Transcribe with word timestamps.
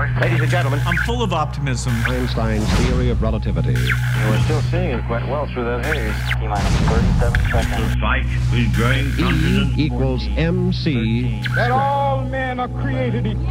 Ladies 0.00 0.40
and 0.40 0.50
gentlemen, 0.50 0.80
I'm 0.86 0.96
full 1.04 1.22
of 1.22 1.34
optimism. 1.34 1.92
Einstein's 2.06 2.66
theory 2.78 3.10
of 3.10 3.20
relativity. 3.20 3.74
We're 3.74 4.40
still 4.44 4.62
seeing 4.62 4.90
it 4.92 5.04
quite 5.06 5.28
well 5.28 5.46
through 5.48 5.64
that 5.64 5.84
haze. 5.84 6.14
T 6.40 6.46
minus 6.48 6.74
37 7.20 7.50
seconds. 7.52 8.00
fight 8.00 8.24
with 8.50 8.74
growing 8.74 9.08
E 9.08 9.22
confidence. 9.22 9.78
equals 9.78 10.26
mc 10.38 11.42
that 11.54 11.70
all 11.70 12.24
men 12.24 12.60
are 12.60 12.68
created 12.80 13.26
equal. 13.26 13.44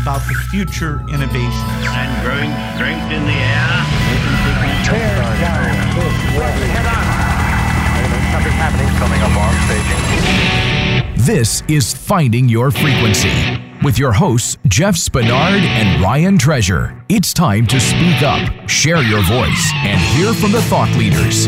about 0.00 0.22
the 0.28 0.34
future 0.50 1.02
innovations. 1.10 1.82
and 1.90 2.22
growing 2.22 2.50
strength 2.78 3.10
in 3.10 3.26
the 3.26 3.38
air. 3.42 3.82
Something 8.32 8.52
happening 8.52 8.88
coming 8.98 9.20
up 9.20 9.34
on 9.36 9.52
staging. 9.66 10.71
This 11.26 11.62
is 11.68 11.94
Finding 11.94 12.48
Your 12.48 12.72
Frequency 12.72 13.30
with 13.84 13.96
your 13.96 14.10
hosts, 14.10 14.58
Jeff 14.66 14.96
Spinard 14.96 15.60
and 15.60 16.02
Ryan 16.02 16.36
Treasure. 16.36 17.01
It's 17.14 17.34
time 17.34 17.66
to 17.66 17.78
speak 17.78 18.22
up, 18.22 18.66
share 18.66 19.02
your 19.02 19.20
voice, 19.24 19.70
and 19.74 20.00
hear 20.16 20.32
from 20.32 20.50
the 20.50 20.62
thought 20.62 20.88
leaders. 20.96 21.46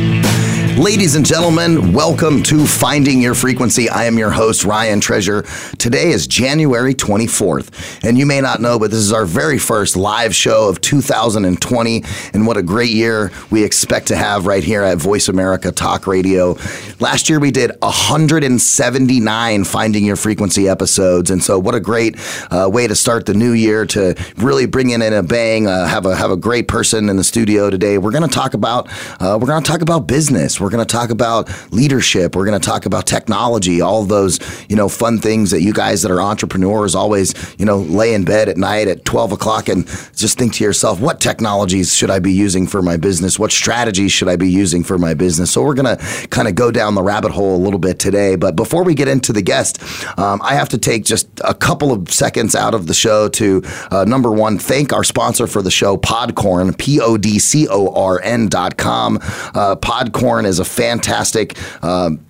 Ladies 0.79 1.15
and 1.15 1.25
gentlemen, 1.25 1.93
welcome 1.93 2.43
to 2.43 2.67
Finding 2.67 3.23
Your 3.23 3.35
Frequency. 3.35 3.89
I 3.89 4.07
am 4.07 4.19
your 4.19 4.31
host, 4.31 4.65
Ryan 4.65 5.01
Treasure. 5.01 5.43
Today 5.79 6.11
is 6.11 6.27
January 6.27 6.95
24th, 6.95 8.05
and 8.05 8.19
you 8.19 8.27
may 8.27 8.41
not 8.41 8.61
know, 8.61 8.81
but 8.81 8.91
this 8.91 8.99
is 8.99 9.13
our 9.13 9.25
very 9.25 9.57
first 9.57 9.97
live 9.97 10.35
show 10.35 10.69
of 10.69 10.81
2020, 10.81 12.05
and 12.35 12.45
what 12.45 12.57
a 12.57 12.63
great 12.63 12.91
year 12.91 13.31
we 13.53 13.63
expect 13.63 14.09
to 14.09 14.17
have 14.17 14.47
right 14.47 14.65
here 14.65 14.83
at 14.83 14.99
Voice 14.99 15.29
America 15.29 15.71
Talk 15.71 16.09
Radio. 16.09 16.57
Last 16.99 17.29
year 17.29 17.39
we 17.39 17.53
did 17.53 17.71
179 17.81 19.65
Finding 19.65 20.05
Your 20.05 20.17
Frequency 20.17 20.69
episodes, 20.69 21.31
and 21.31 21.41
so 21.41 21.57
what 21.57 21.77
a 21.77 21.81
great 21.81 22.17
uh, 22.51 22.69
way 22.71 22.89
to 22.89 22.97
start 22.97 23.27
the 23.27 23.35
new 23.35 23.53
year 23.53 23.87
to 23.87 24.17
really 24.39 24.67
bring 24.67 24.91
in 24.91 25.03
in 25.03 25.13
a 25.13 25.23
bang. 25.23 25.54
Uh, 25.55 25.87
have 25.87 26.05
a 26.05 26.17
have 26.17 26.33
a 26.33 26.37
great 26.37 26.67
person 26.67 27.09
in 27.09 27.17
the 27.17 27.23
studio 27.25 27.71
today. 27.71 27.97
We're 27.97 28.11
going 28.11 28.29
to 28.29 28.35
talk 28.35 28.55
about 28.55 28.89
uh, 29.21 29.39
we're 29.41 29.47
going 29.47 29.63
to 29.63 29.71
talk 29.71 29.83
about 29.83 30.09
business. 30.09 30.61
We're 30.61 30.71
going 30.71 30.85
to 30.85 30.93
talk 30.93 31.11
about 31.11 31.49
leadership. 31.73 32.35
We're 32.35 32.45
going 32.45 32.61
to 32.61 32.67
talk 32.67 32.87
about 32.87 33.07
technology. 33.07 33.81
All 33.81 34.05
those 34.05 34.41
you 34.69 34.75
know 34.75 34.89
fun 34.89 35.19
things 35.19 35.53
that 35.53 35.63
you 35.63 35.73
guys 35.73 36.03
that 36.03 36.11
are 36.11 36.21
entrepreneurs 36.21 36.97
always 36.97 37.35
you 37.57 37.65
know 37.65 37.79
lay 37.79 38.15
in 38.15 38.25
bed 38.25 38.49
at 38.49 38.57
night 38.57 38.89
at 38.89 39.05
12 39.05 39.33
o'clock 39.33 39.69
and 39.69 39.87
just 40.17 40.37
think 40.37 40.55
to 40.55 40.65
yourself, 40.65 41.01
what 41.01 41.21
technologies 41.21 41.95
should 41.95 42.11
I 42.11 42.19
be 42.19 42.33
using 42.33 42.67
for 42.67 42.83
my 42.83 42.97
business? 42.97 43.39
What 43.39 43.53
strategies 43.53 44.11
should 44.13 44.29
I 44.29 44.37
be 44.37 44.51
using 44.51 44.83
for 44.83 44.99
my 44.99 45.15
business? 45.15 45.53
So 45.53 45.63
we're 45.63 45.75
going 45.75 45.97
to 45.97 46.29
kind 46.29 46.49
of 46.49 46.55
go 46.55 46.71
down 46.71 46.95
the 46.95 47.03
rabbit 47.03 47.31
hole 47.31 47.57
a 47.57 47.63
little 47.63 47.79
bit 47.79 47.99
today. 47.99 48.37
But 48.37 48.57
before 48.57 48.83
we 48.83 48.95
get 48.95 49.09
into 49.09 49.33
the 49.33 49.43
guest, 49.43 49.83
um, 50.19 50.41
I 50.43 50.55
have 50.55 50.69
to 50.71 50.79
take 50.79 51.05
just 51.05 51.29
a 51.45 51.55
couple 51.55 51.93
of 51.93 52.11
seconds 52.11 52.55
out 52.55 52.75
of 52.75 52.87
the 52.87 52.95
show 52.95 53.29
to 53.29 53.63
uh, 53.91 54.05
number 54.05 54.33
one, 54.33 54.59
thank 54.59 54.93
our 54.93 55.05
sponsor 55.05 55.44
for 55.47 55.63
the 55.63 55.71
show, 55.71 55.97
Podcorn, 55.97 56.77
P 56.77 57.01
O 57.01 57.17
D 57.17 57.39
C 57.39 57.67
O 57.69 57.93
R 57.95 58.21
N 58.23 58.49
dot 58.49 58.77
com. 58.77 59.17
Uh, 59.17 59.77
Podcorn 59.77 60.45
is 60.45 60.59
a 60.59 60.65
fantastic. 60.65 61.57
Um, 61.83 62.25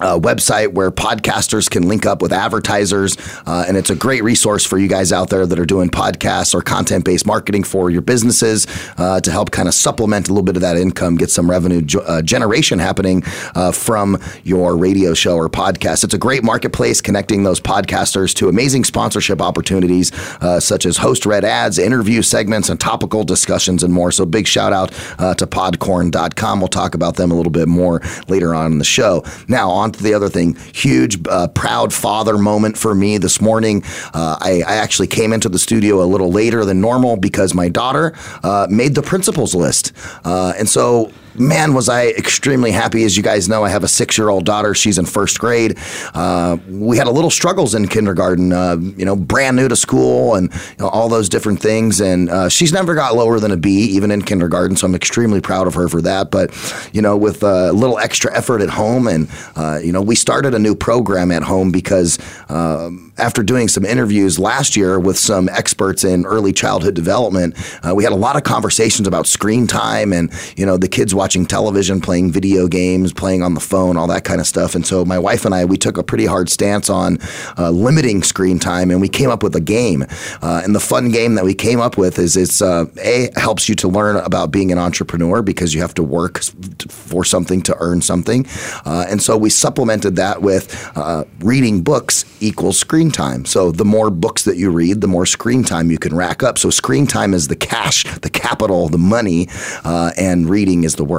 uh, 0.00 0.18
website 0.18 0.72
where 0.72 0.90
podcasters 0.90 1.68
can 1.70 1.88
link 1.88 2.06
up 2.06 2.22
with 2.22 2.32
advertisers. 2.32 3.16
Uh, 3.46 3.64
and 3.66 3.76
it's 3.76 3.90
a 3.90 3.94
great 3.94 4.22
resource 4.22 4.64
for 4.64 4.78
you 4.78 4.88
guys 4.88 5.12
out 5.12 5.30
there 5.30 5.46
that 5.46 5.58
are 5.58 5.66
doing 5.66 5.88
podcasts 5.88 6.54
or 6.54 6.62
content 6.62 7.04
based 7.04 7.26
marketing 7.26 7.64
for 7.64 7.90
your 7.90 8.02
businesses 8.02 8.66
uh, 8.96 9.20
to 9.20 9.30
help 9.30 9.50
kind 9.50 9.68
of 9.68 9.74
supplement 9.74 10.28
a 10.28 10.32
little 10.32 10.44
bit 10.44 10.56
of 10.56 10.62
that 10.62 10.76
income, 10.76 11.16
get 11.16 11.30
some 11.30 11.50
revenue 11.50 11.84
uh, 12.06 12.22
generation 12.22 12.78
happening 12.78 13.22
uh, 13.54 13.72
from 13.72 14.20
your 14.44 14.76
radio 14.76 15.14
show 15.14 15.36
or 15.36 15.48
podcast. 15.48 16.04
It's 16.04 16.14
a 16.14 16.18
great 16.18 16.44
marketplace 16.44 17.00
connecting 17.00 17.42
those 17.42 17.60
podcasters 17.60 18.34
to 18.34 18.48
amazing 18.48 18.84
sponsorship 18.84 19.40
opportunities 19.40 20.12
uh, 20.40 20.60
such 20.60 20.86
as 20.86 20.96
host 20.96 21.26
read 21.26 21.44
ads, 21.44 21.78
interview 21.78 22.22
segments, 22.22 22.68
and 22.68 22.78
topical 22.80 23.24
discussions 23.24 23.82
and 23.82 23.92
more. 23.92 24.12
So 24.12 24.26
big 24.26 24.46
shout 24.46 24.72
out 24.72 24.90
to 25.38 25.46
podcorn.com. 25.46 26.60
We'll 26.60 26.68
talk 26.68 26.94
about 26.94 27.16
them 27.16 27.30
a 27.30 27.34
little 27.34 27.52
bit 27.52 27.68
more 27.68 28.00
later 28.28 28.54
on 28.54 28.72
in 28.72 28.78
the 28.78 28.84
show. 28.84 29.24
Now, 29.48 29.70
on 29.70 29.87
to 29.92 30.02
the 30.02 30.14
other 30.14 30.28
thing. 30.28 30.56
Huge, 30.74 31.18
uh, 31.28 31.48
proud 31.48 31.92
father 31.92 32.38
moment 32.38 32.76
for 32.76 32.94
me 32.94 33.18
this 33.18 33.40
morning. 33.40 33.82
Uh, 34.14 34.36
I, 34.40 34.62
I 34.66 34.76
actually 34.76 35.08
came 35.08 35.32
into 35.32 35.48
the 35.48 35.58
studio 35.58 36.02
a 36.02 36.06
little 36.06 36.30
later 36.30 36.64
than 36.64 36.80
normal 36.80 37.16
because 37.16 37.54
my 37.54 37.68
daughter 37.68 38.14
uh, 38.42 38.66
made 38.70 38.94
the 38.94 39.02
principals 39.02 39.54
list. 39.54 39.92
Uh, 40.24 40.52
and 40.58 40.68
so 40.68 41.10
man, 41.38 41.74
was 41.74 41.88
I 41.88 42.08
extremely 42.08 42.72
happy. 42.72 43.04
As 43.04 43.16
you 43.16 43.22
guys 43.22 43.48
know, 43.48 43.64
I 43.64 43.68
have 43.68 43.84
a 43.84 43.88
six 43.88 44.18
year 44.18 44.28
old 44.28 44.44
daughter. 44.44 44.74
She's 44.74 44.98
in 44.98 45.06
first 45.06 45.38
grade. 45.38 45.78
Uh, 46.14 46.56
we 46.68 46.96
had 46.96 47.06
a 47.06 47.10
little 47.10 47.30
struggles 47.30 47.74
in 47.74 47.88
kindergarten, 47.88 48.52
uh, 48.52 48.76
you 48.76 49.04
know, 49.04 49.16
brand 49.16 49.56
new 49.56 49.68
to 49.68 49.76
school 49.76 50.34
and 50.34 50.52
you 50.52 50.76
know, 50.80 50.88
all 50.88 51.08
those 51.08 51.28
different 51.28 51.60
things. 51.60 52.00
And 52.00 52.30
uh, 52.30 52.48
she's 52.48 52.72
never 52.72 52.94
got 52.94 53.14
lower 53.14 53.38
than 53.40 53.52
a 53.52 53.56
B, 53.56 53.70
even 53.70 54.10
in 54.10 54.22
kindergarten. 54.22 54.76
So 54.76 54.86
I'm 54.86 54.94
extremely 54.94 55.40
proud 55.40 55.66
of 55.66 55.74
her 55.74 55.88
for 55.88 56.02
that. 56.02 56.30
But, 56.30 56.50
you 56.92 57.02
know, 57.02 57.16
with 57.16 57.42
a 57.42 57.72
little 57.72 57.98
extra 57.98 58.36
effort 58.36 58.60
at 58.60 58.70
home, 58.70 59.06
and, 59.06 59.28
uh, 59.56 59.80
you 59.82 59.92
know, 59.92 60.02
we 60.02 60.14
started 60.14 60.54
a 60.54 60.58
new 60.58 60.74
program 60.74 61.30
at 61.30 61.42
home 61.42 61.70
because 61.70 62.18
um, 62.48 63.12
after 63.18 63.42
doing 63.42 63.68
some 63.68 63.84
interviews 63.84 64.38
last 64.38 64.76
year 64.76 64.98
with 64.98 65.18
some 65.18 65.48
experts 65.50 66.04
in 66.04 66.26
early 66.26 66.52
childhood 66.52 66.94
development, 66.94 67.54
uh, 67.86 67.94
we 67.94 68.04
had 68.04 68.12
a 68.12 68.16
lot 68.16 68.36
of 68.36 68.42
conversations 68.42 69.06
about 69.06 69.26
screen 69.26 69.66
time 69.66 70.12
and, 70.12 70.32
you 70.56 70.66
know, 70.66 70.76
the 70.76 70.88
kids 70.88 71.14
watching 71.14 71.27
television, 71.36 72.00
playing 72.00 72.32
video 72.32 72.68
games, 72.68 73.12
playing 73.12 73.42
on 73.42 73.54
the 73.54 73.60
phone, 73.60 73.96
all 73.96 74.06
that 74.06 74.24
kind 74.24 74.40
of 74.40 74.46
stuff. 74.46 74.74
And 74.74 74.86
so 74.86 75.04
my 75.04 75.18
wife 75.18 75.44
and 75.44 75.54
I, 75.54 75.64
we 75.64 75.76
took 75.76 75.98
a 75.98 76.02
pretty 76.02 76.26
hard 76.26 76.48
stance 76.48 76.88
on 76.88 77.18
uh, 77.58 77.70
limiting 77.70 78.22
screen 78.22 78.58
time, 78.58 78.90
and 78.90 79.00
we 79.00 79.08
came 79.08 79.30
up 79.30 79.42
with 79.42 79.54
a 79.56 79.60
game. 79.60 80.04
Uh, 80.42 80.62
and 80.64 80.74
the 80.74 80.80
fun 80.80 81.10
game 81.10 81.34
that 81.34 81.44
we 81.44 81.54
came 81.54 81.80
up 81.80 81.98
with 81.98 82.18
is 82.18 82.36
it's 82.36 82.62
uh, 82.62 82.86
a 83.02 83.28
helps 83.36 83.68
you 83.68 83.74
to 83.76 83.88
learn 83.88 84.16
about 84.16 84.50
being 84.50 84.72
an 84.72 84.78
entrepreneur 84.78 85.42
because 85.42 85.74
you 85.74 85.80
have 85.80 85.94
to 85.94 86.02
work 86.02 86.40
for 86.88 87.24
something 87.24 87.60
to 87.62 87.76
earn 87.78 88.00
something. 88.00 88.46
Uh, 88.84 89.06
and 89.08 89.22
so 89.22 89.36
we 89.36 89.50
supplemented 89.50 90.16
that 90.16 90.42
with 90.42 90.90
uh, 90.96 91.24
reading 91.40 91.82
books 91.82 92.24
equals 92.40 92.78
screen 92.78 93.10
time. 93.10 93.44
So 93.44 93.72
the 93.72 93.84
more 93.84 94.10
books 94.10 94.44
that 94.44 94.56
you 94.56 94.70
read, 94.70 95.00
the 95.00 95.08
more 95.08 95.26
screen 95.26 95.64
time 95.64 95.90
you 95.90 95.98
can 95.98 96.14
rack 96.14 96.42
up. 96.42 96.58
So 96.58 96.70
screen 96.70 97.06
time 97.06 97.34
is 97.34 97.48
the 97.48 97.56
cash, 97.56 98.04
the 98.20 98.30
capital, 98.30 98.88
the 98.88 98.98
money, 98.98 99.48
uh, 99.84 100.12
and 100.16 100.48
reading 100.48 100.84
is 100.84 100.94
the 100.96 101.04
work. 101.04 101.17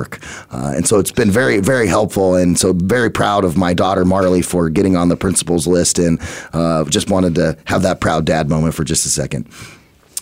Uh, 0.52 0.74
and 0.76 0.88
so 0.88 1.00
it's 1.00 1.12
been 1.12 1.32
very, 1.32 1.60
very 1.60 1.88
helpful. 1.88 2.36
And 2.36 2.58
so 2.58 2.74
very 2.74 3.10
proud 3.10 3.44
of 3.44 3.58
my 3.58 3.74
daughter 3.74 4.06
Marley 4.06 4.42
for 4.42 4.70
getting 4.70 4.96
on 4.96 5.10
the 5.10 5.18
principals 5.18 5.68
list 5.68 6.00
and 6.00 6.20
uh, 6.54 6.86
just 6.86 7.10
wanted 7.10 7.36
to 7.36 7.58
have 7.66 7.82
that 7.84 8.00
proud 8.00 8.26
dad 8.26 8.50
moment 8.50 8.74
for 8.74 8.84
just 8.84 9.06
a 9.06 9.10
second. 9.10 9.48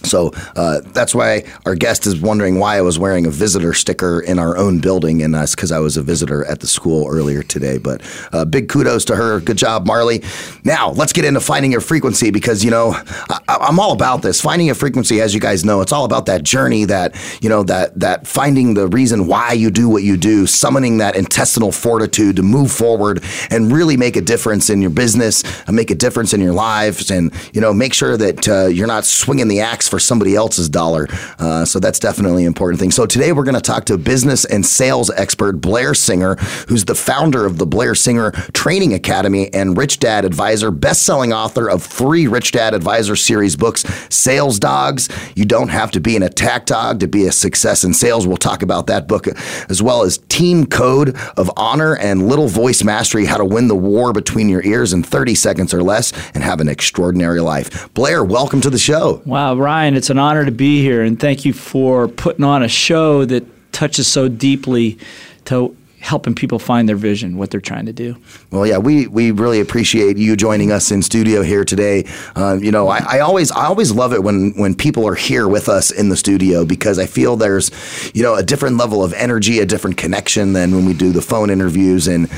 So 0.08 0.32
uh, 0.56 0.82
that's 0.86 1.14
why 1.14 1.44
our 1.66 1.76
guest 1.76 2.08
is 2.08 2.20
wondering 2.20 2.60
why 2.60 2.78
I 2.78 2.82
was 2.82 2.98
wearing 2.98 3.26
a 3.26 3.30
visitor 3.30 3.74
sticker 3.74 4.20
in 4.22 4.40
our 4.40 4.58
own 4.58 4.80
building, 4.80 5.22
and 5.22 5.34
that's 5.34 5.56
because 5.56 5.72
I 5.72 5.80
was 5.80 5.98
a 5.98 6.02
visitor 6.02 6.46
at 6.46 6.60
the 6.62 6.68
school 6.68 7.08
earlier 7.08 7.44
today. 7.44 7.78
But 7.78 8.02
uh, 8.32 8.46
big 8.46 8.70
kudos 8.70 9.06
to 9.06 9.16
her. 9.16 9.40
Good 9.40 9.58
job, 9.58 9.86
Marley. 9.86 10.24
Now 10.64 10.92
let's 10.92 11.14
get 11.14 11.26
into 11.26 11.40
finding 11.40 11.72
your 11.72 11.82
frequency 11.82 12.32
because 12.32 12.64
you 12.64 12.72
know 12.72 12.94
I, 13.30 13.40
I'm 13.48 13.80
all 13.80 13.92
about 13.92 14.22
this. 14.22 14.42
Finding 14.42 14.70
a 14.70 14.76
frequency, 14.76 15.22
as 15.22 15.34
you 15.34 15.40
guys 15.40 15.66
know, 15.66 15.82
it's 15.82 15.92
all 15.92 16.06
about 16.06 16.26
that 16.28 16.44
journey, 16.44 16.86
that 16.86 17.16
you 17.42 17.50
know 17.50 17.64
that 17.64 18.00
that 18.00 18.28
finding 18.28 18.74
the 18.74 18.88
reason 18.88 19.28
why 19.28 19.54
you 19.54 19.70
do 19.70 19.90
what 19.90 20.04
you 20.04 20.18
do, 20.18 20.48
summoning 20.48 20.98
that 21.00 21.16
intestinal 21.16 21.72
fortitude 21.72 22.36
to 22.38 22.44
move 22.44 22.72
forward 22.72 23.24
and 23.52 23.72
really 23.72 23.98
make 23.98 24.16
a 24.16 24.22
difference 24.22 24.70
in 24.70 24.82
your 24.82 24.92
business, 24.92 25.44
and 25.68 25.76
make 25.76 25.92
a 25.92 25.96
difference 25.96 26.34
in 26.34 26.42
your 26.42 26.54
lives, 26.54 27.12
and 27.12 27.34
you 27.54 27.62
know 27.62 27.74
make 27.74 27.94
sure 27.94 28.18
that 28.18 28.48
uh, 28.48 28.68
you're 28.68 28.88
not 28.88 29.06
swinging 29.06 29.48
the 29.48 29.60
axe 29.60 29.88
for 29.88 29.97
somebody 30.00 30.36
else's 30.36 30.70
dollar. 30.70 31.08
Uh, 31.40 31.66
so 31.66 31.80
that's 31.80 32.00
definitely 32.00 32.44
an 32.44 32.48
important 32.48 32.80
thing. 32.80 32.92
So 32.92 33.06
today 33.06 33.32
we're 33.32 33.44
going 33.44 33.56
to 33.56 33.62
talk 33.62 33.86
to 33.86 33.98
business 33.98 34.46
and 34.46 34.66
sales 34.66 35.10
expert 35.12 35.62
Blair 35.62 35.94
Singer, 35.94 36.36
who's 36.68 36.86
the 36.86 36.96
founder 36.96 37.46
of 37.46 37.58
the 37.58 37.66
Blair 37.66 37.96
Singer 37.96 38.32
Training 38.54 38.94
Academy 38.94 39.54
and 39.54 39.78
Rich 39.78 40.00
Dad 40.00 40.26
Advisor, 40.26 40.72
best-selling 40.72 41.34
author 41.34 41.70
of 41.70 41.84
three 41.84 42.28
Rich 42.28 42.52
Dad 42.52 42.74
Advisor 42.74 43.16
series 43.16 43.56
books, 43.56 43.84
Sales 44.10 44.60
Dogs. 44.60 45.10
You 45.36 45.46
don't 45.46 45.70
have 45.70 45.92
to 45.92 46.00
be 46.00 46.16
an 46.16 46.24
attack 46.24 46.66
dog 46.66 47.00
to 47.00 47.08
be 47.08 47.26
a 47.26 47.32
success 47.32 47.84
in 47.84 47.94
sales. 47.94 48.28
We'll 48.28 48.38
talk 48.38 48.64
about 48.64 48.88
that 48.88 49.08
book 49.08 49.28
as 49.70 49.82
well 49.82 50.04
as 50.04 50.18
Team 50.30 50.66
Code 50.66 51.16
of 51.38 51.52
Honor 51.58 51.96
and 51.96 52.28
Little 52.28 52.48
Voice 52.48 52.84
Mastery: 52.84 53.26
How 53.26 53.38
to 53.38 53.46
Win 53.46 53.68
the 53.68 53.76
War 53.76 54.14
Between 54.14 54.50
Your 54.50 54.64
Ears 54.64 54.94
in 54.94 55.04
30 55.04 55.36
seconds 55.36 55.74
or 55.74 55.84
less 55.84 56.12
and 56.34 56.44
have 56.44 56.60
an 56.60 56.70
extraordinary 56.70 57.40
life. 57.40 57.92
Blair, 57.94 58.24
welcome 58.24 58.62
to 58.62 58.70
the 58.70 58.78
show. 58.78 59.22
Wow, 59.26 59.56
Ryan, 59.78 59.94
it's 59.94 60.10
an 60.10 60.18
honor 60.18 60.44
to 60.44 60.52
be 60.52 60.82
here, 60.82 61.04
and 61.04 61.20
thank 61.20 61.46
you 61.46 61.54
for 61.54 62.08
putting 62.08 62.44
on 62.44 62.64
a 62.64 62.68
show 62.68 63.26
that 63.26 63.46
touches 63.72 64.08
so 64.08 64.28
deeply 64.28 64.98
to 65.46 65.78
helping 66.00 66.34
people 66.34 66.58
find 66.58 66.90
their 66.90 66.96
vision, 66.96 67.38
what 67.38 67.52
they're 67.52 67.62
trying 67.62 67.86
to 67.86 67.94
do. 67.94 68.16
Well, 68.50 68.66
yeah, 68.66 68.80
we, 68.80 69.06
we 69.06 69.30
really 69.30 69.60
appreciate 69.60 70.18
you 70.18 70.36
joining 70.36 70.72
us 70.72 70.90
in 70.90 71.04
studio 71.04 71.44
here 71.44 71.64
today. 71.64 72.06
Uh, 72.36 72.58
you 72.60 72.72
know, 72.72 72.88
I, 72.88 73.18
I 73.18 73.20
always 73.20 73.52
I 73.52 73.66
always 73.66 73.92
love 73.92 74.14
it 74.14 74.24
when 74.24 74.54
when 74.56 74.74
people 74.74 75.08
are 75.08 75.14
here 75.14 75.48
with 75.48 75.70
us 75.70 75.92
in 75.92 76.10
the 76.10 76.18
studio 76.18 76.66
because 76.66 76.98
I 76.98 77.06
feel 77.06 77.36
there's 77.36 77.70
you 78.16 78.24
know 78.24 78.34
a 78.34 78.42
different 78.42 78.78
level 78.78 79.04
of 79.04 79.14
energy, 79.14 79.60
a 79.60 79.66
different 79.68 79.98
connection 79.98 80.54
than 80.54 80.74
when 80.76 80.86
we 80.86 80.96
do 80.96 81.12
the 81.12 81.22
phone 81.22 81.52
interviews 81.52 82.08
and 82.08 82.32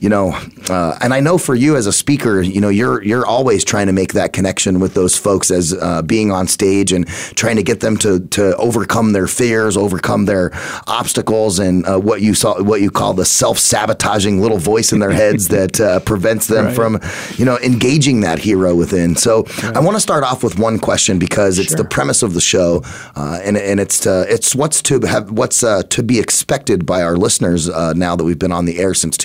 you 0.00 0.08
know, 0.08 0.32
uh, 0.68 0.98
and 1.00 1.12
I 1.14 1.20
know 1.20 1.38
for 1.38 1.54
you 1.54 1.76
as 1.76 1.86
a 1.86 1.92
speaker, 1.92 2.40
you 2.40 2.60
know, 2.60 2.68
you're 2.68 3.02
you're 3.02 3.26
always 3.26 3.64
trying 3.64 3.86
to 3.86 3.92
make 3.92 4.12
that 4.12 4.32
connection 4.32 4.80
with 4.80 4.94
those 4.94 5.16
folks 5.16 5.50
as 5.50 5.72
uh, 5.74 6.02
being 6.02 6.30
on 6.30 6.46
stage 6.48 6.92
and 6.92 7.06
trying 7.36 7.56
to 7.56 7.62
get 7.62 7.80
them 7.80 7.96
to 7.98 8.20
to 8.28 8.54
overcome 8.56 9.12
their 9.12 9.26
fears, 9.26 9.76
overcome 9.76 10.26
their 10.26 10.50
obstacles, 10.86 11.58
and 11.58 11.86
uh, 11.86 11.98
what 11.98 12.20
you 12.20 12.34
saw, 12.34 12.62
what 12.62 12.80
you 12.80 12.90
call 12.90 13.14
the 13.14 13.24
self 13.24 13.58
sabotaging 13.58 14.40
little 14.40 14.58
voice 14.58 14.92
in 14.92 14.98
their 14.98 15.10
heads 15.12 15.48
that 15.56 15.80
uh, 15.80 16.00
prevents 16.00 16.46
them 16.46 16.66
Right. 16.66 16.74
from, 16.74 17.00
you 17.36 17.44
know, 17.44 17.58
engaging 17.58 18.20
that 18.22 18.38
hero 18.38 18.74
within. 18.74 19.14
So 19.16 19.44
I 19.62 19.80
want 19.80 19.96
to 19.96 20.00
start 20.00 20.24
off 20.24 20.42
with 20.42 20.58
one 20.58 20.78
question 20.78 21.18
because 21.18 21.58
it's 21.58 21.74
the 21.74 21.84
premise 21.84 22.22
of 22.22 22.34
the 22.34 22.40
show, 22.40 22.82
uh, 23.14 23.40
and 23.42 23.56
and 23.56 23.78
it's 23.80 24.00
to, 24.00 24.24
it's 24.28 24.54
what's 24.54 24.82
to 24.82 25.00
have 25.06 25.30
what's 25.30 25.62
uh, 25.62 25.82
to 25.90 26.02
be 26.02 26.18
expected 26.18 26.86
by 26.86 27.02
our 27.02 27.16
listeners 27.16 27.68
uh, 27.68 27.92
now 27.94 28.16
that 28.16 28.24
we've 28.24 28.38
been 28.38 28.52
on 28.52 28.64
the 28.64 28.78
air 28.78 28.94
since 28.94 29.16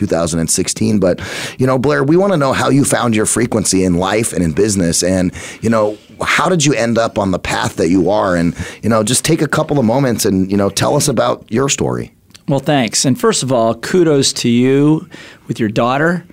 2016. 0.63 1.00
But 1.00 1.19
you 1.60 1.68
know, 1.68 1.78
Blair, 1.78 2.04
we 2.04 2.18
want 2.18 2.34
to 2.34 2.38
know 2.38 2.54
how 2.54 2.69
you 2.69 2.86
found 2.86 3.16
your 3.16 3.25
frequency 3.25 3.84
in 3.84 3.96
life 3.96 4.34
and 4.34 4.44
in 4.44 4.52
business, 4.54 5.04
and 5.04 5.34
you 5.62 5.69
know. 5.69 5.98
How 6.24 6.50
did 6.50 6.63
you 6.63 6.75
end 6.75 7.00
up 7.00 7.18
on 7.18 7.31
the 7.31 7.40
path 7.40 7.78
that 7.78 7.90
you 7.90 8.12
are? 8.12 8.36
And 8.36 8.56
you 8.84 8.90
know, 8.90 9.02
just 9.02 9.25
take 9.25 9.42
a 9.42 9.48
couple 9.48 9.80
of 9.80 9.86
moments 9.86 10.24
and 10.24 10.52
you 10.52 10.56
know, 10.56 10.69
tell 10.69 10.96
us 10.96 11.08
about 11.08 11.52
your 11.52 11.68
story. 11.68 12.13
Well, 12.48 12.60
thanks. 12.60 13.06
And 13.06 13.19
first 13.19 13.42
of 13.42 13.52
all, 13.52 13.74
kudos 13.74 14.31
to 14.34 14.50
you 14.50 15.10
with 15.48 15.60
your 15.60 15.69
daughter. 15.69 16.24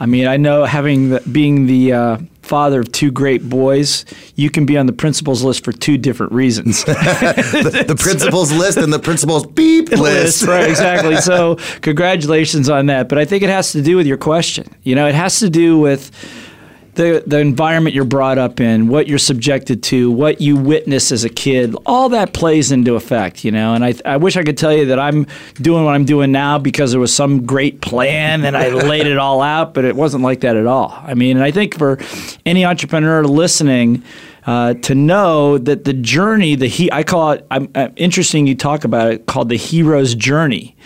I 0.00 0.06
mean, 0.06 0.26
I 0.26 0.38
know 0.38 0.64
having 0.64 1.10
the, 1.10 1.20
being 1.30 1.66
the 1.66 1.92
uh, 1.92 2.18
father 2.44 2.80
of 2.80 2.92
two 2.92 3.10
great 3.10 3.48
boys, 3.48 4.04
you 4.36 4.50
can 4.50 4.66
be 4.66 4.76
on 4.76 4.86
the 4.86 4.92
principal's 4.92 5.42
list 5.42 5.64
for 5.64 5.72
two 5.72 5.98
different 5.98 6.32
reasons. 6.32 6.84
the 6.84 7.96
principal's 7.98 8.52
list 8.52 8.78
and 8.78 8.92
the 8.92 8.98
principal's 8.98 9.46
beep 9.46 9.88
list. 9.90 10.44
right, 10.44 10.68
exactly. 10.68 11.16
So, 11.16 11.56
congratulations 11.80 12.68
on 12.68 12.86
that. 12.86 13.08
But 13.08 13.18
I 13.18 13.24
think 13.24 13.42
it 13.42 13.48
has 13.48 13.72
to 13.72 13.82
do 13.82 13.96
with 13.96 14.06
your 14.06 14.18
question. 14.18 14.66
You 14.82 14.94
know, 14.94 15.06
it 15.06 15.14
has 15.14 15.40
to 15.40 15.50
do 15.50 15.78
with 15.78 16.10
the 16.94 17.22
the 17.26 17.38
environment 17.38 17.94
you're 17.94 18.04
brought 18.04 18.38
up 18.38 18.60
in, 18.60 18.88
what 18.88 19.06
you're 19.06 19.18
subjected 19.18 19.82
to, 19.84 20.10
what 20.10 20.40
you 20.40 20.56
witness 20.56 21.12
as 21.12 21.24
a 21.24 21.28
kid. 21.28 21.74
All 21.86 22.08
that 22.10 22.32
plays 22.32 22.72
into 22.72 22.94
effect, 22.94 23.44
you 23.44 23.50
know. 23.50 23.74
And 23.74 23.84
I 23.84 23.94
I 24.04 24.16
wish 24.16 24.36
I 24.36 24.42
could 24.42 24.58
tell 24.58 24.72
you 24.72 24.86
that 24.86 24.98
I'm 24.98 25.26
doing 25.54 25.84
what 25.84 25.94
I'm 25.94 26.04
doing 26.04 26.32
now 26.32 26.58
because 26.58 26.92
there 26.92 27.00
was 27.00 27.14
some 27.14 27.46
great 27.46 27.80
plan 27.80 28.44
and 28.44 28.56
I 28.56 28.68
laid 28.88 29.06
it 29.06 29.18
all 29.18 29.42
out, 29.42 29.74
but 29.74 29.84
it 29.84 29.96
wasn't 29.96 30.22
like 30.22 30.40
that 30.40 30.56
at 30.56 30.66
all. 30.66 30.98
I 31.02 31.14
mean, 31.14 31.36
and 31.36 31.44
I 31.44 31.50
think 31.50 31.78
for 31.78 31.98
any 32.46 32.64
entrepreneur 32.64 33.24
listening, 33.24 34.02
uh, 34.46 34.74
to 34.74 34.94
know 34.94 35.58
that 35.58 35.84
the 35.84 35.94
journey, 35.94 36.54
the 36.54 36.66
he, 36.66 36.92
I 36.92 37.02
call 37.02 37.32
it. 37.32 37.46
I'm, 37.50 37.70
uh, 37.74 37.88
interesting. 37.96 38.46
You 38.46 38.54
talk 38.54 38.84
about 38.84 39.12
it 39.12 39.26
called 39.26 39.48
the 39.48 39.56
hero's 39.56 40.14
journey. 40.14 40.76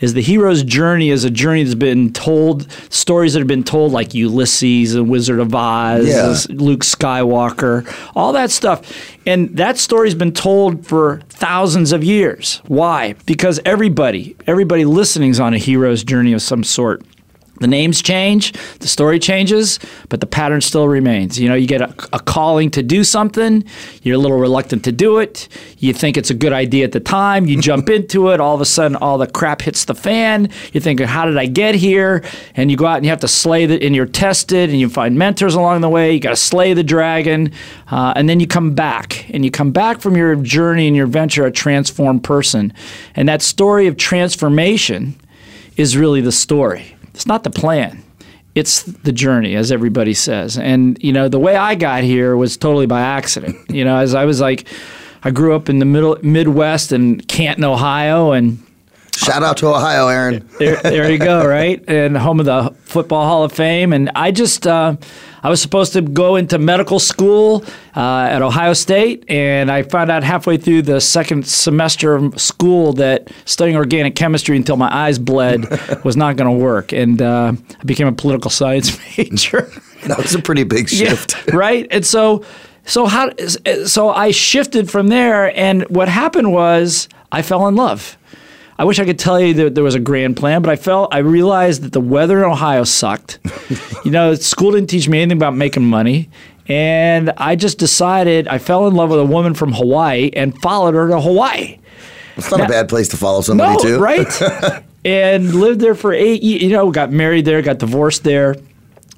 Is 0.00 0.14
the 0.14 0.22
hero's 0.22 0.62
journey 0.62 1.10
is 1.10 1.24
a 1.24 1.30
journey 1.30 1.64
that's 1.64 1.74
been 1.74 2.12
told, 2.12 2.70
stories 2.88 3.32
that 3.32 3.40
have 3.40 3.48
been 3.48 3.64
told 3.64 3.92
like 3.92 4.14
Ulysses, 4.14 4.94
and 4.94 5.08
Wizard 5.08 5.40
of 5.40 5.54
Oz, 5.54 6.06
Yeah. 6.06 6.36
Luke 6.56 6.80
Skywalker, 6.80 7.84
all 8.14 8.32
that 8.32 8.50
stuff. 8.50 8.80
And 9.26 9.56
that 9.56 9.76
story's 9.76 10.14
been 10.14 10.32
told 10.32 10.86
for 10.86 11.20
thousands 11.28 11.92
of 11.92 12.04
years. 12.04 12.62
Why? 12.66 13.14
Because 13.26 13.60
everybody, 13.64 14.36
everybody 14.46 14.84
listening 14.84 15.30
is 15.30 15.40
on 15.40 15.52
a 15.54 15.58
hero's 15.58 16.04
journey 16.04 16.32
of 16.32 16.42
some 16.42 16.62
sort. 16.62 17.02
The 17.60 17.66
names 17.66 18.02
change, 18.02 18.52
the 18.78 18.88
story 18.88 19.18
changes, 19.18 19.78
but 20.08 20.20
the 20.20 20.26
pattern 20.26 20.60
still 20.60 20.88
remains. 20.88 21.38
You 21.38 21.48
know, 21.48 21.54
you 21.54 21.66
get 21.66 21.80
a, 21.80 21.92
a 22.12 22.20
calling 22.20 22.70
to 22.72 22.82
do 22.82 23.02
something, 23.02 23.64
you're 24.02 24.16
a 24.16 24.18
little 24.18 24.38
reluctant 24.38 24.84
to 24.84 24.92
do 24.92 25.18
it, 25.18 25.48
you 25.78 25.92
think 25.92 26.16
it's 26.16 26.30
a 26.30 26.34
good 26.34 26.52
idea 26.52 26.84
at 26.84 26.92
the 26.92 27.00
time, 27.00 27.46
you 27.46 27.60
jump 27.60 27.90
into 27.98 28.30
it, 28.30 28.40
all 28.40 28.54
of 28.54 28.60
a 28.60 28.64
sudden 28.64 28.96
all 28.96 29.18
the 29.18 29.26
crap 29.26 29.62
hits 29.62 29.84
the 29.84 29.94
fan, 29.94 30.50
you 30.72 30.80
think, 30.80 31.00
how 31.00 31.24
did 31.24 31.36
I 31.36 31.46
get 31.46 31.74
here? 31.74 32.22
And 32.54 32.70
you 32.70 32.76
go 32.76 32.86
out 32.86 32.96
and 32.96 33.04
you 33.04 33.10
have 33.10 33.20
to 33.20 33.28
slay 33.28 33.66
the, 33.66 33.84
and 33.84 33.94
you're 33.94 34.06
tested, 34.06 34.70
and 34.70 34.78
you 34.78 34.88
find 34.88 35.18
mentors 35.18 35.54
along 35.54 35.80
the 35.80 35.88
way, 35.88 36.12
you 36.12 36.20
got 36.20 36.30
to 36.30 36.36
slay 36.36 36.74
the 36.74 36.84
dragon, 36.84 37.52
uh, 37.90 38.12
and 38.14 38.28
then 38.28 38.40
you 38.40 38.46
come 38.46 38.74
back, 38.74 39.28
and 39.34 39.44
you 39.44 39.50
come 39.50 39.72
back 39.72 40.00
from 40.00 40.16
your 40.16 40.36
journey 40.36 40.86
and 40.86 40.96
your 40.96 41.06
venture 41.06 41.44
a 41.44 41.50
transformed 41.50 42.22
person. 42.22 42.72
And 43.14 43.28
that 43.28 43.42
story 43.42 43.86
of 43.86 43.96
transformation 43.96 45.18
is 45.76 45.96
really 45.96 46.20
the 46.20 46.32
story. 46.32 46.94
It's 47.18 47.26
not 47.26 47.42
the 47.42 47.50
plan. 47.50 48.04
It's 48.54 48.84
the 48.84 49.10
journey, 49.10 49.56
as 49.56 49.72
everybody 49.72 50.14
says. 50.14 50.56
And, 50.56 50.96
you 51.02 51.12
know, 51.12 51.28
the 51.28 51.40
way 51.40 51.56
I 51.56 51.74
got 51.74 52.04
here 52.04 52.36
was 52.36 52.56
totally 52.56 52.86
by 52.86 53.00
accident. 53.00 53.56
You 53.68 53.84
know, 53.84 53.96
as 53.96 54.14
I 54.14 54.24
was 54.24 54.40
like, 54.40 54.68
I 55.24 55.32
grew 55.32 55.56
up 55.56 55.68
in 55.68 55.80
the 55.80 55.84
middle 55.84 56.16
Midwest 56.22 56.92
in 56.92 57.20
Canton, 57.22 57.64
Ohio, 57.64 58.30
and 58.30 58.64
Shout 59.16 59.42
out 59.42 59.56
to 59.56 59.66
Ohio, 59.66 60.06
Aaron. 60.06 60.48
there, 60.60 60.76
there 60.76 61.10
you 61.10 61.18
go, 61.18 61.44
right? 61.44 61.82
And 61.88 62.16
home 62.16 62.38
of 62.38 62.46
the 62.46 62.72
Football 62.84 63.26
Hall 63.26 63.42
of 63.42 63.50
Fame. 63.52 63.92
And 63.92 64.12
I 64.14 64.30
just, 64.30 64.64
uh, 64.64 64.94
I 65.42 65.50
was 65.50 65.62
supposed 65.62 65.92
to 65.94 66.02
go 66.02 66.36
into 66.36 66.58
medical 66.58 66.98
school 66.98 67.64
uh, 67.96 68.28
at 68.30 68.42
Ohio 68.42 68.72
State, 68.72 69.24
and 69.28 69.70
I 69.70 69.82
found 69.82 70.10
out 70.10 70.24
halfway 70.24 70.56
through 70.56 70.82
the 70.82 71.00
second 71.00 71.46
semester 71.46 72.14
of 72.14 72.40
school 72.40 72.92
that 72.94 73.30
studying 73.44 73.76
organic 73.76 74.14
chemistry 74.14 74.56
until 74.56 74.76
my 74.76 74.94
eyes 74.94 75.18
bled 75.18 75.66
was 76.04 76.16
not 76.16 76.36
going 76.36 76.50
to 76.50 76.64
work. 76.64 76.92
And 76.92 77.22
uh, 77.22 77.52
I 77.80 77.84
became 77.84 78.06
a 78.06 78.12
political 78.12 78.50
science 78.50 78.98
major. 79.18 79.70
That 80.06 80.18
was 80.18 80.34
a 80.34 80.42
pretty 80.42 80.64
big 80.64 80.88
shift. 80.88 81.34
Yeah, 81.48 81.54
right? 81.56 81.86
And 81.90 82.04
so 82.04 82.44
so 82.84 83.06
how 83.06 83.30
so 83.84 84.08
I 84.08 84.30
shifted 84.30 84.90
from 84.90 85.08
there 85.08 85.54
and 85.56 85.82
what 85.90 86.08
happened 86.08 86.52
was 86.52 87.08
I 87.30 87.42
fell 87.42 87.68
in 87.68 87.76
love. 87.76 88.16
I 88.78 88.84
wish 88.84 88.98
I 89.00 89.04
could 89.04 89.18
tell 89.18 89.40
you 89.40 89.54
that 89.54 89.74
there 89.74 89.82
was 89.84 89.94
a 89.96 90.00
grand 90.00 90.36
plan, 90.36 90.62
but 90.62 90.70
I 90.70 90.76
felt 90.76 91.12
I 91.12 91.18
realized 91.18 91.82
that 91.82 91.92
the 91.92 92.00
weather 92.00 92.38
in 92.38 92.44
Ohio 92.44 92.84
sucked. 92.84 93.40
you 94.04 94.10
know, 94.12 94.34
school 94.34 94.70
didn't 94.70 94.88
teach 94.88 95.08
me 95.08 95.20
anything 95.20 95.36
about 95.38 95.56
making 95.56 95.84
money. 95.84 96.30
And 96.68 97.30
I 97.38 97.56
just 97.56 97.78
decided 97.78 98.46
I 98.46 98.58
fell 98.58 98.86
in 98.86 98.94
love 98.94 99.10
with 99.10 99.18
a 99.18 99.24
woman 99.24 99.54
from 99.54 99.72
Hawaii 99.72 100.30
and 100.34 100.56
followed 100.60 100.94
her 100.94 101.08
to 101.08 101.20
Hawaii. 101.20 101.78
It's 102.36 102.50
not 102.52 102.60
a 102.60 102.68
bad 102.68 102.88
place 102.88 103.08
to 103.08 103.16
follow 103.16 103.40
somebody 103.40 103.72
No, 103.74 103.78
too. 103.82 103.98
right? 103.98 104.82
and 105.04 105.54
lived 105.54 105.80
there 105.80 105.94
for 105.96 106.12
eight. 106.12 106.42
ye- 106.42 106.62
You 106.66 106.70
know, 106.70 106.90
got 106.92 107.10
married 107.10 107.46
there, 107.46 107.60
got 107.62 107.78
divorced 107.78 108.22
there, 108.22 108.54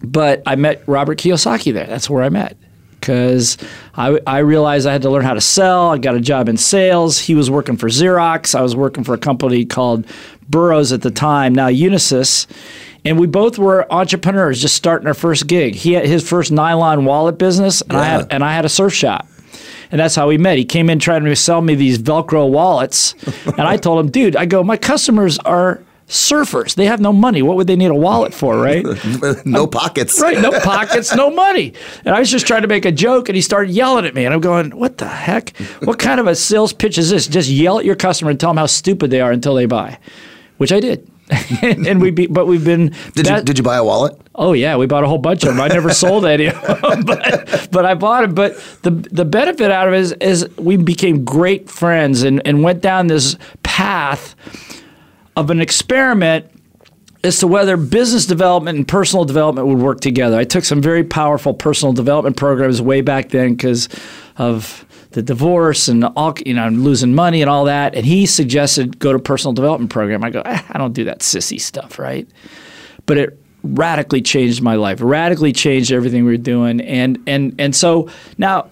but 0.03 0.43
I 0.47 0.55
met 0.57 0.83
Robert 0.87 1.19
Kiyosaki 1.19 1.75
there. 1.75 1.87
That's 1.87 2.09
where 2.09 2.23
I 2.23 2.29
met 2.31 2.57
because 3.01 3.57
I, 3.95 4.21
I 4.27 4.39
realized 4.39 4.87
I 4.87 4.93
had 4.93 5.03
to 5.03 5.11
learn 5.11 5.25
how 5.25 5.35
to 5.35 5.41
sell. 5.41 5.91
I 5.91 5.99
got 5.99 6.15
a 6.15 6.21
job 6.21 6.49
in 6.49 6.57
sales. 6.57 7.19
He 7.19 7.35
was 7.35 7.51
working 7.51 7.77
for 7.77 7.89
Xerox. 7.89 8.55
I 8.55 8.63
was 8.63 8.77
working 8.77 9.05
for 9.05 9.15
a 9.15 9.19
company 9.19 9.65
called 9.65 10.07
Burroughs 10.49 10.93
at 10.93 11.03
the 11.03 11.11
time, 11.11 11.55
now 11.55 11.69
Unisys. 11.69 12.47
And 13.05 13.19
we 13.19 13.27
both 13.27 13.59
were 13.59 13.91
entrepreneurs, 13.93 14.61
just 14.61 14.75
starting 14.75 15.09
our 15.09 15.15
first 15.15 15.47
gig. 15.47 15.75
He 15.75 15.95
had 15.95 16.05
his 16.05 16.29
first 16.29 16.53
nylon 16.53 17.07
wallet 17.07 17.39
business, 17.39 17.81
and 17.81 17.97
I 17.97 18.05
had 18.05 18.27
and 18.31 18.45
I 18.45 18.53
had 18.53 18.67
a 18.67 18.69
surf 18.69 18.93
shop. 18.93 19.27
And 19.91 19.99
that's 19.99 20.15
how 20.15 20.29
we 20.29 20.39
met. 20.39 20.59
He 20.59 20.65
came 20.65 20.89
in 20.91 20.99
trying 20.99 21.25
to 21.25 21.35
sell 21.35 21.63
me 21.63 21.75
these 21.75 21.99
Velcro 21.99 22.49
wallets. 22.49 23.15
and 23.47 23.63
I 23.63 23.77
told 23.77 24.05
him, 24.05 24.11
dude, 24.11 24.37
I 24.37 24.47
go, 24.47 24.63
my 24.63 24.77
customers 24.77 25.39
are 25.41 25.83
surfers. 26.11 26.75
They 26.75 26.87
have 26.87 27.01
no 27.01 27.13
money. 27.13 27.41
What 27.41 27.57
would 27.57 27.67
they 27.67 27.77
need 27.77 27.91
a 27.91 27.95
wallet 27.95 28.35
for, 28.35 28.59
right? 28.59 28.85
no 29.47 29.67
pockets. 29.67 30.21
right, 30.21 30.39
no 30.39 30.51
pockets, 30.61 31.15
no 31.15 31.31
money. 31.31 31.73
And 32.05 32.15
I 32.15 32.19
was 32.19 32.31
just 32.31 32.47
trying 32.47 32.63
to 32.63 32.69
make 32.69 32.85
a 32.85 32.93
joke, 32.93 33.29
and 33.29 33.37
he 33.37 33.43
started 33.43 33.71
yelling 33.71 34.05
at 34.05 34.15
me. 34.15 34.25
And 34.25 34.35
I'm 34.35 34.41
going, 34.41 34.71
what 34.77 34.99
the 34.99 35.09
heck? 35.09 35.57
What 35.85 35.99
kind 35.99 36.21
of 36.21 36.27
a 36.27 36.35
sales 36.35 36.73
pitch 36.73 36.99
is 36.99 37.11
this? 37.11 37.27
Just 37.27 37.49
yell 37.49 37.79
at 37.79 37.85
your 37.85 37.97
customer 37.97 38.31
and 38.31 38.41
tell 38.41 38.51
them 38.51 38.59
how 38.59 38.67
stupid 38.67 39.11
they 39.11 39.21
are 39.21 39.31
until 39.31 39.55
they 39.55 39.67
buy, 39.67 39.99
which 40.59 40.73
I 40.73 40.81
did. 40.81 41.09
and 41.63 42.01
we, 42.01 42.11
be, 42.11 42.27
but 42.27 42.47
we've 42.47 42.65
been. 42.65 42.93
Did 43.15 43.29
you 43.29 43.41
did 43.43 43.57
you 43.57 43.63
buy 43.63 43.77
a 43.77 43.85
wallet? 43.85 44.21
Oh 44.35 44.53
yeah, 44.53 44.77
we 44.77 44.87
bought 44.87 45.05
a 45.05 45.07
whole 45.07 45.19
bunch 45.19 45.45
of 45.45 45.51
them. 45.51 45.61
I 45.61 45.69
never 45.69 45.95
sold 45.95 46.25
any 46.25 46.47
of 46.47 46.61
them, 46.61 47.05
but, 47.05 47.69
but 47.71 47.85
I 47.85 47.95
bought 47.95 48.23
them. 48.23 48.35
But 48.35 48.57
the 48.83 48.91
the 48.91 49.25
benefit 49.25 49.71
out 49.71 49.87
of 49.87 49.95
it 49.95 50.01
is, 50.01 50.13
is 50.15 50.49
we 50.57 50.77
became 50.77 51.25
great 51.25 51.71
friends 51.71 52.25
and, 52.25 52.45
and 52.45 52.65
went 52.65 52.81
down 52.81 53.07
this 53.07 53.37
path 53.63 54.35
of 55.37 55.51
an 55.51 55.61
experiment 55.61 56.47
as 57.23 57.39
to 57.39 57.47
whether 57.47 57.77
business 57.77 58.27
development 58.27 58.79
and 58.79 58.89
personal 58.89 59.25
development 59.25 59.69
would 59.69 59.79
work 59.79 60.01
together. 60.01 60.39
I 60.39 60.45
took 60.45 60.65
some 60.65 60.81
very 60.81 61.05
powerful 61.05 61.53
personal 61.53 61.93
development 61.93 62.37
programs 62.37 62.81
way 62.81 63.03
back 63.03 63.29
then 63.29 63.53
because 63.53 63.89
of 64.37 64.87
the 65.11 65.23
divorce 65.23 65.89
and 65.89 66.05
all 66.05 66.35
you 66.47 66.55
know 66.55 66.69
losing 66.69 67.15
money 67.15 67.43
and 67.43 67.51
all 67.51 67.65
that. 67.65 67.95
And 67.95 68.07
he 68.07 68.27
suggested 68.27 68.99
go 68.99 69.13
to 69.13 69.19
personal 69.19 69.53
development 69.53 69.91
program. 69.91 70.25
I 70.25 70.31
go, 70.31 70.41
"Eh, 70.43 70.63
I 70.71 70.79
don't 70.79 70.93
do 70.93 71.05
that 71.05 71.21
sissy 71.21 71.61
stuff, 71.61 71.99
right? 71.99 72.29
But 73.07 73.19
it 73.19 73.39
radically 73.63 74.23
changed 74.23 74.63
my 74.63 74.75
life. 74.75 74.99
Radically 75.01 75.53
changed 75.53 75.93
everything 75.93 76.25
we 76.25 76.33
were 76.33 76.37
doing. 76.37 76.81
And 76.81 77.19
and 77.27 77.55
and 77.59 77.75
so 77.75 78.09
now 78.39 78.71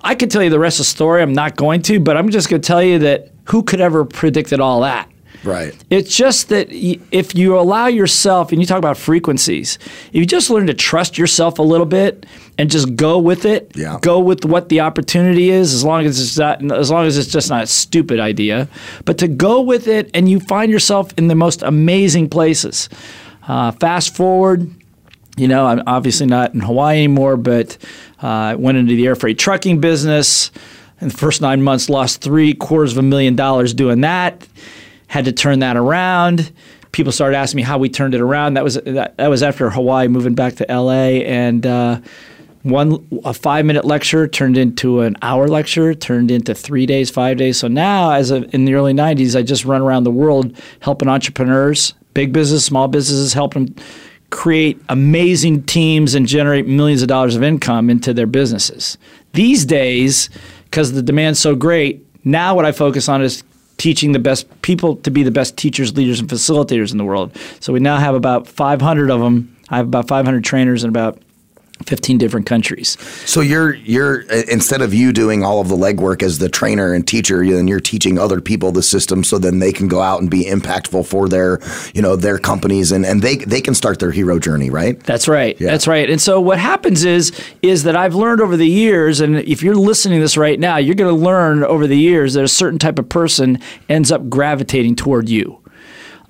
I 0.00 0.14
could 0.14 0.30
tell 0.30 0.42
you 0.42 0.50
the 0.50 0.58
rest 0.58 0.78
of 0.78 0.86
the 0.86 0.90
story. 0.90 1.22
I'm 1.22 1.32
not 1.32 1.56
going 1.56 1.82
to, 1.82 2.00
but 2.00 2.16
I'm 2.16 2.30
just 2.30 2.48
going 2.48 2.62
to 2.62 2.66
tell 2.66 2.82
you 2.82 2.98
that 3.00 3.32
who 3.44 3.62
could 3.62 3.80
ever 3.80 4.04
predicted 4.04 4.60
all 4.60 4.80
that? 4.80 5.08
Right. 5.44 5.74
It's 5.90 6.16
just 6.16 6.50
that 6.50 6.68
if 6.70 7.34
you 7.34 7.58
allow 7.58 7.86
yourself, 7.86 8.52
and 8.52 8.60
you 8.60 8.66
talk 8.66 8.78
about 8.78 8.96
frequencies, 8.96 9.78
if 10.08 10.14
you 10.14 10.26
just 10.26 10.50
learn 10.50 10.66
to 10.68 10.74
trust 10.74 11.18
yourself 11.18 11.58
a 11.58 11.62
little 11.62 11.86
bit 11.86 12.26
and 12.58 12.70
just 12.70 12.94
go 12.94 13.18
with 13.18 13.44
it, 13.44 13.72
Yeah. 13.74 13.98
go 14.02 14.20
with 14.20 14.44
what 14.44 14.68
the 14.68 14.80
opportunity 14.80 15.50
is, 15.50 15.74
as 15.74 15.82
long 15.84 16.04
as 16.04 16.20
it's 16.20 16.38
not, 16.38 16.62
as 16.72 16.90
long 16.90 17.06
as 17.06 17.18
it's 17.18 17.28
just 17.32 17.50
not 17.50 17.64
a 17.64 17.66
stupid 17.66 18.20
idea, 18.20 18.68
but 19.04 19.18
to 19.18 19.26
go 19.28 19.60
with 19.60 19.88
it, 19.88 20.10
and 20.14 20.28
you 20.28 20.38
find 20.38 20.70
yourself 20.70 21.10
in 21.16 21.26
the 21.28 21.34
most 21.34 21.62
amazing 21.62 22.28
places. 22.28 22.88
Uh, 23.48 23.72
fast 23.72 24.14
forward, 24.14 24.70
you 25.36 25.48
know, 25.48 25.66
I'm 25.66 25.82
obviously 25.86 26.26
not 26.26 26.54
in 26.54 26.60
Hawaii 26.60 26.98
anymore, 26.98 27.36
but 27.36 27.76
uh, 28.22 28.26
I 28.26 28.54
went 28.54 28.78
into 28.78 28.94
the 28.94 29.06
air 29.06 29.16
freight 29.16 29.38
trucking 29.38 29.80
business. 29.80 30.50
In 31.00 31.08
the 31.08 31.14
first 31.16 31.40
nine 31.40 31.62
months, 31.62 31.88
lost 31.90 32.20
three 32.20 32.54
quarters 32.54 32.92
of 32.92 32.98
a 32.98 33.02
million 33.02 33.34
dollars 33.34 33.74
doing 33.74 34.02
that. 34.02 34.46
Had 35.12 35.26
to 35.26 35.32
turn 35.32 35.58
that 35.58 35.76
around. 35.76 36.50
People 36.92 37.12
started 37.12 37.36
asking 37.36 37.58
me 37.58 37.62
how 37.64 37.76
we 37.76 37.90
turned 37.90 38.14
it 38.14 38.22
around. 38.22 38.54
That 38.54 38.64
was 38.64 38.76
that, 38.76 39.14
that 39.18 39.28
was 39.28 39.42
after 39.42 39.68
Hawaii, 39.68 40.08
moving 40.08 40.34
back 40.34 40.54
to 40.54 40.66
LA, 40.70 41.20
and 41.20 41.66
uh, 41.66 42.00
one 42.62 43.06
a 43.22 43.34
five 43.34 43.66
minute 43.66 43.84
lecture 43.84 44.26
turned 44.26 44.56
into 44.56 45.00
an 45.00 45.18
hour 45.20 45.48
lecture, 45.48 45.92
turned 45.92 46.30
into 46.30 46.54
three 46.54 46.86
days, 46.86 47.10
five 47.10 47.36
days. 47.36 47.58
So 47.58 47.68
now, 47.68 48.12
as 48.12 48.30
in 48.30 48.64
the 48.64 48.72
early 48.72 48.94
'90s, 48.94 49.36
I 49.38 49.42
just 49.42 49.66
run 49.66 49.82
around 49.82 50.04
the 50.04 50.10
world 50.10 50.56
helping 50.80 51.08
entrepreneurs, 51.08 51.92
big 52.14 52.32
business, 52.32 52.64
small 52.64 52.88
businesses, 52.88 53.34
helping 53.34 53.66
them 53.66 53.84
create 54.30 54.80
amazing 54.88 55.62
teams 55.64 56.14
and 56.14 56.26
generate 56.26 56.66
millions 56.66 57.02
of 57.02 57.08
dollars 57.08 57.36
of 57.36 57.42
income 57.42 57.90
into 57.90 58.14
their 58.14 58.26
businesses. 58.26 58.96
These 59.34 59.66
days, 59.66 60.30
because 60.64 60.92
the 60.92 61.02
demand's 61.02 61.38
so 61.38 61.54
great, 61.54 62.06
now 62.24 62.54
what 62.54 62.64
I 62.64 62.72
focus 62.72 63.10
on 63.10 63.20
is 63.20 63.44
teaching 63.82 64.12
the 64.12 64.18
best 64.20 64.46
people 64.62 64.94
to 64.94 65.10
be 65.10 65.24
the 65.24 65.32
best 65.32 65.56
teachers, 65.56 65.96
leaders, 65.96 66.20
and 66.20 66.28
facilitators 66.28 66.92
in 66.92 66.98
the 66.98 67.04
world. 67.04 67.36
So 67.58 67.72
we 67.72 67.80
now 67.80 67.96
have 67.96 68.14
about 68.14 68.46
500 68.46 69.10
of 69.10 69.18
them. 69.18 69.56
I 69.70 69.78
have 69.78 69.86
about 69.88 70.06
500 70.06 70.44
trainers 70.44 70.84
and 70.84 70.94
about 70.94 71.18
15 71.82 72.18
different 72.18 72.46
countries. 72.46 72.96
So 73.26 73.40
you're 73.40 73.74
you're 73.74 74.24
uh, 74.30 74.42
instead 74.48 74.82
of 74.82 74.94
you 74.94 75.12
doing 75.12 75.44
all 75.44 75.60
of 75.60 75.68
the 75.68 75.76
legwork 75.76 76.22
as 76.22 76.38
the 76.38 76.48
trainer 76.48 76.92
and 76.92 77.06
teacher, 77.06 77.44
then 77.44 77.68
you're 77.68 77.80
teaching 77.80 78.18
other 78.18 78.40
people 78.40 78.72
the 78.72 78.82
system 78.82 79.24
so 79.24 79.38
then 79.38 79.58
they 79.58 79.72
can 79.72 79.88
go 79.88 80.00
out 80.00 80.20
and 80.20 80.30
be 80.30 80.44
impactful 80.44 81.06
for 81.06 81.28
their 81.28 81.60
you 81.94 82.02
know 82.02 82.16
their 82.16 82.38
companies 82.38 82.92
and, 82.92 83.04
and 83.04 83.22
they 83.22 83.36
they 83.36 83.60
can 83.60 83.74
start 83.74 83.98
their 83.98 84.10
hero 84.10 84.38
journey, 84.38 84.70
right? 84.70 84.98
That's 85.00 85.28
right. 85.28 85.60
Yeah. 85.60 85.70
That's 85.70 85.86
right. 85.86 86.08
And 86.08 86.20
so 86.20 86.40
what 86.40 86.58
happens 86.58 87.04
is 87.04 87.32
is 87.62 87.84
that 87.84 87.96
I've 87.96 88.14
learned 88.14 88.40
over 88.40 88.56
the 88.56 88.68
years, 88.68 89.20
and 89.20 89.36
if 89.38 89.62
you're 89.62 89.74
listening 89.74 90.18
to 90.18 90.24
this 90.24 90.36
right 90.36 90.58
now, 90.58 90.76
you're 90.76 90.94
going 90.94 91.14
to 91.14 91.24
learn 91.24 91.64
over 91.64 91.86
the 91.86 91.98
years 91.98 92.34
that 92.34 92.44
a 92.44 92.48
certain 92.48 92.78
type 92.78 92.98
of 92.98 93.08
person 93.08 93.58
ends 93.88 94.12
up 94.12 94.28
gravitating 94.28 94.96
toward 94.96 95.28
you. 95.28 95.61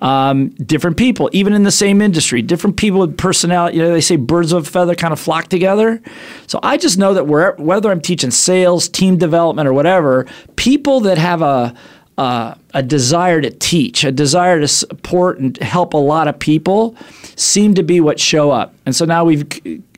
Um, 0.03 0.49
different 0.49 0.97
people, 0.97 1.29
even 1.31 1.53
in 1.53 1.63
the 1.63 1.71
same 1.71 2.01
industry, 2.01 2.41
different 2.41 2.75
people 2.75 2.99
with 2.99 3.17
personality. 3.17 3.77
You 3.77 3.83
know, 3.83 3.93
they 3.93 4.01
say 4.01 4.17
birds 4.17 4.51
of 4.51 4.67
a 4.67 4.69
feather 4.69 4.95
kind 4.95 5.13
of 5.13 5.19
flock 5.19 5.47
together. 5.47 6.01
So 6.45 6.59
I 6.61 6.75
just 6.75 6.97
know 6.97 7.13
that 7.13 7.25
where, 7.25 7.53
whether 7.53 7.89
I'm 7.89 8.01
teaching 8.01 8.29
sales, 8.29 8.89
team 8.89 9.17
development, 9.17 9.65
or 9.65 9.71
whatever, 9.71 10.27
people 10.57 10.99
that 11.01 11.17
have 11.17 11.41
a 11.41 11.73
uh, 12.17 12.55
a 12.73 12.81
desire 12.81 13.41
to 13.41 13.51
teach, 13.51 14.03
a 14.03 14.11
desire 14.11 14.59
to 14.59 14.67
support 14.67 15.39
and 15.39 15.57
help 15.57 15.93
a 15.93 15.97
lot 15.97 16.27
of 16.27 16.37
people 16.39 16.95
seem 17.35 17.73
to 17.75 17.83
be 17.83 17.99
what 17.99 18.19
show 18.19 18.51
up. 18.51 18.73
And 18.85 18.95
so 18.95 19.05
now 19.05 19.23
we've 19.23 19.47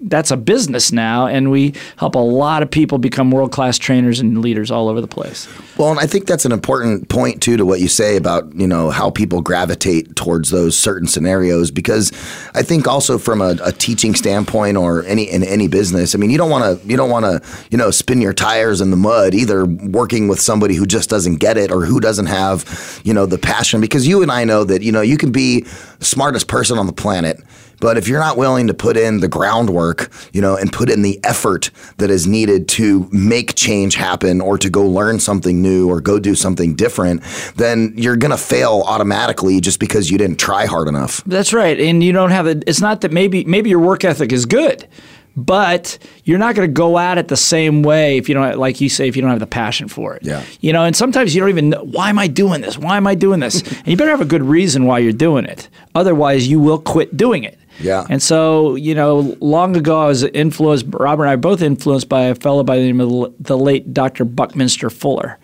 that's 0.02 0.30
a 0.30 0.38
business 0.38 0.92
now, 0.92 1.26
and 1.26 1.50
we 1.50 1.74
help 1.98 2.16
a 2.16 2.20
lot 2.20 2.62
of 2.62 2.70
people 2.70 2.98
become 2.98 3.32
world 3.32 3.52
class 3.52 3.78
trainers 3.78 4.20
and 4.20 4.40
leaders 4.42 4.70
all 4.70 4.88
over 4.88 5.02
the 5.02 5.08
place. 5.08 5.48
Well, 5.78 5.90
and 5.90 6.00
I 6.00 6.06
think 6.06 6.28
that's 6.28 6.46
an 6.46 6.52
important 6.52 7.10
point 7.10 7.42
too 7.42 7.58
to 7.58 7.66
what 7.66 7.80
you 7.80 7.88
say 7.88 8.16
about 8.16 8.54
you 8.56 8.68
know 8.68 8.92
how 8.92 9.10
people 9.10 9.42
gravitate 9.42 10.16
towards 10.16 10.52
those 10.52 10.78
certain 10.78 11.08
scenarios 11.08 11.72
because 11.72 12.12
I 12.54 12.62
think 12.62 12.88
also 12.88 13.18
from 13.18 13.42
a, 13.42 13.56
a 13.64 13.72
teaching 13.72 14.14
standpoint 14.14 14.78
or 14.78 15.04
any 15.06 15.24
in 15.24 15.44
any 15.44 15.68
business, 15.68 16.14
I 16.14 16.18
mean 16.20 16.30
you 16.30 16.38
don't 16.38 16.52
want 16.52 16.82
to 16.82 16.88
you 16.88 16.98
don't 16.98 17.10
want 17.10 17.26
to 17.26 17.42
you 17.72 17.78
know 17.78 17.90
spin 17.90 18.22
your 18.22 18.34
tires 18.34 18.82
in 18.82 18.92
the 18.92 18.98
mud 18.98 19.34
either 19.34 19.66
working 19.66 20.28
with 20.28 20.40
somebody 20.40 20.76
who 20.76 20.86
just 20.86 21.10
doesn't 21.10 21.38
get 21.38 21.58
it 21.58 21.72
or 21.72 21.86
who 21.86 22.00
doesn't 22.00 22.28
have 22.28 22.65
you 23.04 23.14
know 23.14 23.26
the 23.26 23.38
passion 23.38 23.82
because 23.82 24.08
you 24.08 24.22
and 24.22 24.32
I 24.32 24.44
know 24.44 24.64
that 24.64 24.82
you 24.82 24.92
know 24.92 25.02
you 25.02 25.18
can 25.18 25.32
be 25.32 25.66
smartest 26.00 26.48
person 26.48 26.78
on 26.78 26.88
the 26.88 26.94
planet 26.94 27.40
but 27.80 27.98
if 27.98 28.08
you're 28.08 28.20
not 28.20 28.38
willing 28.38 28.68
to 28.68 28.74
put 28.74 28.98
in 28.98 29.20
the 29.20 29.28
groundwork, 29.28 30.12
you 30.34 30.42
know, 30.42 30.56
and 30.56 30.72
put 30.72 30.90
in 30.90 31.02
the 31.02 31.20
effort 31.24 31.72
that 31.98 32.10
is 32.10 32.28
needed 32.28 32.68
to 32.70 33.08
make 33.12 33.56
change 33.56 33.96
happen 33.96 34.42
or 34.42 34.58
to 34.58 34.70
go 34.70 34.86
learn 34.86 35.20
something 35.20 35.62
new 35.62 35.90
or 35.90 36.02
go 36.02 36.20
do 36.20 36.36
something 36.36 36.76
different, 36.76 37.22
then 37.56 37.94
you're 37.96 38.16
going 38.16 38.32
to 38.32 38.38
fail 38.38 38.84
automatically 38.86 39.60
just 39.62 39.80
because 39.80 40.10
you 40.10 40.18
didn't 40.18 40.40
try 40.40 40.66
hard 40.66 40.88
enough. 40.88 41.24
That's 41.26 41.54
right. 41.54 41.80
And 41.80 42.04
you 42.04 42.12
don't 42.12 42.32
have 42.32 42.48
a, 42.48 42.62
it's 42.68 42.82
not 42.82 43.02
that 43.02 43.12
maybe 43.12 43.46
maybe 43.46 43.70
your 43.70 43.80
work 43.80 44.04
ethic 44.04 44.32
is 44.32 44.46
good 44.46 44.88
but 45.36 45.98
you're 46.24 46.40
not 46.40 46.56
going 46.56 46.68
to 46.68 46.74
go 46.74 46.98
at 46.98 47.18
it 47.18 47.28
the 47.28 47.38
same 47.38 47.84
way 47.84 48.18
if 48.18 48.30
you 48.30 48.36
don't 48.36 48.58
like 48.58 48.80
you 48.82 48.90
say 48.90 49.08
if 49.08 49.16
you 49.16 49.22
don't 49.22 49.32
have 49.32 49.40
the 49.40 49.48
passion 49.48 49.88
for 49.88 50.16
it. 50.16 50.24
Yeah. 50.24 50.44
you 50.62 50.72
know 50.74 50.84
and 50.84 50.96
sometimes 50.96 51.36
you 51.36 51.42
don't 51.42 51.50
even 51.50 51.70
know 51.72 51.84
why 51.84 52.10
am 52.10 52.20
i 52.20 52.28
doing 52.28 52.62
this? 52.62 52.78
Why 52.78 52.98
am 52.98 53.08
i 53.08 53.16
doing 53.16 53.40
this? 53.40 53.62
And 53.86 53.88
you 53.88 53.98
better 53.98 54.12
have 54.12 54.22
a 54.22 54.26
good 54.26 54.44
reason 54.44 54.86
why 54.86 55.00
you're 55.00 55.12
doing 55.14 55.46
it. 55.46 55.70
Otherwise 55.94 56.48
you 56.48 56.60
will 56.60 56.80
quit 56.80 57.16
doing 57.18 57.44
it. 57.44 57.58
Yeah. 57.80 58.06
and 58.10 58.24
so 58.24 58.76
you 58.76 58.96
know 58.96 59.36
long 59.42 59.76
ago 59.76 60.00
i 60.00 60.08
was 60.08 60.24
influenced 60.24 60.86
robert 60.88 61.24
and 61.24 61.32
i 61.32 61.36
were 61.36 61.42
both 61.42 61.62
influenced 61.62 62.08
by 62.08 62.22
a 62.22 62.36
fellow 62.36 62.64
by 62.64 62.78
the 62.78 62.84
name 62.84 63.02
of 63.02 63.34
the 63.38 63.58
late 63.58 63.94
dr 63.94 64.24
buckminster 64.24 64.90
fuller 64.90 65.38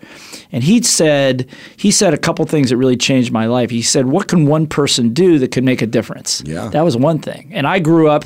and 0.52 0.62
he 0.62 0.82
said 0.82 1.48
he 1.76 1.90
said 1.90 2.14
a 2.14 2.18
couple 2.18 2.44
things 2.44 2.70
that 2.70 2.76
really 2.76 2.96
changed 2.96 3.32
my 3.32 3.46
life. 3.46 3.70
He 3.70 3.82
said, 3.82 4.06
"What 4.06 4.28
can 4.28 4.46
one 4.46 4.66
person 4.66 5.12
do 5.12 5.38
that 5.38 5.50
could 5.50 5.64
make 5.64 5.82
a 5.82 5.86
difference?" 5.86 6.42
Yeah. 6.46 6.68
that 6.68 6.82
was 6.84 6.96
one 6.96 7.18
thing. 7.18 7.50
And 7.52 7.66
I 7.66 7.78
grew 7.78 8.08
up, 8.08 8.24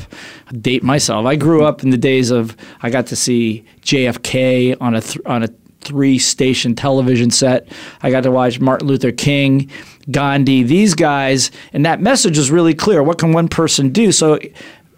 date 0.60 0.82
myself. 0.82 1.24
I 1.26 1.36
grew 1.36 1.64
up 1.64 1.82
in 1.82 1.90
the 1.90 1.96
days 1.96 2.30
of 2.30 2.56
I 2.82 2.90
got 2.90 3.06
to 3.06 3.16
see 3.16 3.64
JFK 3.82 4.76
on 4.80 4.94
a 4.94 5.00
th- 5.00 5.24
on 5.26 5.42
a 5.42 5.48
three 5.80 6.18
station 6.18 6.74
television 6.74 7.30
set. 7.30 7.68
I 8.02 8.10
got 8.10 8.24
to 8.24 8.30
watch 8.32 8.58
Martin 8.60 8.88
Luther 8.88 9.12
King, 9.12 9.70
Gandhi, 10.10 10.64
these 10.64 10.94
guys, 10.94 11.52
and 11.72 11.86
that 11.86 12.00
message 12.00 12.36
was 12.36 12.50
really 12.50 12.74
clear. 12.74 13.02
What 13.04 13.18
can 13.18 13.32
one 13.32 13.46
person 13.48 13.90
do? 13.90 14.10
So 14.10 14.38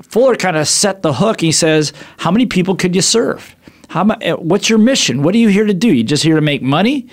Fuller 0.03 0.37
kind 0.37 0.57
of 0.57 0.67
set 0.67 1.03
the 1.03 1.13
hook. 1.13 1.41
He 1.43 1.53
says, 1.53 1.93
"How 2.19 2.31
many 2.31 2.47
people 2.47 2.75
could 2.75 2.95
you 2.95 3.03
serve?" 3.03 3.55
How 3.89 4.03
uh, 4.03 4.37
what's 4.37 4.69
your 4.69 4.79
mission? 4.79 5.23
What 5.23 5.35
are 5.35 5.39
you 5.39 5.49
here 5.49 5.67
to 5.67 5.75
do? 5.75 5.89
You 5.89 6.05
just 6.05 6.23
here 6.23 6.37
to 6.37 6.41
make 6.41 6.63
money, 6.63 7.09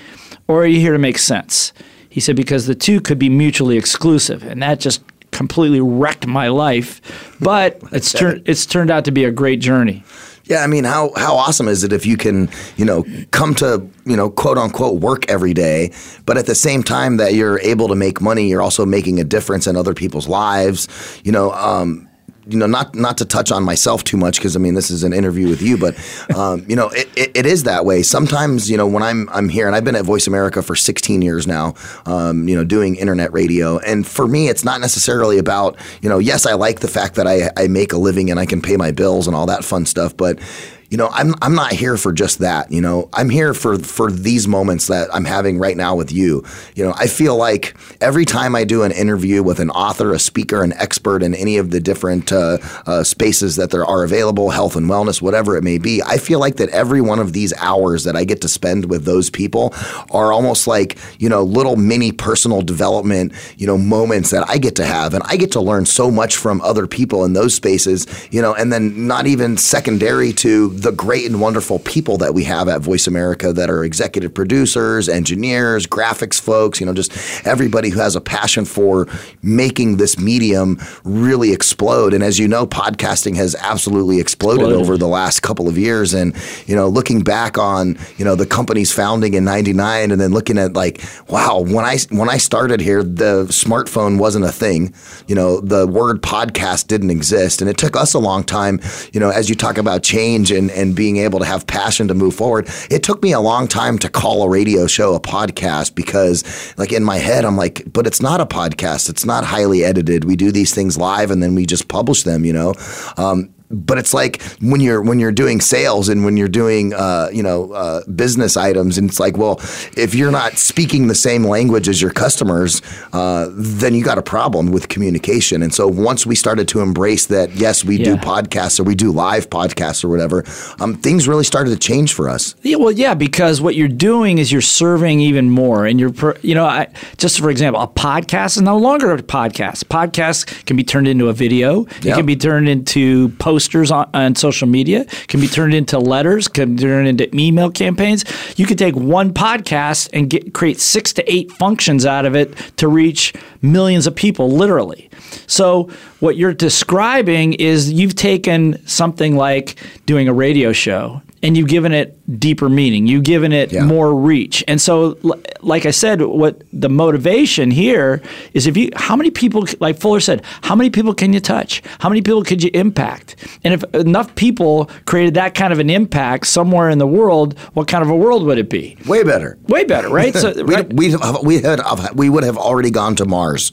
or 0.48 0.63
are 0.63 0.67
you 0.67 0.79
here 0.79 0.94
to 0.94 1.00
make 1.00 1.17
sense? 1.17 1.74
He 2.10 2.20
said 2.20 2.36
because 2.36 2.65
the 2.65 2.75
two 2.75 3.01
could 3.01 3.20
be 3.20 3.29
mutually 3.29 3.77
exclusive, 3.77 4.44
and 4.44 4.62
that 4.62 4.79
just 4.79 5.01
completely 5.32 5.82
wrecked 5.82 6.27
my 6.27 6.50
life. 6.50 7.36
But 7.39 7.79
it's 7.91 8.12
turned 8.12 8.44
it's 8.46 8.65
turned 8.65 8.91
out 8.91 9.05
to 9.05 9.12
be 9.12 9.24
a 9.24 9.32
great 9.32 9.60
journey. 9.60 10.03
Yeah, 10.46 10.63
I 10.63 10.67
mean, 10.67 10.84
how 10.84 11.12
how 11.15 11.36
awesome 11.36 11.67
is 11.67 11.84
it 11.84 11.91
if 11.91 12.05
you 12.05 12.17
can, 12.17 12.50
you 12.77 12.86
know, 12.86 13.03
come 13.32 13.55
to, 13.55 13.89
you 14.05 14.15
know, 14.15 14.29
quote 14.29 14.58
unquote 14.58 15.01
work 15.01 15.29
every 15.29 15.53
day, 15.53 15.91
but 16.25 16.38
at 16.38 16.46
the 16.46 16.55
same 16.55 16.84
time 16.84 17.17
that 17.17 17.34
you're 17.34 17.60
able 17.62 17.88
to 17.88 17.96
make 17.96 18.22
money, 18.22 18.48
you're 18.48 18.62
also 18.62 18.86
making 18.86 19.20
a 19.20 19.24
difference 19.24 19.65
in 19.65 19.75
other 19.75 19.94
people's 19.94 20.27
lives. 20.27 20.88
You 21.24 21.32
know, 21.32 21.51
um, 21.53 22.08
you 22.48 22.58
know, 22.58 22.68
not 22.68 22.96
not 22.96 23.18
to 23.18 23.25
touch 23.25 23.52
on 23.52 23.64
myself 23.64 24.04
too 24.04 24.18
much 24.18 24.38
because 24.38 24.56
I 24.56 24.60
mean 24.60 24.74
this 24.74 24.92
is 24.92 25.04
an 25.04 25.14
interview 25.14 25.50
with 25.50 25.62
you, 25.62 25.78
but 25.78 25.96
um, 26.36 26.66
you 26.68 26.75
know, 26.75 26.90
it, 26.90 27.10
it, 27.18 27.32
it 27.36 27.46
is 27.46 27.64
that 27.64 27.86
way. 27.86 28.04
Sometimes, 28.04 28.70
you 28.70 28.78
know, 28.78 28.88
when 28.88 29.04
I'm 29.04 29.30
I'm 29.30 29.50
here 29.50 29.68
and 29.68 29.75
I've 29.75 29.84
been 29.84 29.96
at 29.96 30.06
Voice 30.06 30.28
America 30.28 30.62
for 30.62 30.75
16 30.75 31.22
years 31.22 31.48
now, 31.48 31.74
um, 32.06 32.48
you 32.48 32.56
know, 32.56 32.64
doing 32.64 32.96
internet 32.96 33.34
radio, 33.34 33.80
and 33.80 34.06
for 34.06 34.28
me, 34.28 34.48
it's 34.48 34.64
not 34.64 34.82
necessarily 34.82 35.38
about, 35.38 35.78
you 36.02 36.10
know, 36.10 36.20
yes, 36.20 36.46
I 36.46 36.54
like 36.54 36.80
the 36.80 36.88
fact 36.88 37.16
that 37.16 37.28
I 37.28 37.50
I 37.58 37.68
make 37.68 37.94
a 37.94 37.98
living 37.98 38.30
and 38.30 38.40
I 38.40 38.46
can 38.46 38.62
pay 38.62 38.78
my 38.78 38.92
bills 38.92 39.28
and 39.28 39.36
all 39.36 39.46
that 39.48 39.64
fun 39.64 39.86
stuff, 39.86 40.16
but 40.16 40.40
you 40.89 40.98
know, 40.98 41.10
I'm 41.12 41.34
I'm 41.42 41.56
not 41.56 41.72
here 41.72 41.98
for 41.98 42.13
just 42.13 42.39
that. 42.39 42.72
You 42.72 42.82
know, 42.82 43.10
I'm 43.13 43.30
here 43.30 43.54
for 43.54 43.80
for 43.80 44.12
these 44.12 44.48
moments 44.48 44.88
that 44.88 45.13
I'm 45.13 45.25
having 45.25 45.58
right 45.58 45.75
now 45.75 45.96
with 45.96 46.12
you. 46.12 46.44
You 46.75 46.86
know, 46.86 46.94
I 46.96 47.08
feel 47.08 47.36
like 47.36 47.75
every 48.01 48.25
time 48.25 48.56
I 48.56 48.63
do 48.63 48.84
an 48.84 48.92
interview 48.92 49.42
with 49.42 49.60
an 49.60 49.72
author, 49.72 50.13
a 50.13 50.20
speaker, 50.20 50.63
an 50.63 50.74
expert 50.74 51.24
in 51.24 51.34
any 51.34 51.58
of 51.58 51.72
the 51.72 51.80
different 51.80 52.32
uh, 52.32 52.60
uh, 52.86 53.04
spaces 53.04 53.56
that 53.56 53.72
there 53.72 53.86
are 53.86 54.04
available, 54.04 54.51
health 54.51 54.75
and 54.75 54.88
wellness, 54.88 55.22
whatever 55.22 55.58
it 55.58 55.63
may 55.63 55.77
be, 55.77 56.01
I 56.04 56.18
feel 56.18 56.39
like 56.39 56.58
that 56.58 56.70
every 56.70 57.01
one 57.01 57.20
of 57.20 57.34
these 57.34 57.54
hours 57.58 58.04
that 58.04 58.15
I 58.15 58.24
get 58.24 58.42
to 58.42 58.48
spend 58.48 58.89
with 58.89 59.06
those 59.06 59.30
people 59.30 59.74
are 60.12 60.32
almost 60.32 60.68
like 60.68 60.98
you 61.20 61.30
know 61.30 61.44
little 61.44 61.75
mini 61.75 62.12
personal 62.12 62.62
development 62.62 63.34
you 63.58 63.65
know 63.65 63.77
moments 63.77 64.30
that 64.30 64.48
I 64.48 64.60
get 64.60 64.75
to 64.75 64.86
have, 64.86 65.13
and 65.13 65.24
I 65.25 65.38
get 65.38 65.51
to 65.54 65.62
learn 65.62 65.86
so 65.86 66.12
much 66.12 66.36
from 66.36 66.62
other 66.62 66.86
people 66.86 67.25
in 67.25 67.34
those 67.34 67.56
spaces. 67.56 68.06
You 68.32 68.42
know, 68.42 68.54
and 68.54 68.72
then 68.72 69.08
not 69.08 69.25
even 69.25 69.58
secondary 69.58 70.32
to 70.34 70.75
the 70.82 70.91
great 70.91 71.25
and 71.25 71.41
wonderful 71.41 71.79
people 71.79 72.17
that 72.17 72.34
we 72.34 72.44
have 72.44 72.67
at 72.67 72.82
Voice 72.82 73.08
America 73.08 73.53
that 73.53 73.70
are 73.70 73.84
executive 73.84 74.34
producers, 74.34 75.08
engineers, 75.08 75.88
graphics 75.88 76.39
folks, 76.39 76.79
you 76.79 76.86
know, 76.86 76.94
just 76.94 77.12
everybody 77.46 77.89
who 77.89 78.00
has 78.00 78.15
a 78.15 78.22
passion 78.22 78.65
for 78.65 79.08
making 79.41 79.98
this 79.98 80.20
medium 80.20 80.79
really 81.03 81.53
explode. 81.53 82.13
And 82.13 82.24
as 82.24 82.38
you 82.38 82.48
know, 82.48 82.67
podcasting 82.67 83.36
has 83.38 83.55
absolutely 83.55 84.20
exploded, 84.20 84.62
Exploded. 84.62 84.82
over 84.82 84.98
the 84.98 85.08
last 85.08 85.41
couple 85.41 85.67
of 85.67 85.77
years. 85.77 86.13
And, 86.13 86.36
you 86.67 86.75
know, 86.75 86.88
looking 86.88 87.22
back 87.22 87.58
on, 87.58 87.98
you 88.17 88.25
know, 88.25 88.36
the 88.36 88.46
company's 88.46 88.91
founding 88.91 89.34
in 89.34 89.46
99 89.46 90.12
and 90.12 90.20
then 90.20 90.32
looking 90.32 90.58
at 90.58 90.74
like, 90.74 91.01
wow, 91.29 91.62
when 91.62 91.86
I, 91.86 91.98
when 92.10 92.29
I 92.29 92.38
started 92.38 92.82
here, 92.82 93.03
the 93.03 93.46
smartphone 93.46 94.20
wasn't 94.20 94.46
a 94.46 94.51
thing. 94.51 94.94
You 95.27 95.36
know, 95.36 95.62
the 95.62 95.88
word 95.88 96.22
podcast 96.22 96.88
didn't 96.88 97.12
exist. 97.12 97.62
And 97.62 97.70
it 97.70 97.77
took 97.77 97.96
us 97.96 98.13
a 98.13 98.20
long 98.20 98.44
time, 98.44 98.79
you 99.13 99.20
know, 99.20 99.29
as 99.29 99.50
you 99.50 99.55
talk 99.55 99.77
about 99.77 100.03
change 100.03 100.51
and, 100.51 100.64
and, 100.69 100.77
and 100.79 100.95
being 100.95 101.17
able 101.17 101.39
to 101.39 101.45
have 101.45 101.67
passion 101.67 102.07
to 102.07 102.13
move 102.13 102.36
forward. 102.36 102.69
It 102.89 103.03
took 103.03 103.22
me 103.22 103.34
a 103.34 103.39
long 103.39 103.67
time 103.67 103.98
to 104.00 104.10
call 104.10 104.43
a 104.43 104.50
radio 104.50 104.88
show 104.88 105.15
a 105.15 105.19
podcast 105.19 105.95
because, 105.95 106.43
like, 106.77 106.91
in 106.91 107.03
my 107.03 107.17
head, 107.17 107.45
I'm 107.45 107.57
like, 107.57 107.84
but 107.91 108.07
it's 108.07 108.22
not 108.22 108.41
a 108.41 108.45
podcast. 108.45 109.10
It's 109.10 109.25
not 109.25 109.43
highly 109.43 109.84
edited. 109.84 110.25
We 110.25 110.36
do 110.36 110.51
these 110.51 110.74
things 110.74 110.98
live 110.98 111.31
and 111.31 111.41
then 111.41 111.55
we 111.55 111.65
just 111.65 111.88
publish 111.88 112.24
them, 112.24 112.45
you 112.45 112.53
know? 112.53 112.74
Um, 113.17 113.54
but 113.69 113.98
it's 113.98 114.13
like 114.13 114.41
when 114.62 114.79
you're 114.79 115.01
when 115.01 115.19
you're 115.19 115.31
doing 115.31 115.60
sales 115.60 116.10
and 116.10 116.24
when 116.24 116.38
you're 116.38 116.48
doing 116.48 116.93
uh, 116.93 117.29
you 117.31 117.43
know 117.43 117.72
uh, 117.74 118.01
business 118.15 118.55
items 118.57 118.98
and 118.98 119.10
it's 119.10 119.19
like 119.19 119.38
well 119.38 119.60
if 119.98 120.13
you're 120.13 120.31
not 120.31 120.57
speaking 120.57 121.07
the 121.07 121.15
same 121.15 121.43
language 121.43 121.88
as 121.89 122.01
your 122.01 122.12
customers 122.12 122.81
uh, 123.13 123.48
then 123.51 123.95
you 123.95 124.03
got 124.03 124.17
a 124.17 124.22
problem 124.22 124.72
with 124.72 124.88
communication 124.88 125.62
and 125.63 125.74
so 125.74 125.88
once 125.88 126.25
we 126.25 126.36
started 126.36 126.67
to 126.67 126.81
embrace 126.81 127.25
that 127.27 127.51
yes 127.55 127.84
we 127.84 127.98
do 127.98 128.15
podcasts 128.17 128.79
or 128.79 128.84
we 128.84 128.95
do 128.95 129.12
live 129.12 129.50
podcasts 129.50 130.03
or 130.03 130.10
whatever 130.10 130.43
um, 130.79 130.95
things 130.95 131.27
really 131.27 131.43
started 131.43 131.72
to 131.72 131.77
change 131.77 132.13
for 132.13 132.29
us 132.29 132.55
Yeah, 132.63 132.77
well, 132.77 132.91
yeah, 132.91 133.13
because 133.13 133.62
what 133.62 133.75
you're 133.75 133.88
doing 133.88 134.38
is 134.38 134.51
you're 134.51 134.62
serving 134.62 135.19
even 135.19 135.50
more, 135.50 135.86
and 135.86 136.00
you're, 136.00 136.12
per- 136.13 136.38
you 136.41 136.53
know, 136.55 136.65
I, 136.65 136.88
just 137.17 137.39
for 137.39 137.50
example, 137.50 137.81
a 137.81 137.88
podcast 137.88 138.57
is 138.57 138.62
no 138.62 138.77
longer 138.77 139.12
a 139.12 139.22
podcast. 139.22 139.86
Podcast 139.86 140.65
can 140.65 140.75
be 140.77 140.84
turned 140.84 141.07
into 141.07 141.29
a 141.29 141.34
video. 141.34 141.86
It 142.12 142.15
can 142.15 142.25
be 142.25 142.36
turned 142.36 142.67
into 142.69 143.29
posters 143.55 143.89
on, 143.89 144.09
on 144.13 144.35
social 144.35 144.67
media. 144.67 145.05
Can 145.29 145.39
be 145.39 145.47
turned 145.47 145.74
into 145.74 145.97
letters. 145.97 146.50
Can 146.50 146.75
be 146.75 146.81
turned 146.81 147.07
into 147.07 147.33
email 147.33 147.71
campaigns. 147.71 148.25
You 148.57 148.65
could 148.65 148.77
take 148.77 148.95
one 148.95 149.33
podcast 149.33 150.09
and 150.12 150.29
get 150.29 150.53
create 150.53 150.81
six 150.81 151.13
to 151.13 151.33
eight 151.33 151.50
functions 151.53 152.05
out 152.05 152.25
of 152.25 152.35
it 152.35 152.53
to 152.75 152.89
reach 152.89 153.33
millions 153.62 154.07
of 154.07 154.13
people, 154.15 154.51
literally. 154.51 155.09
So 155.47 155.89
what 156.19 156.35
you're 156.35 156.53
describing 156.53 157.53
is 157.53 157.93
you've 157.93 158.15
taken 158.15 158.85
something 158.85 159.38
like 159.38 159.79
doing 160.05 160.27
a 160.27 160.33
radio 160.33 160.74
show 160.74 161.21
and 161.46 161.56
you've 161.56 161.68
given 161.68 161.92
it 161.94 162.18
deeper 162.40 162.68
meaning. 162.70 163.06
You've 163.06 163.24
given 163.24 163.52
it 163.54 163.72
Yeah. 163.72 163.86
more 163.86 164.14
reach. 164.16 164.64
And 164.68 164.82
so, 164.82 165.18
like 165.62 165.86
I 165.86 165.92
said, 165.92 166.22
what 166.22 166.64
the 166.74 166.90
motivation 166.90 167.70
here 167.72 168.22
is 168.54 168.66
if 168.66 168.75
you, 168.75 168.90
how 168.96 169.16
many 169.16 169.30
people, 169.30 169.66
like 169.80 170.00
Fuller 170.00 170.20
said, 170.20 170.42
how 170.64 170.74
many 170.75 170.90
people 170.90 171.14
can 171.14 171.34
you 171.34 171.40
touch? 171.40 171.84
How 172.00 172.10
many 172.10 172.22
people 172.22 172.44
could 172.44 172.64
you 172.64 172.72
impact? 172.74 173.36
And 173.64 173.74
if 173.75 173.84
enough 173.94 174.34
people 174.36 174.90
created 175.06 175.36
that 175.36 175.54
kind 175.54 175.72
of 175.72 175.80
an 175.80 175.90
impact 175.90 176.48
somewhere 176.48 176.90
in 176.90 176.98
the 176.98 177.08
world, 177.08 177.58
what 177.74 177.88
kind 177.88 178.02
of 178.04 178.10
a 178.10 178.16
world 178.16 178.44
would 178.46 178.58
it 178.58 178.70
be? 178.70 178.98
way 179.08 179.24
better 179.24 179.58
Way 179.68 179.84
better, 179.84 180.10
right? 180.10 180.34
So, 180.36 180.52
we 180.64 180.75
right? 180.75 180.94
we 180.94 181.16
we 181.44 181.62
had 181.62 181.80
we 182.16 182.28
would 182.30 182.44
have 182.44 182.58
already 182.58 182.90
gone 182.90 183.16
to 183.18 183.25
Mars 183.25 183.72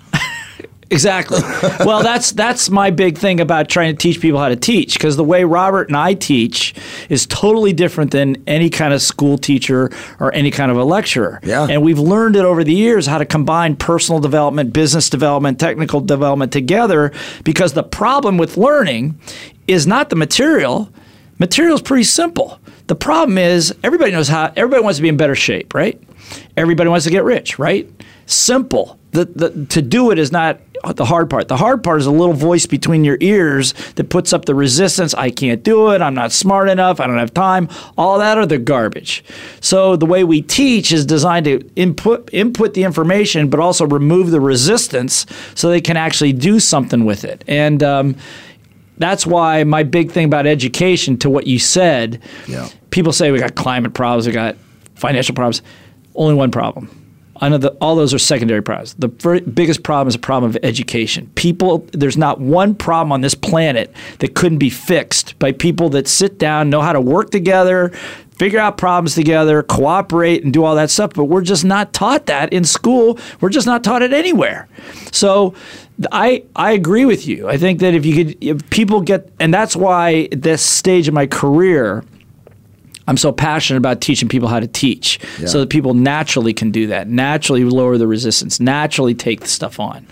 Exactly. 0.92 1.40
well, 1.86 2.02
that's 2.02 2.32
that's 2.32 2.68
my 2.68 2.90
big 2.90 3.16
thing 3.16 3.40
about 3.40 3.68
trying 3.68 3.94
to 3.94 3.98
teach 3.98 4.20
people 4.20 4.38
how 4.38 4.50
to 4.50 4.56
teach 4.56 4.94
because 4.94 5.16
the 5.16 5.24
way 5.24 5.42
Robert 5.44 5.88
and 5.88 5.96
I 5.96 6.12
teach 6.12 6.74
is 7.08 7.26
totally 7.26 7.72
different 7.72 8.10
than 8.10 8.42
any 8.46 8.68
kind 8.68 8.92
of 8.92 9.00
school 9.00 9.38
teacher 9.38 9.90
or 10.20 10.32
any 10.34 10.50
kind 10.50 10.70
of 10.70 10.76
a 10.76 10.84
lecturer. 10.84 11.40
Yeah. 11.42 11.66
And 11.68 11.82
we've 11.82 11.98
learned 11.98 12.36
it 12.36 12.44
over 12.44 12.62
the 12.62 12.74
years 12.74 13.06
how 13.06 13.18
to 13.18 13.24
combine 13.24 13.74
personal 13.76 14.20
development, 14.20 14.74
business 14.74 15.08
development, 15.08 15.58
technical 15.58 16.00
development 16.00 16.52
together 16.52 17.10
because 17.42 17.72
the 17.72 17.82
problem 17.82 18.36
with 18.36 18.58
learning 18.58 19.18
is 19.66 19.86
not 19.86 20.10
the 20.10 20.16
material. 20.16 20.90
Material 21.38 21.74
is 21.74 21.82
pretty 21.82 22.04
simple. 22.04 22.60
The 22.88 22.94
problem 22.94 23.38
is 23.38 23.74
everybody 23.82 24.12
knows 24.12 24.28
how 24.28 24.52
everybody 24.56 24.82
wants 24.82 24.98
to 24.98 25.02
be 25.02 25.08
in 25.08 25.16
better 25.16 25.34
shape, 25.34 25.74
right? 25.74 25.98
Everybody 26.56 26.90
wants 26.90 27.04
to 27.04 27.10
get 27.10 27.24
rich, 27.24 27.58
right? 27.58 27.90
Simple. 28.26 28.98
The, 29.12 29.24
the, 29.24 29.66
to 29.66 29.82
do 29.82 30.10
it 30.10 30.18
is 30.18 30.32
not 30.32 30.60
the 30.96 31.04
hard 31.04 31.30
part. 31.30 31.48
The 31.48 31.56
hard 31.56 31.84
part 31.84 32.00
is 32.00 32.06
a 32.06 32.10
little 32.10 32.34
voice 32.34 32.66
between 32.66 33.04
your 33.04 33.16
ears 33.20 33.72
that 33.94 34.10
puts 34.10 34.32
up 34.32 34.44
the 34.46 34.54
resistance. 34.54 35.14
I 35.14 35.30
can't 35.30 35.62
do 35.62 35.90
it. 35.92 36.02
I'm 36.02 36.14
not 36.14 36.32
smart 36.32 36.68
enough. 36.68 36.98
I 37.00 37.06
don't 37.06 37.18
have 37.18 37.32
time. 37.32 37.68
All 37.96 38.18
that 38.18 38.36
are 38.38 38.46
the 38.46 38.58
garbage. 38.58 39.24
So 39.60 39.94
the 39.96 40.06
way 40.06 40.24
we 40.24 40.42
teach 40.42 40.92
is 40.92 41.06
designed 41.06 41.44
to 41.44 41.60
input 41.76 42.28
input 42.32 42.74
the 42.74 42.82
information, 42.82 43.48
but 43.48 43.60
also 43.60 43.86
remove 43.86 44.30
the 44.30 44.40
resistance 44.40 45.26
so 45.54 45.68
they 45.70 45.80
can 45.80 45.96
actually 45.96 46.32
do 46.32 46.58
something 46.58 47.04
with 47.04 47.24
it. 47.24 47.44
And 47.46 47.82
um, 47.82 48.16
that's 48.98 49.26
why 49.26 49.64
my 49.64 49.82
big 49.82 50.10
thing 50.10 50.26
about 50.26 50.46
education, 50.46 51.16
to 51.18 51.30
what 51.30 51.46
you 51.46 51.58
said, 51.58 52.20
Yeah. 52.46 52.68
people 52.90 53.12
say 53.12 53.30
we 53.30 53.38
got 53.38 53.54
climate 53.54 53.94
problems, 53.94 54.26
we 54.26 54.32
got 54.32 54.56
financial 54.94 55.34
problems. 55.34 55.62
Only 56.14 56.34
one 56.34 56.50
problem. 56.50 56.90
I 57.42 57.48
know 57.48 57.58
that 57.58 57.76
all 57.80 57.96
those 57.96 58.14
are 58.14 58.20
secondary 58.20 58.62
problems. 58.62 58.94
The 58.94 59.08
biggest 59.08 59.82
problem 59.82 60.06
is 60.06 60.14
a 60.14 60.20
problem 60.20 60.50
of 60.52 60.58
education. 60.62 61.28
People, 61.34 61.84
there's 61.90 62.16
not 62.16 62.40
one 62.40 62.72
problem 62.72 63.10
on 63.10 63.20
this 63.20 63.34
planet 63.34 63.92
that 64.20 64.36
couldn't 64.36 64.58
be 64.58 64.70
fixed 64.70 65.36
by 65.40 65.50
people 65.50 65.88
that 65.88 66.06
sit 66.06 66.38
down, 66.38 66.70
know 66.70 66.80
how 66.80 66.92
to 66.92 67.00
work 67.00 67.30
together, 67.30 67.88
figure 68.36 68.60
out 68.60 68.78
problems 68.78 69.16
together, 69.16 69.60
cooperate, 69.64 70.44
and 70.44 70.52
do 70.52 70.62
all 70.62 70.76
that 70.76 70.88
stuff. 70.88 71.14
But 71.14 71.24
we're 71.24 71.42
just 71.42 71.64
not 71.64 71.92
taught 71.92 72.26
that 72.26 72.52
in 72.52 72.62
school. 72.62 73.18
We're 73.40 73.50
just 73.50 73.66
not 73.66 73.82
taught 73.82 74.02
it 74.02 74.12
anywhere. 74.12 74.68
So 75.10 75.54
I 76.12 76.44
I 76.54 76.70
agree 76.70 77.06
with 77.06 77.26
you. 77.26 77.48
I 77.48 77.56
think 77.56 77.80
that 77.80 77.92
if 77.92 78.06
you 78.06 78.24
could, 78.24 78.38
if 78.40 78.70
people 78.70 79.00
get, 79.00 79.32
and 79.40 79.52
that's 79.52 79.74
why 79.74 80.28
this 80.30 80.62
stage 80.62 81.08
of 81.08 81.14
my 81.14 81.26
career. 81.26 82.04
I'm 83.08 83.16
so 83.16 83.32
passionate 83.32 83.78
about 83.78 84.00
teaching 84.00 84.28
people 84.28 84.48
how 84.48 84.60
to 84.60 84.66
teach 84.66 85.18
so 85.46 85.60
that 85.60 85.70
people 85.70 85.94
naturally 85.94 86.54
can 86.54 86.70
do 86.70 86.86
that, 86.88 87.08
naturally 87.08 87.64
lower 87.64 87.98
the 87.98 88.06
resistance, 88.06 88.60
naturally 88.60 89.14
take 89.14 89.40
the 89.40 89.48
stuff 89.48 89.80
on. 89.80 90.06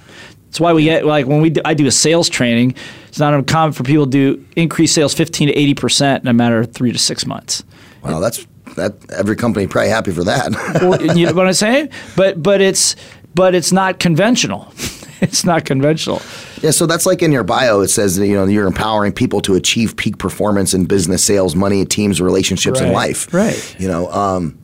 That's 0.46 0.58
why 0.58 0.72
we 0.72 0.82
get 0.82 1.06
like 1.06 1.26
when 1.26 1.40
we 1.40 1.50
do, 1.50 1.60
I 1.64 1.74
do 1.74 1.86
a 1.86 1.92
sales 1.92 2.28
training. 2.28 2.74
It's 3.08 3.20
not 3.20 3.32
uncommon 3.34 3.72
for 3.72 3.84
people 3.84 4.06
to 4.06 4.10
do 4.10 4.46
increase 4.56 4.92
sales 4.92 5.14
15 5.14 5.46
to 5.48 5.54
80 5.54 5.74
percent 5.74 6.24
in 6.24 6.28
a 6.28 6.32
matter 6.32 6.58
of 6.58 6.72
three 6.72 6.90
to 6.90 6.98
six 6.98 7.24
months. 7.24 7.62
Wow, 8.02 8.18
that's 8.18 8.44
that. 8.74 8.94
Every 9.12 9.36
company 9.36 9.68
probably 9.68 9.90
happy 9.90 10.10
for 10.10 10.24
that. 10.24 10.50
Well, 10.82 11.00
you 11.16 11.26
know 11.26 11.34
what 11.34 11.46
I'm 11.46 11.52
saying? 11.52 11.90
But 12.16 12.42
but 12.42 12.60
it's 12.60 12.96
but 13.32 13.54
it's 13.54 13.70
not 13.70 14.00
conventional. 14.00 14.72
It's 15.30 15.44
not 15.44 15.64
conventional. 15.64 16.22
yeah, 16.62 16.70
so 16.70 16.86
that's 16.86 17.04
like 17.04 17.22
in 17.22 17.30
your 17.30 17.44
bio. 17.44 17.80
It 17.80 17.88
says 17.88 18.16
that, 18.16 18.26
you 18.26 18.34
know 18.34 18.46
you're 18.46 18.66
empowering 18.66 19.12
people 19.12 19.40
to 19.42 19.54
achieve 19.54 19.96
peak 19.96 20.18
performance 20.18 20.72
in 20.72 20.86
business, 20.86 21.22
sales, 21.22 21.54
money, 21.54 21.84
teams, 21.84 22.20
relationships, 22.20 22.80
and 22.80 22.92
life. 22.92 23.32
right. 23.32 23.76
You 23.78 23.88
know. 23.88 24.10
Um, 24.10 24.58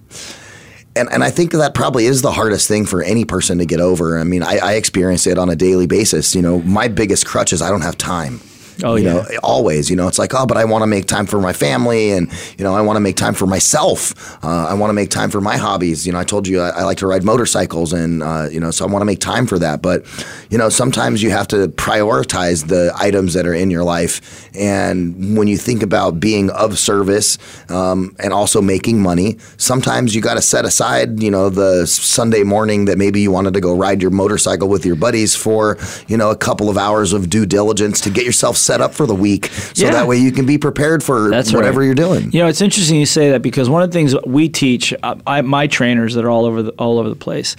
and, 0.96 1.12
and 1.12 1.22
I 1.22 1.30
think 1.30 1.52
that 1.52 1.74
probably 1.74 2.06
is 2.06 2.22
the 2.22 2.32
hardest 2.32 2.68
thing 2.68 2.86
for 2.86 3.02
any 3.02 3.26
person 3.26 3.58
to 3.58 3.66
get 3.66 3.80
over. 3.80 4.18
I 4.18 4.24
mean, 4.24 4.42
I, 4.42 4.56
I 4.56 4.72
experience 4.74 5.26
it 5.26 5.38
on 5.38 5.50
a 5.50 5.56
daily 5.56 5.86
basis. 5.86 6.34
You 6.34 6.40
know, 6.40 6.60
my 6.62 6.88
biggest 6.88 7.26
crutch 7.26 7.52
is 7.52 7.60
I 7.60 7.68
don't 7.68 7.82
have 7.82 7.98
time. 7.98 8.40
Oh, 8.84 8.96
you 8.96 9.04
yeah. 9.04 9.12
know, 9.12 9.26
always. 9.42 9.88
You 9.88 9.96
know, 9.96 10.08
it's 10.08 10.18
like, 10.18 10.34
oh, 10.34 10.46
but 10.46 10.56
I 10.56 10.64
want 10.64 10.82
to 10.82 10.86
make 10.86 11.06
time 11.06 11.26
for 11.26 11.40
my 11.40 11.52
family, 11.52 12.10
and 12.10 12.30
you 12.58 12.64
know, 12.64 12.74
I 12.74 12.80
want 12.82 12.96
to 12.96 13.00
make 13.00 13.16
time 13.16 13.34
for 13.34 13.46
myself. 13.46 14.44
Uh, 14.44 14.66
I 14.66 14.74
want 14.74 14.90
to 14.90 14.94
make 14.94 15.10
time 15.10 15.30
for 15.30 15.40
my 15.40 15.56
hobbies. 15.56 16.06
You 16.06 16.12
know, 16.12 16.18
I 16.18 16.24
told 16.24 16.46
you 16.46 16.60
I, 16.60 16.68
I 16.70 16.82
like 16.82 16.98
to 16.98 17.06
ride 17.06 17.24
motorcycles, 17.24 17.92
and 17.92 18.22
uh, 18.22 18.48
you 18.50 18.60
know, 18.60 18.70
so 18.70 18.86
I 18.86 18.90
want 18.90 19.00
to 19.00 19.06
make 19.06 19.20
time 19.20 19.46
for 19.46 19.58
that. 19.58 19.82
But 19.82 20.04
you 20.50 20.58
know, 20.58 20.68
sometimes 20.68 21.22
you 21.22 21.30
have 21.30 21.48
to 21.48 21.68
prioritize 21.68 22.66
the 22.68 22.92
items 22.96 23.34
that 23.34 23.46
are 23.46 23.54
in 23.54 23.70
your 23.70 23.84
life. 23.84 24.50
And 24.54 25.36
when 25.36 25.48
you 25.48 25.56
think 25.56 25.82
about 25.82 26.20
being 26.20 26.50
of 26.50 26.78
service 26.78 27.38
um, 27.70 28.14
and 28.18 28.32
also 28.32 28.60
making 28.60 29.00
money, 29.00 29.36
sometimes 29.56 30.14
you 30.14 30.20
got 30.20 30.34
to 30.34 30.42
set 30.42 30.64
aside, 30.64 31.22
you 31.22 31.30
know, 31.30 31.48
the 31.48 31.86
Sunday 31.86 32.42
morning 32.42 32.86
that 32.86 32.98
maybe 32.98 33.20
you 33.20 33.30
wanted 33.30 33.54
to 33.54 33.60
go 33.60 33.74
ride 33.74 34.02
your 34.02 34.10
motorcycle 34.10 34.68
with 34.68 34.84
your 34.84 34.96
buddies 34.96 35.34
for, 35.34 35.78
you 36.08 36.16
know, 36.16 36.30
a 36.30 36.36
couple 36.36 36.68
of 36.68 36.76
hours 36.76 37.12
of 37.12 37.30
due 37.30 37.46
diligence 37.46 38.00
to 38.02 38.10
get 38.10 38.24
yourself 38.24 38.56
set 38.66 38.80
up 38.80 38.92
for 38.92 39.06
the 39.06 39.14
week, 39.14 39.46
so 39.74 39.86
Yeah. 39.86 39.92
that 39.92 40.06
way 40.08 40.16
you 40.16 40.32
can 40.32 40.44
be 40.44 40.58
prepared 40.58 41.02
for 41.02 41.30
That's 41.30 41.52
whatever 41.52 41.80
right. 41.80 41.86
you're 41.86 41.94
doing. 41.94 42.30
You 42.32 42.40
know, 42.40 42.48
it's 42.48 42.60
interesting 42.60 42.98
you 42.98 43.06
say 43.06 43.30
that 43.30 43.40
because 43.42 43.70
one 43.70 43.82
of 43.82 43.90
the 43.90 43.94
things 43.94 44.14
we 44.26 44.48
teach, 44.48 44.92
uh, 45.02 45.14
I, 45.26 45.40
my 45.42 45.66
trainers 45.68 46.14
that 46.14 46.24
are 46.24 46.30
all 46.30 46.44
over 46.44 46.62
the, 46.62 46.70
all 46.72 46.98
over 46.98 47.08
the 47.08 47.14
place, 47.16 47.54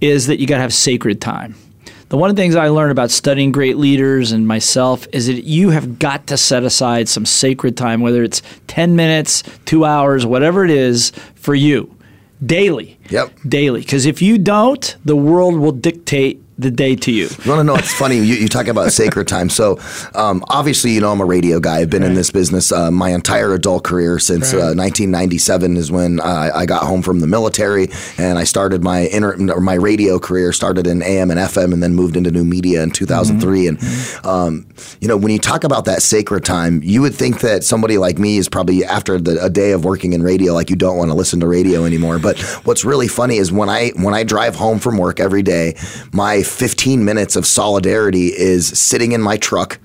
is 0.00 0.28
that 0.28 0.38
you 0.38 0.46
got 0.46 0.56
to 0.56 0.62
have 0.62 0.72
sacred 0.74 1.20
time. 1.20 1.56
The 2.08 2.16
one 2.18 2.28
of 2.28 2.36
the 2.36 2.42
things 2.42 2.54
I 2.56 2.68
learned 2.68 2.92
about 2.92 3.10
studying 3.10 3.52
great 3.52 3.78
leaders 3.78 4.32
and 4.32 4.46
myself 4.46 5.06
is 5.12 5.26
that 5.28 5.44
you 5.44 5.70
have 5.70 5.98
got 5.98 6.26
to 6.26 6.36
set 6.36 6.62
aside 6.62 7.08
some 7.08 7.24
sacred 7.24 7.74
time, 7.76 8.02
whether 8.02 8.22
it's 8.22 8.42
ten 8.66 8.94
minutes, 8.96 9.42
two 9.64 9.84
hours, 9.86 10.26
whatever 10.26 10.62
it 10.64 10.70
is, 10.70 11.10
for 11.34 11.54
you, 11.54 11.94
daily. 12.44 12.98
Yep. 13.08 13.32
Daily, 13.48 13.80
because 13.80 14.04
if 14.04 14.20
you 14.20 14.36
don't, 14.36 14.94
the 15.06 15.16
world 15.16 15.56
will 15.58 15.72
dictate 15.72 16.42
the 16.62 16.70
day 16.70 16.96
to 16.96 17.12
you. 17.12 17.28
You 17.44 17.50
want 17.50 17.60
to 17.60 17.64
know 17.64 17.74
what's 17.74 17.92
funny? 17.92 18.16
You, 18.16 18.34
you 18.34 18.48
talk 18.48 18.66
about 18.66 18.92
sacred 18.92 19.28
time. 19.28 19.48
So, 19.48 19.78
um, 20.14 20.44
obviously, 20.48 20.92
you 20.92 21.00
know, 21.00 21.10
I'm 21.12 21.20
a 21.20 21.24
radio 21.24 21.60
guy. 21.60 21.78
I've 21.78 21.90
been 21.90 22.02
in 22.02 22.14
this 22.14 22.30
business 22.30 22.72
uh, 22.72 22.90
my 22.90 23.10
entire 23.10 23.52
adult 23.52 23.84
career 23.84 24.18
since 24.18 24.52
uh, 24.52 24.74
1997 24.74 25.76
is 25.76 25.90
when 25.90 26.20
uh, 26.20 26.50
I 26.54 26.66
got 26.66 26.84
home 26.84 27.02
from 27.02 27.20
the 27.20 27.26
military 27.26 27.88
and 28.18 28.38
I 28.38 28.44
started 28.44 28.82
my 28.82 29.00
inter- 29.00 29.36
or 29.52 29.60
my 29.60 29.74
radio 29.74 30.18
career. 30.18 30.52
Started 30.52 30.86
in 30.86 31.02
AM 31.02 31.30
and 31.30 31.40
FM, 31.40 31.72
and 31.72 31.82
then 31.82 31.94
moved 31.94 32.16
into 32.16 32.30
new 32.30 32.44
media 32.44 32.82
in 32.82 32.90
2003. 32.90 33.68
And 33.68 33.78
um, 34.24 34.66
you 35.00 35.08
know, 35.08 35.16
when 35.16 35.32
you 35.32 35.38
talk 35.38 35.64
about 35.64 35.84
that 35.86 36.02
sacred 36.02 36.44
time, 36.44 36.80
you 36.82 37.02
would 37.02 37.14
think 37.14 37.40
that 37.40 37.64
somebody 37.64 37.98
like 37.98 38.18
me 38.18 38.38
is 38.38 38.48
probably 38.48 38.84
after 38.84 39.18
the, 39.18 39.42
a 39.44 39.50
day 39.50 39.72
of 39.72 39.84
working 39.84 40.12
in 40.12 40.22
radio, 40.22 40.52
like 40.52 40.70
you 40.70 40.76
don't 40.76 40.96
want 40.96 41.10
to 41.10 41.16
listen 41.16 41.40
to 41.40 41.46
radio 41.46 41.84
anymore. 41.84 42.18
But 42.18 42.40
what's 42.64 42.84
really 42.84 43.08
funny 43.08 43.36
is 43.36 43.50
when 43.52 43.68
I 43.68 43.90
when 43.90 44.14
I 44.14 44.24
drive 44.24 44.54
home 44.54 44.78
from 44.78 44.98
work 44.98 45.20
every 45.20 45.42
day, 45.42 45.76
my 46.12 46.42
15 46.52 47.04
minutes 47.04 47.36
of 47.36 47.46
solidarity 47.46 48.28
is 48.28 48.68
sitting 48.78 49.12
in 49.12 49.20
my 49.20 49.36
truck 49.36 49.78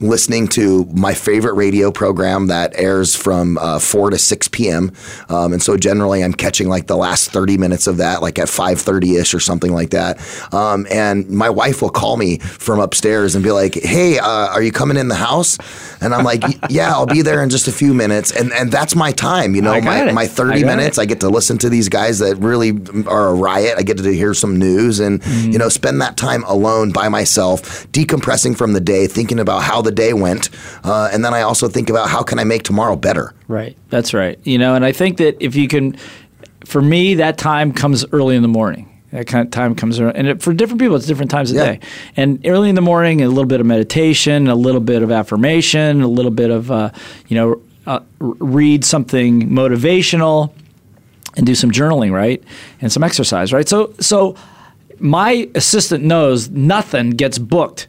listening 0.00 0.46
to 0.48 0.84
my 0.94 1.12
favorite 1.14 1.54
radio 1.54 1.90
program 1.90 2.46
that 2.46 2.72
airs 2.76 3.14
from 3.16 3.58
uh, 3.58 3.78
4 3.78 4.10
to 4.10 4.18
6 4.18 4.48
p.m. 4.48 4.92
Um, 5.28 5.52
and 5.52 5.62
so 5.62 5.76
generally 5.76 6.22
I'm 6.22 6.32
catching 6.32 6.68
like 6.68 6.86
the 6.86 6.96
last 6.96 7.30
30 7.30 7.58
minutes 7.58 7.86
of 7.86 7.96
that, 7.98 8.22
like 8.22 8.38
at 8.38 8.48
5.30 8.48 9.20
ish 9.20 9.34
or 9.34 9.40
something 9.40 9.72
like 9.72 9.90
that. 9.90 10.18
Um, 10.54 10.86
and 10.90 11.28
my 11.30 11.50
wife 11.50 11.82
will 11.82 11.90
call 11.90 12.16
me 12.16 12.38
from 12.38 12.80
upstairs 12.80 13.34
and 13.34 13.42
be 13.44 13.50
like, 13.50 13.74
hey, 13.74 14.18
uh, 14.18 14.26
are 14.48 14.62
you 14.62 14.72
coming 14.72 14.96
in 14.96 15.08
the 15.08 15.14
house? 15.16 15.58
And 16.00 16.14
I'm 16.14 16.24
like, 16.24 16.42
yeah, 16.70 16.90
I'll 16.92 17.06
be 17.06 17.22
there 17.22 17.42
in 17.42 17.50
just 17.50 17.66
a 17.68 17.72
few 17.72 17.92
minutes. 17.92 18.30
And, 18.30 18.52
and 18.52 18.70
that's 18.70 18.94
my 18.94 19.12
time, 19.12 19.54
you 19.54 19.62
know, 19.62 19.80
my, 19.80 20.08
it. 20.08 20.14
my 20.14 20.26
30 20.26 20.60
got 20.60 20.66
minutes. 20.66 20.98
it. 20.98 21.02
I 21.02 21.04
get 21.06 21.20
to 21.20 21.28
listen 21.28 21.58
to 21.58 21.68
these 21.68 21.88
guys 21.88 22.20
that 22.20 22.36
really 22.36 22.70
are 23.06 23.28
a 23.28 23.34
riot. 23.34 23.74
I 23.78 23.82
get 23.82 23.98
to 23.98 24.14
hear 24.14 24.32
some 24.34 24.58
news 24.58 25.00
and, 25.00 25.18
Mm-hmm. 25.18 25.50
you 25.50 25.58
know, 25.58 25.68
spend 25.68 26.00
that 26.00 26.16
time 26.16 26.44
alone 26.44 26.92
by 26.92 27.08
myself, 27.08 27.86
decompressing 27.92 28.56
from 28.56 28.72
the 28.72 28.80
day, 28.80 29.06
thinking 29.06 29.40
about 29.40 29.62
how 29.62 29.82
the 29.88 29.94
day 29.94 30.12
went. 30.12 30.50
Uh, 30.84 31.08
and 31.12 31.24
then 31.24 31.32
I 31.32 31.42
also 31.42 31.66
think 31.68 31.88
about 31.90 32.08
how 32.10 32.22
can 32.22 32.38
I 32.38 32.44
make 32.44 32.62
tomorrow 32.62 32.94
better? 32.96 33.34
Right. 33.48 33.76
That's 33.88 34.12
right. 34.12 34.38
You 34.44 34.58
know, 34.58 34.74
and 34.74 34.84
I 34.84 34.92
think 34.92 35.16
that 35.18 35.36
if 35.40 35.56
you 35.56 35.66
can, 35.68 35.96
for 36.64 36.82
me, 36.82 37.14
that 37.14 37.38
time 37.38 37.72
comes 37.72 38.04
early 38.12 38.36
in 38.36 38.42
the 38.42 38.48
morning. 38.48 38.84
That 39.12 39.26
kind 39.26 39.46
of 39.46 39.50
time 39.50 39.74
comes 39.74 39.98
around, 39.98 40.16
and 40.16 40.26
it, 40.28 40.42
for 40.42 40.52
different 40.52 40.80
people, 40.82 40.94
it's 40.94 41.06
different 41.06 41.30
times 41.30 41.50
of 41.50 41.56
Yeah. 41.56 41.64
day. 41.64 41.80
And 42.14 42.40
early 42.44 42.68
in 42.68 42.74
the 42.74 42.82
morning, 42.82 43.22
a 43.22 43.28
little 43.28 43.46
bit 43.46 43.58
of 43.58 43.64
meditation, 43.66 44.48
a 44.48 44.54
little 44.54 44.82
bit 44.82 45.02
of 45.02 45.10
affirmation, 45.10 46.02
a 46.02 46.08
little 46.08 46.30
bit 46.30 46.50
of, 46.50 46.70
uh, 46.70 46.90
you 47.28 47.34
know, 47.36 47.58
uh, 47.86 48.00
read 48.18 48.84
something 48.84 49.48
motivational, 49.48 50.50
and 51.38 51.46
do 51.46 51.54
some 51.54 51.70
journaling, 51.70 52.12
right, 52.12 52.44
and 52.82 52.92
some 52.92 53.02
exercise, 53.02 53.50
right. 53.50 53.66
So, 53.66 53.94
so 53.98 54.34
my 54.98 55.48
assistant 55.54 56.04
knows 56.04 56.50
nothing 56.50 57.10
gets 57.10 57.38
booked 57.38 57.86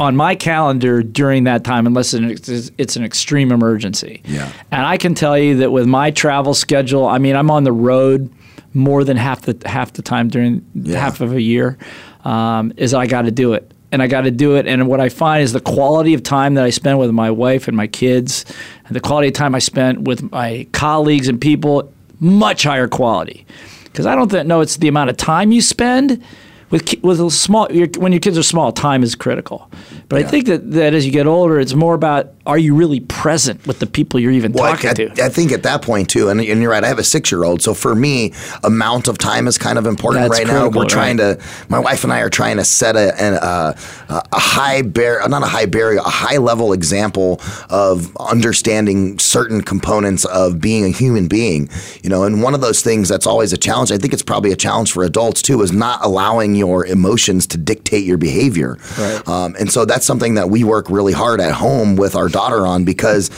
on 0.00 0.16
my 0.16 0.34
calendar 0.34 1.02
during 1.02 1.44
that 1.44 1.62
time 1.62 1.86
unless 1.86 2.14
it's, 2.14 2.70
it's 2.78 2.96
an 2.96 3.04
extreme 3.04 3.52
emergency. 3.52 4.22
Yeah. 4.24 4.50
And 4.70 4.86
I 4.86 4.96
can 4.96 5.14
tell 5.14 5.36
you 5.36 5.58
that 5.58 5.72
with 5.72 5.86
my 5.86 6.10
travel 6.10 6.54
schedule, 6.54 7.06
I 7.06 7.18
mean, 7.18 7.36
I'm 7.36 7.50
on 7.50 7.64
the 7.64 7.72
road 7.72 8.32
more 8.72 9.04
than 9.04 9.18
half 9.18 9.42
the 9.42 9.60
half 9.68 9.92
the 9.92 10.00
time 10.00 10.28
during 10.28 10.64
half 10.86 11.20
of 11.20 11.34
a 11.34 11.42
year. 11.42 11.76
Um, 12.24 12.72
is 12.78 12.94
I 12.94 13.06
got 13.06 13.22
to 13.22 13.30
do 13.30 13.52
it, 13.52 13.72
and 13.92 14.02
I 14.02 14.06
got 14.06 14.22
to 14.22 14.30
do 14.30 14.56
it. 14.56 14.66
And 14.66 14.88
what 14.88 15.00
I 15.00 15.10
find 15.10 15.42
is 15.42 15.52
the 15.52 15.60
quality 15.60 16.14
of 16.14 16.22
time 16.22 16.54
that 16.54 16.64
I 16.64 16.70
spend 16.70 16.98
with 16.98 17.10
my 17.10 17.30
wife 17.30 17.68
and 17.68 17.76
my 17.76 17.86
kids, 17.86 18.46
and 18.86 18.96
the 18.96 19.00
quality 19.00 19.28
of 19.28 19.34
time 19.34 19.54
I 19.54 19.58
spent 19.58 20.02
with 20.02 20.30
my 20.32 20.66
colleagues 20.72 21.28
and 21.28 21.38
people, 21.38 21.92
much 22.20 22.62
higher 22.62 22.88
quality. 22.88 23.44
Because 23.84 24.06
I 24.06 24.14
don't 24.14 24.30
th- 24.30 24.46
know 24.46 24.60
it's 24.60 24.76
the 24.76 24.88
amount 24.88 25.10
of 25.10 25.16
time 25.18 25.52
you 25.52 25.60
spend 25.60 26.22
with 26.70 26.94
with 27.02 27.20
a 27.20 27.30
small 27.30 27.70
your, 27.70 27.88
when 27.98 28.12
your 28.12 28.20
kids 28.20 28.38
are 28.38 28.42
small, 28.42 28.72
time 28.72 29.02
is 29.02 29.14
critical. 29.14 29.70
But 30.08 30.20
I 30.20 30.22
think 30.28 30.46
that, 30.46 30.70
that 30.72 30.94
as 30.94 31.04
you 31.04 31.12
get 31.12 31.26
older, 31.26 31.58
it's 31.58 31.74
more 31.74 31.94
about 31.94 32.32
are 32.50 32.58
you 32.58 32.74
really 32.74 32.98
present 32.98 33.64
with 33.64 33.78
the 33.78 33.86
people 33.86 34.18
you're 34.18 34.32
even 34.32 34.52
Well, 34.52 34.64
I, 34.64 34.76
talking 34.76 34.94
to. 34.94 35.22
I, 35.22 35.26
I 35.26 35.28
think 35.28 35.52
at 35.52 35.62
that 35.62 35.82
point 35.82 36.10
too, 36.10 36.28
and, 36.30 36.40
and 36.40 36.60
you're 36.60 36.72
right. 36.72 36.82
I 36.82 36.88
have 36.88 36.98
a 36.98 37.04
six 37.04 37.30
year 37.30 37.44
old, 37.44 37.62
so 37.62 37.74
for 37.74 37.94
me, 37.94 38.32
amount 38.64 39.06
of 39.06 39.18
time 39.18 39.46
is 39.46 39.56
kind 39.56 39.78
of 39.78 39.86
important 39.86 40.28
That's 40.28 40.40
right 40.40 40.46
now. 40.48 40.68
We're 40.68 40.86
trying 40.86 41.18
right. 41.18 41.38
to. 41.38 41.46
My 41.68 41.78
wife 41.78 42.02
and 42.02 42.12
I 42.12 42.20
are 42.20 42.28
trying 42.28 42.56
to 42.56 42.64
set 42.64 42.96
a 42.96 43.14
an, 43.22 43.34
uh, 43.34 43.74
a 44.08 44.38
high 44.38 44.82
bar, 44.82 45.28
not 45.28 45.44
a 45.44 45.46
high 45.46 45.66
barrier, 45.66 46.00
a 46.00 46.02
high 46.02 46.38
level 46.38 46.72
example 46.72 47.40
of 47.68 48.16
understanding 48.16 49.20
certain 49.20 49.62
components 49.62 50.24
of 50.24 50.60
being 50.60 50.84
a 50.84 50.90
human 50.90 51.28
being. 51.28 51.68
You 52.02 52.10
know, 52.10 52.24
and 52.24 52.42
one 52.42 52.54
of 52.54 52.60
those 52.60 52.82
things 52.82 53.08
that's 53.08 53.28
always 53.28 53.52
a 53.52 53.58
challenge. 53.58 53.92
I 53.92 53.98
think 53.98 54.12
it's 54.12 54.24
probably 54.24 54.50
a 54.50 54.56
challenge 54.56 54.90
for 54.90 55.04
adults 55.04 55.40
too, 55.40 55.62
is 55.62 55.70
not 55.70 56.04
allowing 56.04 56.56
your 56.56 56.84
emotions 56.84 57.46
to 57.46 57.58
dictate 57.58 58.04
your 58.04 58.18
behavior. 58.18 58.76
Right. 58.98 59.28
Um, 59.28 59.54
and 59.60 59.70
so 59.70 59.84
that's 59.84 60.04
something 60.04 60.34
that 60.34 60.50
we 60.50 60.64
work 60.64 60.90
really 60.90 61.12
hard 61.12 61.40
at 61.40 61.52
home 61.52 61.94
with 61.94 62.16
our 62.16 62.28
daughter 62.40 62.66
on 62.66 62.84
because, 62.84 63.30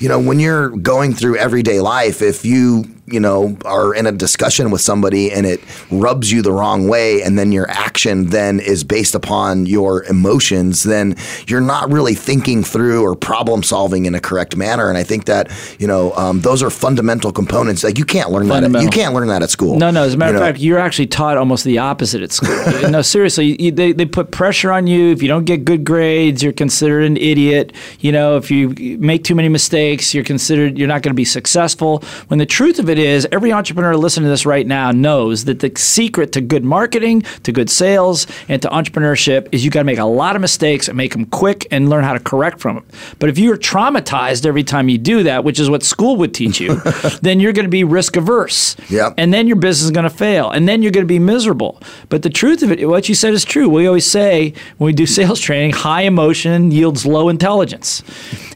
you 0.00 0.08
know, 0.08 0.18
when 0.18 0.40
you're 0.40 0.70
going 0.70 1.14
through 1.14 1.36
everyday 1.36 1.80
life, 1.80 2.22
if 2.22 2.44
you, 2.44 2.84
you 3.12 3.20
know, 3.20 3.56
are 3.64 3.94
in 3.94 4.06
a 4.06 4.12
discussion 4.12 4.70
with 4.70 4.80
somebody 4.80 5.30
and 5.32 5.46
it 5.46 5.60
rubs 5.90 6.30
you 6.30 6.42
the 6.42 6.52
wrong 6.52 6.88
way, 6.88 7.22
and 7.22 7.38
then 7.38 7.52
your 7.52 7.70
action 7.70 8.26
then 8.26 8.60
is 8.60 8.84
based 8.84 9.14
upon 9.14 9.66
your 9.66 10.04
emotions, 10.04 10.82
then 10.82 11.16
you're 11.46 11.60
not 11.60 11.90
really 11.90 12.14
thinking 12.14 12.62
through 12.62 13.02
or 13.02 13.14
problem 13.14 13.62
solving 13.62 14.06
in 14.06 14.14
a 14.14 14.20
correct 14.20 14.56
manner. 14.56 14.88
And 14.88 14.98
I 14.98 15.02
think 15.02 15.26
that, 15.26 15.50
you 15.78 15.86
know, 15.86 16.12
um, 16.12 16.40
those 16.40 16.62
are 16.62 16.70
fundamental 16.70 17.32
components. 17.32 17.84
Like 17.84 17.98
you 17.98 18.04
can't 18.04 18.30
learn 18.30 18.48
that. 18.48 18.64
At, 18.64 18.82
you 18.82 18.88
can't 18.88 19.14
learn 19.14 19.28
that 19.28 19.42
at 19.42 19.50
school. 19.50 19.78
No, 19.78 19.90
no. 19.90 20.04
As 20.04 20.14
a 20.14 20.16
matter 20.16 20.32
You 20.32 20.36
of 20.36 20.40
know? 20.40 20.46
fact, 20.46 20.58
you're 20.58 20.78
actually 20.78 21.06
taught 21.06 21.36
almost 21.36 21.64
the 21.64 21.78
opposite 21.78 22.22
at 22.22 22.32
school. 22.32 22.56
no, 22.90 23.02
seriously, 23.02 23.60
you, 23.60 23.70
they, 23.70 23.92
they 23.92 24.06
put 24.06 24.30
pressure 24.30 24.72
on 24.72 24.86
you. 24.86 25.12
If 25.12 25.22
you 25.22 25.28
don't 25.28 25.44
get 25.44 25.64
good 25.64 25.84
grades, 25.84 26.42
you're 26.42 26.52
considered 26.52 27.04
an 27.04 27.16
idiot. 27.16 27.72
You 28.00 28.12
know, 28.12 28.36
if 28.36 28.50
you 28.50 28.74
make 28.98 29.24
too 29.24 29.34
many 29.34 29.48
mistakes, 29.48 30.14
you're 30.14 30.24
considered 30.24 30.78
you're 30.78 30.88
not 30.88 31.02
going 31.02 31.12
to 31.12 31.16
be 31.16 31.24
successful. 31.24 32.02
When 32.28 32.38
the 32.38 32.46
truth 32.46 32.78
of 32.78 32.88
it 32.88 32.97
is, 32.98 33.26
every 33.32 33.52
entrepreneur 33.52 33.96
listening 33.96 34.24
to 34.24 34.30
this 34.30 34.46
right 34.46 34.66
now 34.66 34.90
knows 34.90 35.44
that 35.44 35.60
the 35.60 35.72
secret 35.76 36.32
to 36.32 36.40
good 36.40 36.64
marketing, 36.64 37.22
to 37.42 37.52
good 37.52 37.70
sales, 37.70 38.26
and 38.48 38.60
to 38.62 38.68
entrepreneurship 38.68 39.48
is 39.52 39.64
you 39.64 39.70
got 39.70 39.80
to 39.80 39.84
make 39.84 39.98
a 39.98 40.04
lot 40.04 40.36
of 40.36 40.42
mistakes 40.42 40.88
and 40.88 40.96
make 40.96 41.12
them 41.12 41.24
quick 41.26 41.66
and 41.70 41.88
learn 41.88 42.04
how 42.04 42.12
to 42.12 42.20
correct 42.20 42.60
from 42.60 42.76
them. 42.76 42.86
But 43.18 43.28
if 43.28 43.38
you're 43.38 43.56
traumatized 43.56 44.46
every 44.46 44.64
time 44.64 44.88
you 44.88 44.98
do 44.98 45.22
that, 45.24 45.44
which 45.44 45.60
is 45.60 45.70
what 45.70 45.82
school 45.82 46.16
would 46.16 46.34
teach 46.34 46.60
you, 46.60 46.74
then 47.22 47.40
you're 47.40 47.52
going 47.52 47.66
to 47.66 47.70
be 47.70 47.84
risk 47.84 48.16
averse. 48.16 48.76
Yep. 48.88 49.14
And 49.16 49.32
then 49.32 49.46
your 49.46 49.56
business 49.56 49.84
is 49.84 49.90
going 49.90 50.08
to 50.08 50.10
fail. 50.10 50.50
And 50.50 50.68
then 50.68 50.82
you're 50.82 50.92
going 50.92 51.06
to 51.06 51.08
be 51.08 51.18
miserable. 51.18 51.80
But 52.08 52.22
the 52.22 52.30
truth 52.30 52.62
of 52.62 52.72
it, 52.72 52.88
what 52.88 53.08
you 53.08 53.14
said 53.14 53.34
is 53.34 53.44
true. 53.44 53.68
We 53.68 53.86
always 53.86 54.10
say 54.10 54.54
when 54.78 54.86
we 54.86 54.92
do 54.92 55.06
sales 55.06 55.40
training, 55.40 55.72
high 55.72 56.02
emotion 56.02 56.70
yields 56.70 57.06
low 57.06 57.28
intelligence. 57.28 58.02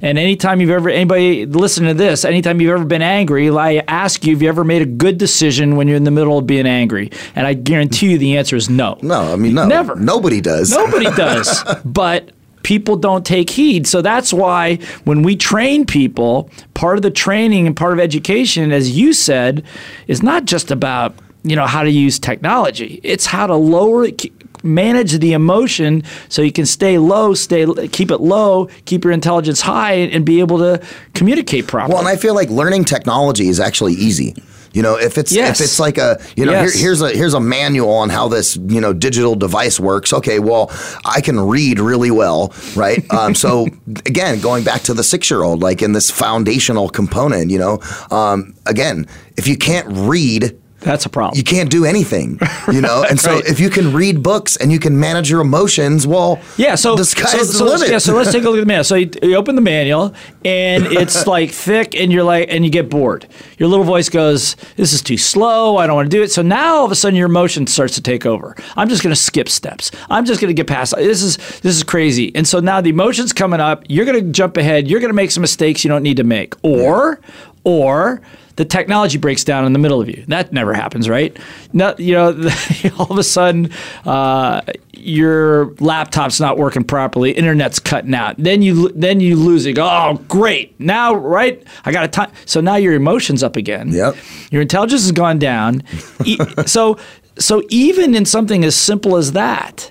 And 0.00 0.18
anytime 0.18 0.60
you've 0.60 0.70
ever, 0.70 0.88
anybody 0.88 1.46
listen 1.46 1.86
to 1.86 1.94
this, 1.94 2.24
anytime 2.24 2.60
you've 2.60 2.72
ever 2.72 2.84
been 2.84 3.02
angry, 3.02 3.50
I 3.50 3.84
ask 3.88 4.24
you, 4.24 4.31
have 4.32 4.42
you 4.42 4.48
ever 4.48 4.64
made 4.64 4.82
a 4.82 4.86
good 4.86 5.18
decision 5.18 5.76
when 5.76 5.88
you're 5.88 5.96
in 5.96 6.04
the 6.04 6.10
middle 6.10 6.38
of 6.38 6.46
being 6.46 6.66
angry? 6.66 7.10
And 7.34 7.46
I 7.46 7.54
guarantee 7.54 8.12
you 8.12 8.18
the 8.18 8.36
answer 8.36 8.56
is 8.56 8.68
no. 8.68 8.98
No, 9.02 9.32
I 9.32 9.36
mean, 9.36 9.54
no. 9.54 9.66
Never. 9.66 9.96
Nobody 9.96 10.40
does. 10.40 10.70
Nobody 10.70 11.04
does. 11.16 11.64
But 11.84 12.30
people 12.62 12.96
don't 12.96 13.26
take 13.26 13.50
heed. 13.50 13.86
So 13.86 14.02
that's 14.02 14.32
why 14.32 14.76
when 15.04 15.22
we 15.22 15.36
train 15.36 15.84
people, 15.86 16.50
part 16.74 16.96
of 16.96 17.02
the 17.02 17.10
training 17.10 17.66
and 17.66 17.76
part 17.76 17.92
of 17.92 18.00
education, 18.00 18.72
as 18.72 18.96
you 18.96 19.12
said, 19.12 19.64
is 20.06 20.22
not 20.22 20.44
just 20.44 20.70
about 20.70 21.14
you 21.44 21.56
know 21.56 21.66
how 21.66 21.82
to 21.82 21.90
use 21.90 22.18
technology. 22.18 23.00
It's 23.02 23.26
how 23.26 23.46
to 23.46 23.56
lower 23.56 24.04
it. 24.04 24.22
Manage 24.62 25.18
the 25.18 25.32
emotion 25.32 26.02
so 26.28 26.42
you 26.42 26.52
can 26.52 26.66
stay 26.66 26.98
low, 26.98 27.34
stay 27.34 27.66
keep 27.88 28.10
it 28.10 28.18
low, 28.20 28.66
keep 28.84 29.04
your 29.04 29.12
intelligence 29.12 29.60
high, 29.60 29.94
and 29.94 30.24
be 30.24 30.40
able 30.40 30.58
to 30.58 30.80
communicate 31.14 31.66
properly. 31.66 31.92
Well, 31.94 32.00
and 32.00 32.08
I 32.08 32.16
feel 32.16 32.34
like 32.34 32.48
learning 32.50 32.84
technology 32.84 33.48
is 33.48 33.58
actually 33.60 33.94
easy. 33.94 34.34
You 34.72 34.80
know, 34.80 34.96
if 34.98 35.18
it's 35.18 35.32
Yes. 35.32 35.60
if 35.60 35.64
it's 35.66 35.78
like 35.78 35.98
a 35.98 36.18
you 36.34 36.46
know 36.46 36.52
Yes. 36.52 36.72
here, 36.72 36.82
here's 36.84 37.02
a 37.02 37.10
here's 37.10 37.34
a 37.34 37.40
manual 37.40 37.90
on 37.92 38.08
how 38.08 38.28
this 38.28 38.56
you 38.56 38.80
know 38.80 38.94
digital 38.94 39.34
device 39.34 39.78
works. 39.78 40.14
Okay, 40.14 40.38
well 40.38 40.70
I 41.04 41.20
can 41.20 41.38
read 41.38 41.78
really 41.78 42.10
well, 42.10 42.54
right? 42.74 43.04
Um, 43.12 43.34
so 43.34 43.66
again, 44.06 44.40
going 44.40 44.64
back 44.64 44.80
to 44.84 44.94
the 44.94 45.04
six 45.04 45.30
year 45.30 45.42
old, 45.42 45.60
like 45.62 45.82
in 45.82 45.92
this 45.92 46.10
foundational 46.10 46.88
component, 46.88 47.50
you 47.50 47.58
know, 47.58 47.80
um, 48.10 48.54
again, 48.66 49.06
if 49.36 49.46
you 49.46 49.56
can't 49.56 49.86
read. 49.90 50.58
That's 50.82 51.06
a 51.06 51.08
problem. 51.08 51.36
You 51.38 51.44
can't 51.44 51.70
do 51.70 51.84
anything, 51.84 52.38
you 52.72 52.80
know. 52.80 53.04
And 53.08 53.18
so, 53.20 53.34
Right. 53.34 53.44
if 53.46 53.60
you 53.60 53.70
can 53.70 53.92
read 53.92 54.22
books 54.22 54.56
and 54.56 54.70
you 54.72 54.78
can 54.78 54.98
manage 54.98 55.30
your 55.30 55.40
emotions, 55.40 56.06
well, 56.06 56.40
Yeah, 56.56 56.74
so 56.74 56.94
the 56.96 57.04
sky's 57.04 57.30
so, 57.30 57.38
the 57.38 57.44
so, 57.44 57.64
limit. 57.64 57.88
Yeah, 57.90 57.98
so 57.98 58.14
let's 58.14 58.32
take 58.32 58.42
a 58.44 58.46
look 58.50 58.58
at 58.58 58.60
the 58.60 58.66
manual. 58.66 58.84
So 58.84 58.94
you, 58.96 59.10
you 59.22 59.36
open 59.36 59.54
the 59.54 59.60
manual, 59.62 60.14
and 60.44 60.86
it's 60.86 61.26
like 61.36 61.50
thick, 61.50 61.94
and 61.94 62.12
you're 62.12 62.24
like, 62.24 62.48
and 62.50 62.64
you 62.64 62.70
get 62.70 62.88
bored. 62.90 63.26
Your 63.58 63.68
little 63.68 63.84
voice 63.84 64.08
goes, 64.08 64.56
"This 64.76 64.92
is 64.92 65.02
too 65.02 65.16
slow. 65.16 65.76
I 65.76 65.86
don't 65.86 65.96
want 65.96 66.10
to 66.10 66.16
do 66.16 66.22
it." 66.22 66.30
So 66.32 66.42
now 66.42 66.76
all 66.76 66.84
of 66.84 66.92
a 66.92 66.96
sudden, 66.96 67.16
your 67.16 67.26
emotion 67.28 67.66
starts 67.66 67.94
to 67.94 68.02
take 68.02 68.26
over. 68.26 68.56
I'm 68.76 68.88
just 68.88 69.02
going 69.02 69.14
to 69.14 69.20
skip 69.20 69.48
steps. 69.48 69.90
I'm 70.10 70.24
just 70.24 70.40
going 70.40 70.48
to 70.48 70.54
get 70.54 70.66
past. 70.66 70.94
This 70.96 71.22
is 71.22 71.36
this 71.60 71.76
is 71.76 71.82
crazy. 71.82 72.32
And 72.34 72.46
so 72.46 72.60
now 72.60 72.80
the 72.80 72.90
emotion's 72.90 73.32
coming 73.32 73.60
up. 73.60 73.84
You're 73.88 74.04
going 74.06 74.24
to 74.24 74.30
jump 74.32 74.56
ahead. 74.56 74.88
You're 74.88 75.00
going 75.00 75.10
to 75.10 75.14
make 75.14 75.30
some 75.30 75.40
mistakes 75.42 75.84
you 75.84 75.88
don't 75.88 76.02
need 76.02 76.16
to 76.18 76.24
make, 76.24 76.54
or 76.62 77.20
or 77.64 78.20
the 78.56 78.64
technology 78.64 79.18
breaks 79.18 79.44
down 79.44 79.64
in 79.64 79.72
the 79.72 79.78
middle 79.78 80.00
of 80.00 80.08
you. 80.08 80.24
That 80.28 80.52
never 80.52 80.74
happens, 80.74 81.08
right? 81.08 81.36
No, 81.72 81.94
you 81.98 82.14
know, 82.14 82.28
all 82.98 83.10
of 83.10 83.18
a 83.18 83.22
sudden, 83.24 83.70
uh, 84.04 84.60
your 84.92 85.74
laptop's 85.80 86.38
not 86.38 86.58
working 86.58 86.84
properly, 86.84 87.32
internet's 87.32 87.78
cutting 87.78 88.14
out. 88.14 88.36
Then 88.38 88.62
you 88.62 88.90
then 88.90 89.20
you 89.20 89.36
lose 89.36 89.66
it. 89.66 89.78
Oh, 89.78 90.20
great! 90.28 90.78
Now, 90.78 91.14
right? 91.14 91.62
I 91.84 91.92
got 91.92 92.04
a 92.04 92.08
time. 92.08 92.30
So 92.44 92.60
now 92.60 92.76
your 92.76 92.94
emotions 92.94 93.42
up 93.42 93.56
again. 93.56 93.88
Yep. 93.88 94.16
Your 94.50 94.62
intelligence 94.62 95.02
has 95.02 95.12
gone 95.12 95.38
down. 95.38 95.82
E- 96.24 96.38
so 96.66 96.98
so 97.38 97.62
even 97.70 98.14
in 98.14 98.24
something 98.24 98.64
as 98.64 98.76
simple 98.76 99.16
as 99.16 99.32
that. 99.32 99.90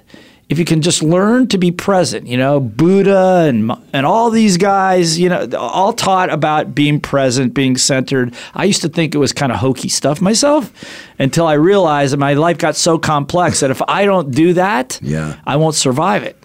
If 0.52 0.60
you 0.60 0.66
can 0.66 0.82
just 0.82 1.02
learn 1.02 1.48
to 1.48 1.58
be 1.58 1.72
present, 1.72 2.28
you 2.28 2.36
know, 2.36 2.60
Buddha 2.60 3.46
and 3.48 3.72
and 3.94 4.06
all 4.06 4.30
these 4.30 4.58
guys, 4.58 5.18
you 5.18 5.30
know, 5.30 5.48
all 5.58 5.94
taught 5.94 6.30
about 6.30 6.76
being 6.76 7.00
present, 7.00 7.54
being 7.54 7.78
centered. 7.78 8.34
I 8.54 8.66
used 8.66 8.82
to 8.82 8.90
think 8.90 9.16
it 9.16 9.18
was 9.18 9.32
kind 9.32 9.54
of 9.54 9.60
hokey 9.60 9.88
stuff 9.88 10.20
myself 10.20 10.70
until 11.18 11.48
I 11.48 11.54
realized 11.54 12.12
that 12.12 12.18
my 12.18 12.34
life 12.34 12.58
got 12.58 12.76
so 12.76 13.00
complex 13.00 13.62
that 13.62 13.72
if 13.72 13.82
I 13.88 14.04
don't 14.04 14.32
do 14.32 14.52
that, 14.54 15.00
Yeah. 15.02 15.38
I 15.48 15.56
won't 15.56 15.76
survive 15.76 16.24
it. 16.24 16.36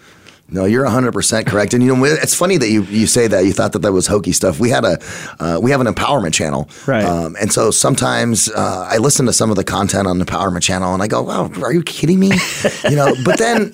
No, 0.49 0.65
you're 0.65 0.87
100% 0.87 1.47
correct. 1.47 1.75
And 1.75 1.83
you 1.83 1.95
know, 1.95 2.05
it's 2.05 2.35
funny 2.35 2.57
that 2.57 2.69
you, 2.69 2.83
you 2.85 3.07
say 3.07 3.27
that. 3.27 3.45
You 3.45 3.53
thought 3.53 3.73
that 3.73 3.81
that 3.81 3.93
was 3.93 4.07
hokey 4.07 4.33
stuff. 4.33 4.61
We 4.61 4.71
had 4.71 4.85
a 4.85 4.99
uh, 5.41 5.59
we 5.61 5.73
have 5.73 5.81
an 5.81 5.89
empowerment 5.89 6.35
channel. 6.35 6.69
Right. 6.87 7.05
Um, 7.05 7.37
and 7.41 7.53
so 7.53 7.73
sometimes 7.73 8.49
uh, 8.51 8.89
I 8.89 8.99
listen 8.99 9.27
to 9.27 9.33
some 9.33 9.51
of 9.51 9.57
the 9.57 9.65
content 9.65 10.07
on 10.07 10.19
the 10.19 10.25
empowerment 10.25 10.63
channel 10.63 10.95
and 10.95 11.03
I 11.03 11.09
go, 11.09 11.23
"Wow, 11.23 11.51
are 11.63 11.73
you 11.73 11.83
kidding 11.83 12.21
me?" 12.21 12.31
you 12.89 12.95
know, 12.95 13.13
but 13.25 13.39
then 13.39 13.73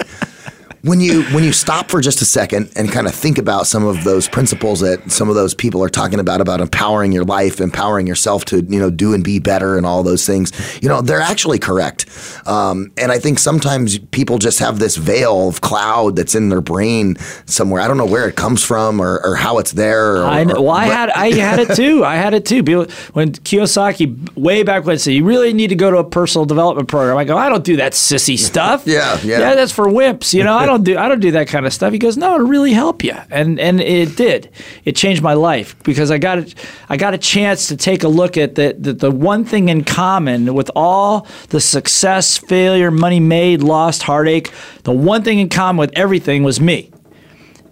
when 0.83 1.01
you 1.01 1.23
when 1.27 1.45
you 1.45 1.53
stop 1.53 1.91
for 1.91 2.01
just 2.01 2.21
a 2.23 2.25
second 2.25 2.73
and 2.75 2.91
kind 2.91 3.07
of 3.07 3.15
think 3.15 3.39
about 3.39 3.69
some 3.69 3.85
of 3.85 4.03
those 4.03 4.29
principles 4.29 4.81
that 4.81 5.13
some 5.13 5.29
of 5.29 5.37
those 5.37 5.55
people 5.55 5.83
are 5.83 5.89
talking 5.89 6.19
about 6.19 6.41
about 6.41 6.61
empowering 6.61 7.13
your 7.13 7.25
life, 7.25 7.61
empowering 7.61 8.07
yourself 8.07 8.45
to 8.47 8.63
you 8.65 8.81
know 8.81 8.91
do 8.91 9.15
and 9.15 9.23
be 9.23 9.39
better 9.39 9.77
and 9.77 9.87
all 9.87 10.03
those 10.03 10.27
things, 10.27 10.53
you 10.83 10.89
know 10.89 11.01
they're 11.01 11.21
actually 11.21 11.59
correct. 11.59 12.07
Um, 12.47 12.91
and 12.97 13.13
I 13.13 13.19
think 13.19 13.39
sometimes 13.39 13.99
people 13.99 14.39
just 14.39 14.59
have 14.59 14.81
this 14.81 14.97
veil 14.97 15.49
of 15.49 15.61
cloud 15.61 16.17
that's 16.17 16.35
in 16.35 16.49
their 16.49 16.61
brain 16.61 17.17
somewhere. 17.47 17.81
I 17.81 17.87
don't 17.87 17.97
know 17.97 18.07
where 18.07 18.29
it 18.29 18.35
comes 18.35 18.65
from 18.65 19.01
or, 19.01 19.25
or 19.25 19.37
how 19.37 19.59
it's 19.59 19.73
there. 19.73 20.17
Or, 20.17 20.25
I 20.25 20.43
know. 20.43 20.63
Well, 20.63 20.73
I 20.73 20.87
had 20.87 21.11
I 21.11 21.33
had 21.33 21.61
it 21.61 21.77
too. 21.77 22.05
I 22.05 22.17
had 22.17 22.35
it 22.35 22.45
too. 22.45 22.65
People, 22.65 22.87
when 23.13 23.33
Kiyosaki 23.33 24.37
way 24.37 24.65
back 24.65 24.85
when 24.85 24.99
said 24.99 25.15
you 25.15 25.25
really 25.25 25.53
need 25.53 25.69
to 25.69 25.77
go 25.77 25.91
to 25.93 25.99
a 25.99 26.05
personal 26.05 26.45
development 26.45 26.89
program, 26.89 27.17
I 27.17 27.25
go, 27.25 27.37
I 27.37 27.49
don't 27.49 27.65
do 27.65 27.77
that 27.77 27.93
sissy 27.93 28.39
stuff. 28.39 28.83
Yeah, 28.93 29.19
yeah. 29.23 29.39
yeah. 29.39 29.55
That's 29.55 29.73
for 29.73 29.87
wimps. 29.87 30.35
You 30.35 30.45
know, 30.45 30.55
I 30.55 30.67
don't 30.67 30.72
do 30.79 30.99
I 30.99 31.09
don't 31.09 31.21
do 31.21 31.31
that 31.33 31.49
kind 31.49 31.67
of 31.67 31.73
stuff. 31.73 31.93
He 31.93 31.99
goes, 31.99 32.17
no, 32.17 32.35
it'll 32.35 32.47
really 32.47 32.73
help 32.73 33.03
you, 33.05 33.15
and 33.31 33.59
and 33.61 33.81
it 33.81 34.17
did. 34.17 34.51
It 34.85 34.97
changed 34.97 35.23
my 35.23 35.35
life 35.35 35.75
because 35.83 36.11
I 36.11 36.19
got 36.19 36.39
a, 36.39 36.55
I 36.89 36.97
got 36.97 37.15
a 37.15 37.19
chance 37.19 37.69
to 37.69 37.77
take 37.77 38.03
a 38.05 38.09
look 38.09 38.37
at 38.37 38.55
the, 38.55 38.75
the 38.79 38.93
the 38.93 39.11
one 39.11 39.45
thing 39.45 39.69
in 39.69 39.85
common 39.85 40.55
with 40.55 40.71
all 40.77 41.27
the 41.49 41.61
success, 41.61 42.39
failure, 42.39 42.91
money 42.91 43.21
made, 43.21 43.63
lost, 43.63 44.03
heartache. 44.03 44.51
The 44.85 44.93
one 44.93 45.23
thing 45.23 45.39
in 45.39 45.49
common 45.49 45.79
with 45.79 45.93
everything 45.97 46.43
was 46.45 46.61
me. 46.61 46.91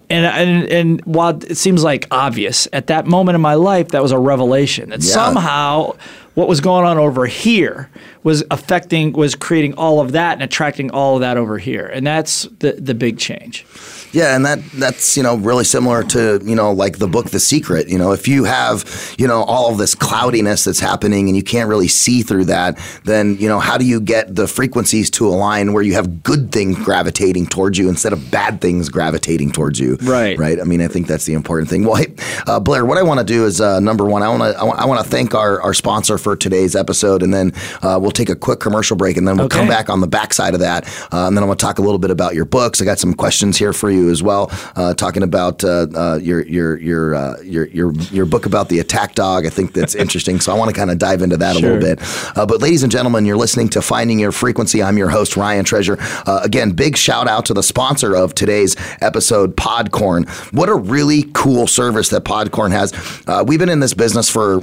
And, 0.08 0.26
and 0.26 0.68
and 0.72 1.04
while 1.04 1.36
it 1.44 1.56
seems 1.56 1.84
like 1.84 2.06
obvious 2.10 2.66
at 2.72 2.88
that 2.88 3.06
moment 3.06 3.36
in 3.36 3.40
my 3.40 3.54
life, 3.54 3.88
that 3.88 4.02
was 4.02 4.10
a 4.10 4.18
revelation. 4.18 4.90
That 4.90 5.02
Yeah. 5.04 5.12
somehow 5.14 5.94
what 6.34 6.48
was 6.48 6.60
going 6.60 6.86
on 6.86 6.98
over 6.98 7.26
here 7.26 7.90
was 8.22 8.44
affecting, 8.50 9.12
was 9.12 9.34
creating 9.34 9.74
all 9.74 10.00
of 10.00 10.12
that 10.12 10.34
and 10.34 10.42
attracting 10.42 10.90
all 10.90 11.16
of 11.16 11.20
that 11.20 11.36
over 11.36 11.58
here, 11.58 11.86
and 11.86 12.06
that's 12.06 12.42
the 12.58 12.72
the 12.72 12.94
big 12.94 13.18
change. 13.18 13.66
Yeah, 14.12 14.34
and 14.34 14.44
that 14.44 14.58
that's 14.72 15.16
you 15.16 15.22
know 15.22 15.36
really 15.36 15.64
similar 15.64 16.02
to 16.04 16.40
you 16.44 16.54
know 16.54 16.72
like 16.72 16.98
the 16.98 17.08
book 17.08 17.30
The 17.30 17.40
Secret. 17.40 17.88
You 17.88 17.98
know, 17.98 18.12
if 18.12 18.28
you 18.28 18.44
have 18.44 19.14
you 19.18 19.26
know 19.26 19.42
all 19.44 19.70
of 19.70 19.78
this 19.78 19.94
cloudiness 19.94 20.64
that's 20.64 20.80
happening 20.80 21.28
and 21.28 21.36
you 21.36 21.42
can't 21.42 21.68
really 21.68 21.88
see 21.88 22.22
through 22.22 22.46
that, 22.46 22.78
then 23.04 23.36
you 23.36 23.48
know 23.48 23.58
how 23.58 23.78
do 23.78 23.84
you 23.84 24.00
get 24.00 24.34
the 24.34 24.46
frequencies 24.46 25.10
to 25.10 25.28
align 25.28 25.72
where 25.72 25.82
you 25.82 25.94
have 25.94 26.22
good 26.22 26.52
things 26.52 26.76
gravitating 26.78 27.46
towards 27.46 27.78
you 27.78 27.88
instead 27.88 28.12
of 28.12 28.30
bad 28.30 28.60
things 28.60 28.88
gravitating 28.88 29.52
towards 29.52 29.78
you? 29.78 29.96
Right. 30.02 30.38
Right. 30.38 30.60
I 30.60 30.64
mean, 30.64 30.80
I 30.80 30.88
think 30.88 31.06
that's 31.06 31.24
the 31.24 31.34
important 31.34 31.70
thing. 31.70 31.84
Well, 31.84 31.96
hey, 31.96 32.14
uh, 32.46 32.60
Blair, 32.60 32.84
what 32.84 32.98
I 32.98 33.02
want 33.02 33.20
to 33.20 33.26
do 33.26 33.46
is 33.46 33.60
uh, 33.60 33.80
number 33.80 34.04
one, 34.04 34.22
I 34.22 34.28
want 34.28 34.42
to 34.54 34.60
I 34.60 34.84
want 34.84 35.02
to 35.04 35.08
thank 35.08 35.34
our 35.34 35.60
our 35.62 35.74
sponsor 35.74 36.18
for 36.20 36.36
today's 36.36 36.76
episode, 36.76 37.22
and 37.22 37.32
then 37.32 37.52
uh, 37.82 37.98
we'll 38.00 38.10
take 38.10 38.28
a 38.28 38.36
quick 38.36 38.60
commercial 38.60 38.96
break, 38.96 39.16
and 39.16 39.26
then 39.26 39.36
we'll 39.36 39.48
come 39.48 39.66
back 39.66 39.88
on 39.88 40.00
the 40.00 40.06
backside 40.06 40.54
of 40.54 40.60
that, 40.60 40.86
uh, 41.12 41.26
and 41.26 41.36
then 41.36 41.42
I'm 41.42 41.48
going 41.48 41.58
to 41.58 41.64
talk 41.64 41.78
a 41.78 41.82
little 41.82 41.98
bit 41.98 42.10
about 42.10 42.34
your 42.34 42.44
books. 42.44 42.80
I 42.80 42.84
got 42.84 42.98
some 42.98 43.14
questions 43.14 43.56
here 43.56 43.72
for 43.72 43.90
you 43.90 44.10
as 44.10 44.22
well, 44.22 44.50
uh, 44.76 44.94
talking 44.94 45.22
about 45.22 45.64
uh, 45.64 45.86
uh, 45.94 46.18
your 46.22 46.42
your 46.42 46.78
your, 46.78 47.14
uh, 47.14 47.40
your 47.42 47.66
your 47.68 47.92
your 48.12 48.26
book 48.26 48.46
about 48.46 48.68
the 48.68 48.78
attack 48.78 49.14
dog. 49.14 49.46
I 49.46 49.50
think 49.50 49.72
that's 49.72 49.94
interesting, 50.04 50.40
so 50.40 50.52
I 50.52 50.58
want 50.58 50.70
to 50.70 50.76
kind 50.76 50.90
of 50.90 50.98
dive 50.98 51.22
into 51.22 51.36
that 51.38 51.56
a 51.56 51.58
little 51.58 51.80
bit. 51.80 51.98
Uh, 52.36 52.46
but 52.46 52.60
ladies 52.60 52.82
and 52.82 52.92
gentlemen, 52.92 53.24
you're 53.24 53.36
listening 53.36 53.68
to 53.70 53.82
Finding 53.82 54.18
Your 54.18 54.32
Frequency. 54.32 54.82
I'm 54.82 54.98
your 54.98 55.08
host 55.08 55.36
Ryan 55.36 55.64
Treasure. 55.64 55.96
Uh, 56.26 56.40
again, 56.42 56.72
big 56.72 56.96
shout 56.96 57.28
out 57.28 57.46
to 57.46 57.54
the 57.54 57.62
sponsor 57.62 58.14
of 58.14 58.34
today's 58.34 58.76
episode, 59.00 59.56
Podcorn. 59.56 60.28
What 60.52 60.68
a 60.68 60.74
really 60.74 61.24
cool 61.32 61.66
service 61.66 62.08
that 62.10 62.24
Podcorn 62.24 62.70
has. 62.70 62.92
Uh, 63.26 63.44
we've 63.46 63.58
been 63.58 63.68
in 63.68 63.80
this 63.80 63.94
business 63.94 64.28
for 64.28 64.62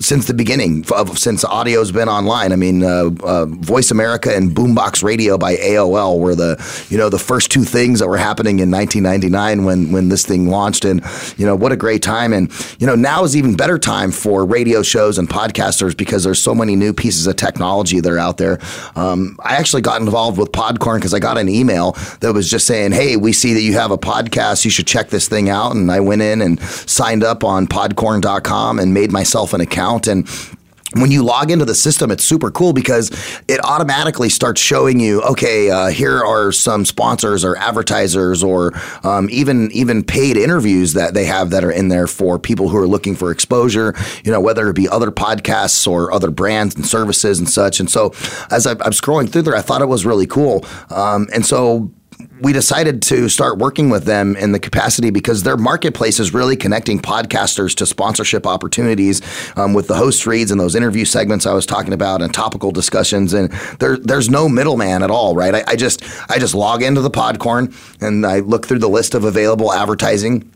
since 0.00 0.26
the 0.26 0.34
beginning 0.34 0.84
of 0.92 1.18
since 1.18 1.44
audio's 1.44 1.92
been 1.92 2.08
online. 2.08 2.52
I 2.52 2.56
mean, 2.56 2.82
uh, 2.82 3.10
uh, 3.22 3.46
Voice 3.46 3.90
America 3.90 4.34
and 4.34 4.50
Boombox 4.50 5.04
Radio 5.04 5.38
by 5.38 5.56
AOL 5.56 6.18
were 6.18 6.34
the 6.34 6.86
you 6.90 6.98
know 6.98 7.08
the 7.08 7.18
first 7.18 7.50
two 7.50 7.64
things 7.64 8.00
that 8.00 8.08
were 8.08 8.16
happening 8.16 8.58
in 8.58 8.70
1999 8.70 9.64
when 9.64 9.92
when 9.92 10.08
this 10.08 10.26
thing 10.26 10.48
launched. 10.48 10.84
And 10.84 11.02
you 11.36 11.46
know 11.46 11.54
what 11.54 11.70
a 11.70 11.76
great 11.76 12.02
time. 12.02 12.32
And 12.32 12.50
you 12.78 12.86
know 12.86 12.96
now 12.96 13.22
is 13.24 13.36
even 13.36 13.54
better 13.54 13.78
time 13.78 14.10
for 14.10 14.44
radio 14.44 14.82
shows 14.82 15.18
and 15.18 15.28
podcasters 15.28 15.96
because 15.96 16.24
there's 16.24 16.42
so 16.42 16.54
many 16.54 16.74
new 16.74 16.92
pieces 16.92 17.26
of 17.26 17.36
technology 17.36 18.00
that 18.00 18.12
are 18.12 18.18
out 18.18 18.38
there. 18.38 18.58
Um, 18.96 19.38
I 19.44 19.56
actually 19.56 19.82
got 19.82 20.00
involved 20.00 20.38
with 20.38 20.50
Podcorn 20.50 20.96
because 20.96 21.14
I 21.14 21.20
got 21.20 21.38
an 21.38 21.48
email 21.48 21.92
that 22.20 22.32
was 22.34 22.50
just 22.50 22.66
saying, 22.66 22.92
"Hey, 22.92 23.16
we 23.16 23.32
see 23.32 23.54
that 23.54 23.62
you 23.62 23.74
have 23.74 23.92
a 23.92 23.98
podcast. 23.98 24.64
You 24.64 24.70
should 24.72 24.88
check 24.88 25.10
this 25.10 25.28
thing 25.28 25.48
out." 25.48 25.76
And 25.76 25.90
I 25.92 26.00
went 26.00 26.22
in 26.22 26.42
and 26.42 26.60
signed 26.60 27.22
up 27.22 27.44
on 27.44 27.68
Podcorn.com 27.68 28.80
and 28.80 28.92
made 28.92 29.12
myself 29.12 29.54
an 29.54 29.60
account 29.60 29.83
and 30.08 30.28
when 30.94 31.10
you 31.10 31.24
log 31.24 31.50
into 31.50 31.64
the 31.64 31.74
system, 31.74 32.10
it's 32.10 32.24
super 32.24 32.50
cool 32.50 32.72
because 32.72 33.10
it 33.48 33.62
automatically 33.64 34.28
starts 34.28 34.60
showing 34.60 35.00
you, 35.00 35.20
okay, 35.22 35.70
uh, 35.70 35.88
here 35.88 36.22
are 36.22 36.52
some 36.52 36.84
sponsors 36.84 37.44
or 37.44 37.56
advertisers 37.56 38.42
or 38.42 38.72
um, 39.02 39.28
even 39.30 39.70
even 39.72 40.04
paid 40.04 40.36
interviews 40.36 40.92
that 40.94 41.14
they 41.14 41.24
have 41.24 41.50
that 41.50 41.64
are 41.64 41.70
in 41.70 41.88
there 41.88 42.06
for 42.06 42.38
people 42.38 42.68
who 42.68 42.76
are 42.76 42.86
looking 42.86 43.16
for 43.16 43.30
exposure. 43.30 43.94
You 44.24 44.32
know, 44.32 44.40
whether 44.40 44.68
it 44.68 44.74
be 44.74 44.88
other 44.88 45.10
podcasts 45.10 45.86
or 45.86 46.12
other 46.12 46.30
brands 46.30 46.74
and 46.74 46.86
services 46.86 47.38
and 47.38 47.48
such. 47.48 47.80
And 47.80 47.90
so, 47.90 48.12
as 48.50 48.66
I'm 48.66 48.78
scrolling 48.78 49.30
through 49.30 49.42
there, 49.42 49.56
I 49.56 49.62
thought 49.62 49.82
it 49.82 49.88
was 49.88 50.06
really 50.06 50.26
cool. 50.26 50.64
Um, 50.90 51.26
and 51.34 51.44
so 51.44 51.90
we 52.40 52.52
decided 52.52 53.02
to 53.02 53.28
start 53.28 53.58
working 53.58 53.90
with 53.90 54.04
them 54.04 54.36
in 54.36 54.52
the 54.52 54.58
capacity 54.58 55.10
because 55.10 55.42
their 55.42 55.56
marketplace 55.56 56.20
is 56.20 56.34
really 56.34 56.56
connecting 56.56 56.98
podcasters 56.98 57.74
to 57.76 57.86
sponsorship 57.86 58.46
opportunities 58.46 59.22
um, 59.56 59.74
with 59.74 59.88
the 59.88 59.94
host 59.94 60.26
reads 60.26 60.50
and 60.50 60.60
those 60.60 60.74
interview 60.74 61.04
segments 61.04 61.46
I 61.46 61.54
was 61.54 61.66
talking 61.66 61.92
about 61.92 62.22
and 62.22 62.32
topical 62.32 62.70
discussions. 62.70 63.32
And 63.32 63.50
there, 63.78 63.96
there's 63.96 64.28
no 64.28 64.48
middleman 64.48 65.02
at 65.02 65.10
all, 65.10 65.34
right? 65.34 65.54
I, 65.54 65.64
I 65.68 65.76
just 65.76 66.02
I 66.30 66.38
just 66.38 66.54
log 66.54 66.82
into 66.82 67.00
the 67.00 67.10
Podcorn 67.10 67.74
and 68.00 68.26
I 68.26 68.40
look 68.40 68.66
through 68.66 68.80
the 68.80 68.88
list 68.88 69.14
of 69.14 69.24
available 69.24 69.72
advertising. 69.72 70.50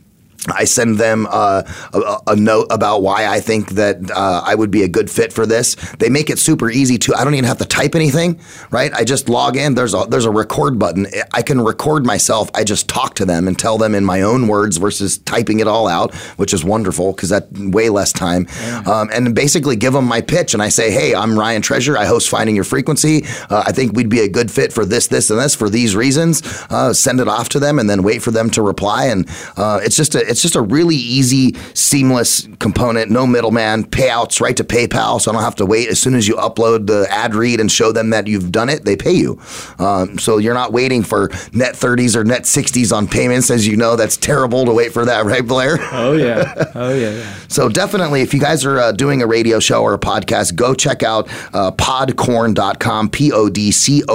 I 0.53 0.65
send 0.65 0.99
them 0.99 1.27
uh, 1.31 1.63
a, 1.93 2.19
a 2.29 2.37
note 2.37 2.67
about 2.71 3.03
why 3.03 3.27
I 3.27 3.41
think 3.41 3.71
that 3.71 4.11
uh, 4.11 4.43
I 4.45 4.55
would 4.55 4.71
be 4.71 4.83
a 4.83 4.89
good 4.89 5.11
fit 5.11 5.33
for 5.33 5.47
this. 5.47 5.75
They 5.99 6.09
make 6.09 6.31
it 6.31 6.39
super 6.39 6.71
easy 6.71 6.99
to. 6.99 7.15
I 7.15 7.25
don't 7.25 7.35
even 7.35 7.45
have 7.45 7.59
to 7.59 7.65
type 7.65 7.95
anything, 7.95 8.41
right? 8.71 8.93
I 8.93 9.05
just 9.05 9.29
log 9.29 9.57
in. 9.57 9.75
There's 9.75 9.95
a 9.95 10.07
there's 10.09 10.25
a 10.25 10.31
record 10.31 10.79
button. 10.79 11.07
I 11.33 11.43
can 11.43 11.61
record 11.61 12.05
myself. 12.05 12.51
I 12.55 12.65
just 12.65 12.89
talk 12.89 13.15
to 13.15 13.25
them 13.25 13.49
and 13.49 13.59
tell 13.59 13.79
them 13.79 13.95
in 13.95 14.05
my 14.05 14.23
own 14.23 14.49
words 14.49 14.77
versus 14.77 15.19
typing 15.19 15.61
it 15.61 15.67
all 15.67 15.89
out, 15.89 16.15
which 16.37 16.53
is 16.53 16.65
wonderful 16.65 17.13
because 17.13 17.29
that 17.31 17.49
way 17.53 17.89
less 17.89 18.13
time. 18.13 18.47
Um, 18.87 19.11
and 19.13 19.35
basically 19.35 19.77
give 19.77 19.93
them 19.93 20.05
my 20.05 20.21
pitch, 20.21 20.55
and 20.55 20.63
I 20.63 20.69
say, 20.69 20.91
hey, 20.91 21.15
I'm 21.15 21.39
Ryan 21.39 21.63
Treasure. 21.63 21.97
I 21.97 22.05
host 22.05 22.29
Finding 22.29 22.55
Your 22.55 22.65
Frequency. 22.65 23.25
Uh, 23.51 23.65
I 23.67 23.73
think 23.73 23.95
we'd 23.95 24.09
be 24.09 24.21
a 24.21 24.29
good 24.29 24.51
fit 24.51 24.73
for 24.73 24.85
this, 24.85 25.07
this, 25.09 25.31
and 25.31 25.39
this 25.39 25.55
for 25.55 25.69
these 25.69 25.95
reasons. 25.97 26.43
Uh, 26.71 26.93
send 26.93 27.21
it 27.21 27.29
off 27.29 27.49
to 27.51 27.61
them, 27.61 27.79
and 27.79 27.89
then 27.89 28.03
wait 28.03 28.23
for 28.23 28.31
them 28.31 28.51
to 28.51 28.63
reply. 28.63 29.07
And 29.07 29.29
uh, 29.57 29.81
it's 29.83 29.97
just 29.97 30.15
a 30.15 30.29
it's 30.29 30.38
just 30.43 30.57
a 30.57 30.63
really 30.63 30.97
easy, 30.97 31.55
seamless 31.75 32.49
component. 32.59 33.11
No 33.11 33.27
middleman. 33.27 33.85
Payouts 33.85 34.41
right 34.41 34.57
to 34.57 34.65
PayPal, 34.65 35.21
so 35.21 35.31
I 35.31 35.35
don't 35.35 35.43
have 35.43 35.57
to 35.57 35.67
wait. 35.67 35.89
As 35.89 36.01
soon 36.01 36.15
as 36.15 36.29
you 36.29 36.35
upload 36.37 36.87
the 36.87 37.07
ad 37.11 37.35
read 37.35 37.61
and 37.61 37.71
show 37.71 37.93
them 37.93 38.11
that 38.11 38.27
you've 38.27 38.53
done 38.53 38.69
it, 38.69 38.85
they 38.85 38.97
pay 38.97 39.13
you. 39.13 39.41
Um, 39.79 40.19
so 40.19 40.39
you're 40.39 40.55
not 40.55 40.73
waiting 40.73 41.03
for 41.03 41.29
net 41.53 41.75
30s 41.75 42.17
or 42.17 42.25
net 42.25 42.43
60s 42.43 42.97
on 42.97 43.09
payments. 43.09 43.51
As 43.51 43.67
you 43.67 43.77
know, 43.77 43.97
that's 43.97 44.17
terrible 44.17 44.65
to 44.65 44.73
wait 44.73 44.93
for 44.93 45.05
that, 45.05 45.25
right, 45.25 45.47
Blair? 45.47 45.79
Oh 45.93 46.13
yeah, 46.13 46.71
oh 46.75 46.95
yeah. 46.95 47.11
yeah. 47.11 47.35
So 47.49 47.69
definitely, 47.69 48.23
if 48.23 48.35
you 48.35 48.41
guys 48.41 48.65
are 48.65 48.79
uh, 48.79 48.93
doing 48.93 49.23
a 49.23 49.27
radio 49.27 49.61
show 49.61 49.83
or 49.83 49.95
a 49.95 49.99
podcast, 49.99 50.55
go 50.55 50.75
check 50.75 51.03
out 51.03 51.29
uh, 51.55 51.71
podcorn.com, 51.73 53.11
P-O-D-C-O-R-N.com, 53.11 54.09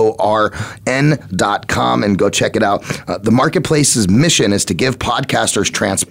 and 2.04 2.18
go 2.18 2.30
check 2.30 2.56
it 2.56 2.64
out. 2.64 3.10
Uh, 3.10 3.18
the 3.18 3.32
marketplace's 3.32 4.10
mission 4.10 4.54
is 4.54 4.66
to 4.66 4.74
give 4.74 5.00
podcasters 5.00 5.72
transparency, 5.72 6.03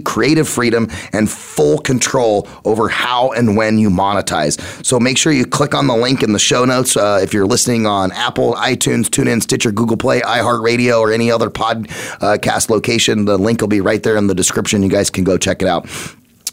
creative 0.00 0.48
freedom, 0.48 0.88
and 1.12 1.30
full 1.30 1.78
control 1.78 2.48
over 2.64 2.88
how 2.88 3.30
and 3.32 3.56
when 3.56 3.78
you 3.78 3.90
monetize. 3.90 4.84
So 4.84 4.98
make 4.98 5.18
sure 5.18 5.32
you 5.32 5.44
click 5.46 5.74
on 5.74 5.86
the 5.86 5.96
link 5.96 6.22
in 6.22 6.32
the 6.32 6.38
show 6.38 6.64
notes 6.64 6.96
uh, 6.96 7.20
if 7.22 7.32
you're 7.34 7.46
listening 7.46 7.86
on 7.86 8.12
Apple, 8.12 8.54
iTunes, 8.54 9.06
TuneIn, 9.06 9.42
Stitcher, 9.42 9.72
Google 9.72 9.96
Play, 9.96 10.20
iHeartRadio, 10.20 11.00
or 11.00 11.12
any 11.12 11.30
other 11.30 11.50
podcast 11.50 12.70
location. 12.70 13.24
The 13.24 13.38
link 13.38 13.60
will 13.60 13.68
be 13.68 13.80
right 13.80 14.02
there 14.02 14.16
in 14.16 14.26
the 14.26 14.34
description. 14.34 14.82
You 14.82 14.90
guys 14.90 15.10
can 15.10 15.24
go 15.24 15.38
check 15.38 15.62
it 15.62 15.68
out. 15.68 15.88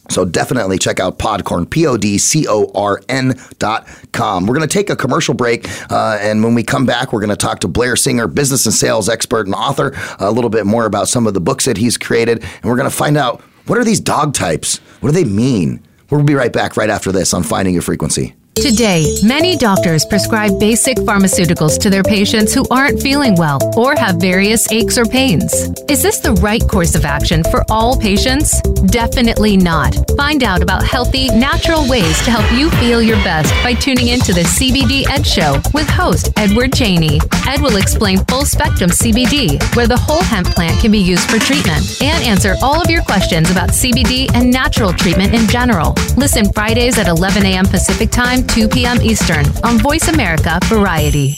So 0.09 0.25
definitely 0.25 0.77
check 0.77 0.99
out 0.99 1.19
Podcorn, 1.19 1.69
P 1.69 1.85
O 1.85 1.97
D 1.97 2.17
C 2.17 2.45
O 2.47 2.71
R 2.75 3.01
N 3.07 3.39
dot 3.59 3.87
com. 4.11 4.45
We're 4.45 4.55
going 4.55 4.67
to 4.67 4.73
take 4.73 4.89
a 4.89 4.95
commercial 4.95 5.33
break. 5.33 5.67
Uh, 5.91 6.17
and 6.19 6.43
when 6.43 6.55
we 6.55 6.63
come 6.63 6.85
back, 6.85 7.13
we're 7.13 7.21
going 7.21 7.29
to 7.29 7.35
talk 7.35 7.59
to 7.61 7.67
Blair 7.67 7.95
Singer, 7.95 8.27
business 8.27 8.65
and 8.65 8.73
sales 8.73 9.07
expert 9.07 9.45
and 9.45 9.55
author, 9.55 9.93
a 10.19 10.31
little 10.31 10.49
bit 10.49 10.65
more 10.65 10.85
about 10.85 11.07
some 11.07 11.27
of 11.27 11.33
the 11.33 11.41
books 11.41 11.65
that 11.65 11.77
he's 11.77 11.97
created. 11.97 12.43
And 12.43 12.65
we're 12.65 12.77
going 12.77 12.89
to 12.89 12.95
find 12.95 13.17
out 13.17 13.41
what 13.67 13.77
are 13.77 13.83
these 13.83 13.99
dog 13.99 14.33
types? 14.33 14.77
What 14.99 15.13
do 15.13 15.13
they 15.13 15.29
mean? 15.29 15.81
We'll 16.09 16.23
be 16.23 16.33
right 16.33 16.51
back 16.51 16.75
right 16.75 16.89
after 16.89 17.11
this 17.11 17.33
on 17.33 17.43
Finding 17.43 17.75
Your 17.75 17.83
Frequency. 17.83 18.35
Today, 18.55 19.15
many 19.23 19.55
doctors 19.55 20.05
prescribe 20.05 20.59
basic 20.59 20.97
pharmaceuticals 20.97 21.79
to 21.79 21.89
their 21.89 22.03
patients 22.03 22.53
who 22.53 22.65
aren't 22.69 23.01
feeling 23.01 23.35
well 23.35 23.57
or 23.77 23.95
have 23.95 24.17
various 24.17 24.69
aches 24.69 24.97
or 24.97 25.05
pains. 25.05 25.53
Is 25.87 26.03
this 26.03 26.19
the 26.19 26.33
right 26.33 26.61
course 26.67 26.93
of 26.93 27.05
action 27.05 27.41
for 27.45 27.63
all 27.69 27.97
patients? 27.97 28.61
Definitely 28.87 29.55
not. 29.55 29.95
Find 30.17 30.43
out 30.43 30.61
about 30.61 30.83
healthy, 30.83 31.29
natural 31.29 31.87
ways 31.87 32.21
to 32.25 32.31
help 32.31 32.51
you 32.51 32.69
feel 32.81 33.01
your 33.01 33.15
best 33.23 33.53
by 33.63 33.73
tuning 33.75 34.09
into 34.09 34.33
the 34.33 34.41
CBD 34.41 35.07
Ed 35.09 35.25
Show 35.25 35.61
with 35.73 35.89
host 35.89 36.29
Edward 36.35 36.73
Cheney. 36.73 37.19
Ed 37.47 37.61
will 37.61 37.77
explain 37.77 38.19
full 38.25 38.45
spectrum 38.45 38.89
CBD, 38.89 39.57
where 39.75 39.87
the 39.87 39.97
whole 39.97 40.21
hemp 40.21 40.47
plant 40.47 40.79
can 40.81 40.91
be 40.91 40.99
used 40.99 41.29
for 41.29 41.39
treatment, 41.39 42.01
and 42.01 42.23
answer 42.25 42.55
all 42.61 42.81
of 42.81 42.89
your 42.89 43.03
questions 43.03 43.49
about 43.49 43.69
CBD 43.69 44.29
and 44.33 44.51
natural 44.51 44.91
treatment 44.91 45.33
in 45.33 45.47
general. 45.47 45.93
Listen 46.17 46.51
Fridays 46.51 46.97
at 46.97 47.07
11 47.07 47.45
a.m. 47.45 47.65
Pacific 47.65 48.11
Time, 48.11 48.38
2 48.47 48.67
p.m. 48.69 49.01
Eastern 49.01 49.45
on 49.63 49.77
Voice 49.79 50.07
America 50.07 50.59
Variety. 50.65 51.35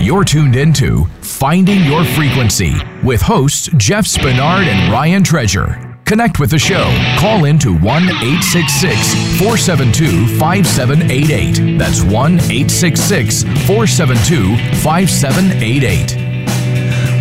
You're 0.00 0.24
tuned 0.24 0.56
into 0.56 1.04
Finding 1.20 1.82
Your 1.84 2.04
Frequency 2.04 2.74
with 3.02 3.22
hosts 3.22 3.70
Jeff 3.76 4.04
Spinard 4.04 4.66
and 4.66 4.92
Ryan 4.92 5.22
Treasure. 5.22 5.98
Connect 6.04 6.38
with 6.38 6.50
the 6.50 6.58
show. 6.58 6.84
Call 7.18 7.46
in 7.46 7.58
to 7.60 7.72
1 7.78 8.02
866 8.04 9.14
472 9.38 10.38
5788. 10.38 11.78
That's 11.78 12.02
1 12.02 12.12
866 12.12 13.42
472 13.66 14.56
5788. 14.82 16.23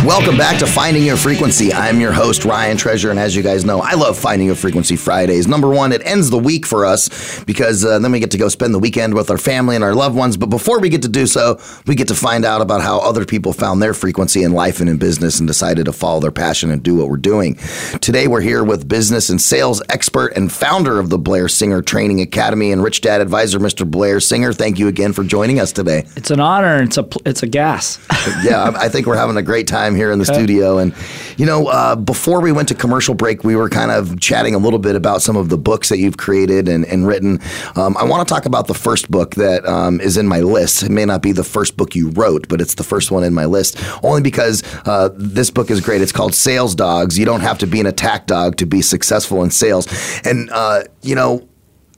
Welcome 0.06 0.38
back 0.38 0.60
to 0.60 0.68
Finding 0.68 1.04
Your 1.04 1.16
Frequency. 1.16 1.72
I'm 1.74 2.02
your 2.02 2.12
host, 2.12 2.44
Ryan 2.44 2.76
Treasure, 2.76 3.10
and 3.10 3.18
as 3.18 3.38
you 3.38 3.42
guys 3.42 3.64
know, 3.64 3.80
I 3.80 3.94
love 3.94 4.18
Finding 4.18 4.48
Your 4.48 4.56
Frequency 4.56 4.98
Fridays. 4.98 5.48
Number 5.48 5.70
one, 5.70 5.94
it 5.94 6.06
ends 6.06 6.30
the 6.30 6.38
week 6.38 6.66
for 6.66 6.86
us 6.86 7.42
because 7.46 7.86
uh, 7.86 8.00
then 8.00 8.12
we 8.12 8.20
get 8.20 8.30
to 8.32 8.38
go 8.38 8.50
spend 8.50 8.74
the 8.74 8.80
weekend 8.80 9.14
with 9.14 9.32
our 9.32 9.38
family 9.38 9.76
and 9.76 9.84
our 9.84 9.96
loved 9.96 10.18
ones. 10.18 10.36
But 10.36 10.48
before 10.50 10.80
we 10.82 10.90
get 10.90 11.04
to 11.04 11.08
do 11.08 11.26
so, 11.26 11.58
we 11.88 11.96
get 11.96 12.10
to 12.10 12.16
find 12.16 12.44
out 12.44 12.60
about 12.62 12.82
how 12.82 13.00
other 13.00 13.24
people 13.26 13.54
found 13.54 13.82
their 13.82 13.94
frequency 13.94 14.44
in 14.44 14.52
life 14.52 14.82
and 14.82 14.90
in 14.90 14.98
business 14.98 15.40
and 15.40 15.48
decided 15.48 15.86
to 15.86 15.94
follow 15.94 16.20
their 16.20 16.32
passion 16.32 16.70
and 16.70 16.84
do 16.84 16.96
what 16.96 17.08
we're 17.10 17.16
doing. 17.16 17.56
Today, 18.02 18.28
we're 18.28 18.42
here 18.42 18.64
with 18.66 18.90
business 18.90 19.30
and 19.30 19.42
sales 19.42 19.82
expert 19.88 20.34
and 20.36 20.52
founder 20.52 21.00
of 21.00 21.12
the 21.12 21.18
Blair 21.18 21.48
Singer 21.48 21.82
Training 21.82 22.20
Academy 22.20 22.74
and 22.74 22.84
Rich 22.84 23.02
Dad 23.02 23.22
Advisor, 23.22 23.58
Mr. 23.60 23.90
Blair 23.90 24.20
Singer. 24.20 24.52
Thank 24.52 24.80
you 24.80 24.90
again 24.90 25.14
for 25.14 25.24
joining 25.24 25.62
us 25.62 25.72
today. 25.72 26.06
It's 26.18 26.30
an 26.30 26.42
honor. 26.42 26.76
and 26.76 26.88
It's 26.90 26.98
a 26.98 27.08
it's 27.26 27.42
a 27.42 27.48
gas. 27.48 28.00
yeah, 28.44 28.70
I 28.76 28.90
think 28.90 29.08
we're 29.08 29.16
having 29.16 29.38
a 29.38 29.42
great 29.42 29.66
time 29.68 29.93
here 29.96 30.12
in 30.12 30.20
the 30.20 30.26
studio. 30.26 30.78
And, 30.78 30.94
you 31.38 31.46
know, 31.46 31.68
uh, 31.68 31.96
before 31.96 32.42
we 32.42 32.52
went 32.52 32.68
to 32.70 32.76
commercial 32.76 33.14
break, 33.14 33.44
we 33.44 33.56
were 33.56 33.70
kind 33.70 33.92
of 33.92 34.20
chatting 34.20 34.56
a 34.56 34.58
little 34.58 34.80
bit 34.80 34.96
about 34.96 35.22
some 35.22 35.36
of 35.36 35.50
the 35.50 35.58
books 35.58 35.90
that 35.90 35.98
you've 35.98 36.18
created 36.18 36.68
and, 36.68 36.86
and 36.86 37.08
written. 37.08 37.40
Um, 37.76 37.96
I 37.98 38.04
want 38.04 38.28
to 38.28 38.34
talk 38.34 38.46
about 38.46 38.68
the 38.68 38.74
first 38.74 39.10
book 39.10 39.36
that 39.36 39.66
um, 39.66 40.00
is 40.02 40.18
in 40.18 40.28
my 40.28 40.42
list. 40.42 40.84
It 40.84 40.92
may 40.92 41.06
not 41.06 41.22
be 41.22 41.32
the 41.32 41.44
first 41.44 41.78
book 41.78 41.96
you 41.96 42.10
wrote, 42.10 42.48
but 42.48 42.62
it's 42.62 42.76
the 42.76 42.84
first 42.84 43.12
one 43.12 43.24
in 43.24 43.34
my 43.34 43.46
list, 43.46 43.78
only 44.04 44.22
because 44.22 44.64
uh, 44.86 45.10
this 45.16 45.50
book 45.50 45.70
is 45.70 45.82
great. 45.82 46.02
It's 46.02 46.12
called 46.12 46.34
Sales 46.34 46.76
Dogs. 46.76 47.18
You 47.18 47.26
don't 47.26 47.42
have 47.42 47.58
to 47.60 47.68
be 47.68 47.80
an 47.80 47.86
attack 47.86 48.28
dog 48.28 48.58
to 48.58 48.66
be 48.66 48.82
successful 48.82 49.44
in 49.44 49.52
sales. 49.52 49.88
And, 50.26 50.50
uh, 50.52 50.84
you 51.02 51.16
know, 51.16 51.48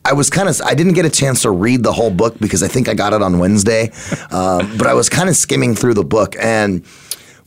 I 0.06 0.14
was 0.14 0.30
kind 0.30 0.48
of 0.48 0.62
I 0.62 0.76
didn't 0.76 0.94
get 0.94 1.06
a 1.06 1.10
chance 1.10 1.42
to 1.42 1.52
read 1.52 1.82
the 1.82 1.92
whole 1.92 2.12
book 2.12 2.38
because 2.40 2.62
I 2.62 2.68
think 2.68 2.88
I 2.88 2.94
got 2.94 3.14
it 3.14 3.24
on 3.24 3.40
Wednesday, 3.40 3.90
um, 4.32 4.78
but 4.78 4.86
I 4.86 4.94
was 4.94 5.10
kind 5.10 5.30
of 5.30 5.36
skimming 5.36 5.76
through 5.76 5.96
the 5.96 6.06
book 6.06 6.36
and. 6.40 6.86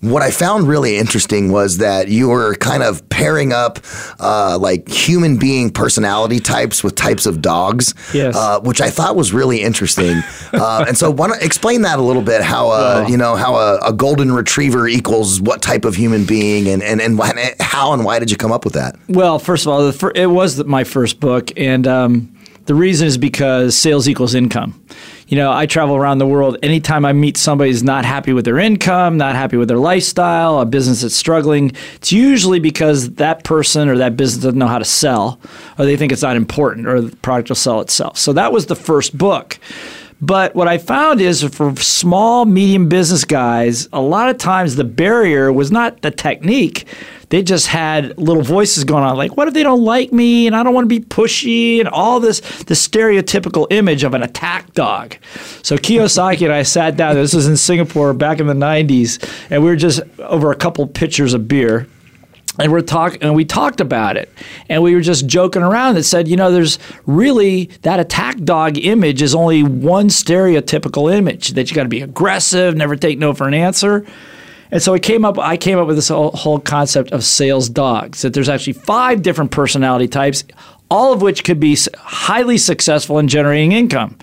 What 0.00 0.22
I 0.22 0.30
found 0.30 0.68
really 0.68 0.96
interesting 0.96 1.50
was 1.50 1.78
that 1.78 2.06
you 2.06 2.28
were 2.28 2.54
kind 2.54 2.84
of 2.84 3.08
pairing 3.08 3.52
up 3.52 3.80
uh, 4.20 4.56
like 4.56 4.88
human 4.88 5.38
being 5.38 5.70
personality 5.70 6.38
types 6.38 6.84
with 6.84 6.94
types 6.94 7.26
of 7.26 7.42
dogs, 7.42 7.94
Yes. 8.14 8.36
uh, 8.36 8.60
which 8.60 8.80
I 8.80 8.90
thought 8.90 9.16
was 9.16 9.32
really 9.32 9.60
interesting. 9.60 10.22
uh, 10.52 10.84
and 10.86 10.96
so, 10.96 11.10
why 11.10 11.26
don't 11.26 11.42
explain 11.42 11.82
that 11.82 11.98
a 11.98 12.02
little 12.02 12.22
bit? 12.22 12.42
How 12.42 12.66
uh, 12.70 13.00
Well- 13.00 13.10
you 13.10 13.16
know 13.16 13.34
how 13.34 13.56
a, 13.56 13.78
a 13.88 13.92
golden 13.92 14.30
retriever 14.30 14.86
equals 14.86 15.40
what 15.40 15.62
type 15.62 15.84
of 15.84 15.96
human 15.96 16.24
being, 16.24 16.68
and 16.68 16.80
and 16.80 17.00
and 17.00 17.18
why, 17.18 17.54
how 17.58 17.92
and 17.92 18.04
why 18.04 18.20
did 18.20 18.30
you 18.30 18.36
come 18.36 18.52
up 18.52 18.64
with 18.64 18.74
that? 18.74 18.94
Well, 19.08 19.40
first 19.40 19.66
of 19.66 19.72
all, 19.72 19.84
the 19.84 19.92
fir- 19.92 20.12
it 20.14 20.26
was 20.30 20.62
my 20.64 20.84
first 20.84 21.18
book, 21.18 21.50
and 21.56 21.88
um, 21.88 22.32
the 22.66 22.74
reason 22.76 23.08
is 23.08 23.18
because 23.18 23.76
sales 23.76 24.08
equals 24.08 24.36
income. 24.36 24.80
You 25.28 25.36
know, 25.36 25.52
I 25.52 25.66
travel 25.66 25.94
around 25.94 26.18
the 26.18 26.26
world. 26.26 26.56
Anytime 26.62 27.04
I 27.04 27.12
meet 27.12 27.36
somebody 27.36 27.70
who's 27.70 27.82
not 27.82 28.06
happy 28.06 28.32
with 28.32 28.46
their 28.46 28.58
income, 28.58 29.18
not 29.18 29.34
happy 29.34 29.58
with 29.58 29.68
their 29.68 29.76
lifestyle, 29.76 30.58
a 30.58 30.64
business 30.64 31.02
that's 31.02 31.14
struggling, 31.14 31.72
it's 31.96 32.10
usually 32.10 32.60
because 32.60 33.10
that 33.16 33.44
person 33.44 33.90
or 33.90 33.98
that 33.98 34.16
business 34.16 34.42
doesn't 34.42 34.58
know 34.58 34.66
how 34.66 34.78
to 34.78 34.86
sell, 34.86 35.38
or 35.78 35.84
they 35.84 35.98
think 35.98 36.12
it's 36.12 36.22
not 36.22 36.36
important, 36.36 36.86
or 36.86 37.02
the 37.02 37.14
product 37.16 37.50
will 37.50 37.56
sell 37.56 37.82
itself. 37.82 38.16
So 38.16 38.32
that 38.32 38.52
was 38.52 38.66
the 38.66 38.74
first 38.74 39.18
book. 39.18 39.58
But 40.20 40.54
what 40.54 40.66
I 40.66 40.78
found 40.78 41.20
is 41.20 41.44
for 41.44 41.76
small, 41.76 42.46
medium 42.46 42.88
business 42.88 43.24
guys, 43.24 43.86
a 43.92 44.00
lot 44.00 44.30
of 44.30 44.38
times 44.38 44.76
the 44.76 44.84
barrier 44.84 45.52
was 45.52 45.70
not 45.70 46.00
the 46.00 46.10
technique. 46.10 46.86
They 47.30 47.42
just 47.42 47.66
had 47.66 48.16
little 48.18 48.42
voices 48.42 48.84
going 48.84 49.04
on, 49.04 49.16
like, 49.16 49.36
what 49.36 49.48
if 49.48 49.54
they 49.54 49.62
don't 49.62 49.84
like 49.84 50.12
me 50.12 50.46
and 50.46 50.56
I 50.56 50.62
don't 50.62 50.74
want 50.74 50.86
to 50.86 50.88
be 50.88 51.04
pushy? 51.04 51.78
And 51.78 51.88
all 51.88 52.20
this, 52.20 52.40
the 52.40 52.74
stereotypical 52.74 53.66
image 53.70 54.02
of 54.02 54.14
an 54.14 54.22
attack 54.22 54.72
dog. 54.72 55.16
So 55.62 55.76
Kiyosaki 55.76 56.42
and 56.42 56.52
I 56.52 56.62
sat 56.62 56.96
down, 56.96 57.14
this 57.14 57.34
was 57.34 57.46
in 57.46 57.56
Singapore 57.56 58.14
back 58.14 58.40
in 58.40 58.46
the 58.46 58.54
90s, 58.54 59.46
and 59.50 59.62
we 59.62 59.68
were 59.68 59.76
just 59.76 60.00
over 60.18 60.50
a 60.50 60.56
couple 60.56 60.86
pitchers 60.86 61.34
of 61.34 61.48
beer 61.48 61.86
and 62.58 62.72
we're 62.72 62.80
talking 62.80 63.22
and 63.22 63.34
we 63.34 63.44
talked 63.44 63.80
about 63.80 64.16
it. 64.16 64.32
And 64.68 64.82
we 64.82 64.94
were 64.94 65.00
just 65.00 65.26
joking 65.26 65.62
around 65.62 65.94
that 65.94 66.04
said 66.04 66.28
you 66.28 66.36
know 66.36 66.50
there's 66.50 66.78
really 67.06 67.66
that 67.82 68.00
attack 68.00 68.36
dog 68.42 68.78
image 68.78 69.22
is 69.22 69.34
only 69.34 69.62
one 69.62 70.08
stereotypical 70.08 71.12
image 71.12 71.50
that 71.50 71.70
you 71.70 71.76
got 71.76 71.84
to 71.84 71.88
be 71.88 72.02
aggressive 72.02 72.76
never 72.76 72.96
take 72.96 73.18
no 73.18 73.32
for 73.32 73.46
an 73.46 73.54
answer 73.54 74.04
and 74.70 74.82
so 74.82 74.92
we 74.92 75.00
came 75.00 75.24
up 75.24 75.38
i 75.38 75.56
came 75.56 75.78
up 75.78 75.86
with 75.86 75.96
this 75.96 76.08
whole, 76.08 76.30
whole 76.32 76.58
concept 76.58 77.10
of 77.12 77.24
sales 77.24 77.68
dogs 77.68 78.22
that 78.22 78.34
there's 78.34 78.48
actually 78.48 78.72
five 78.72 79.22
different 79.22 79.50
personality 79.50 80.08
types 80.08 80.44
all 80.90 81.12
of 81.12 81.20
which 81.20 81.44
could 81.44 81.60
be 81.60 81.76
highly 81.98 82.56
successful 82.58 83.18
in 83.18 83.28
generating 83.28 83.72
income 83.72 84.16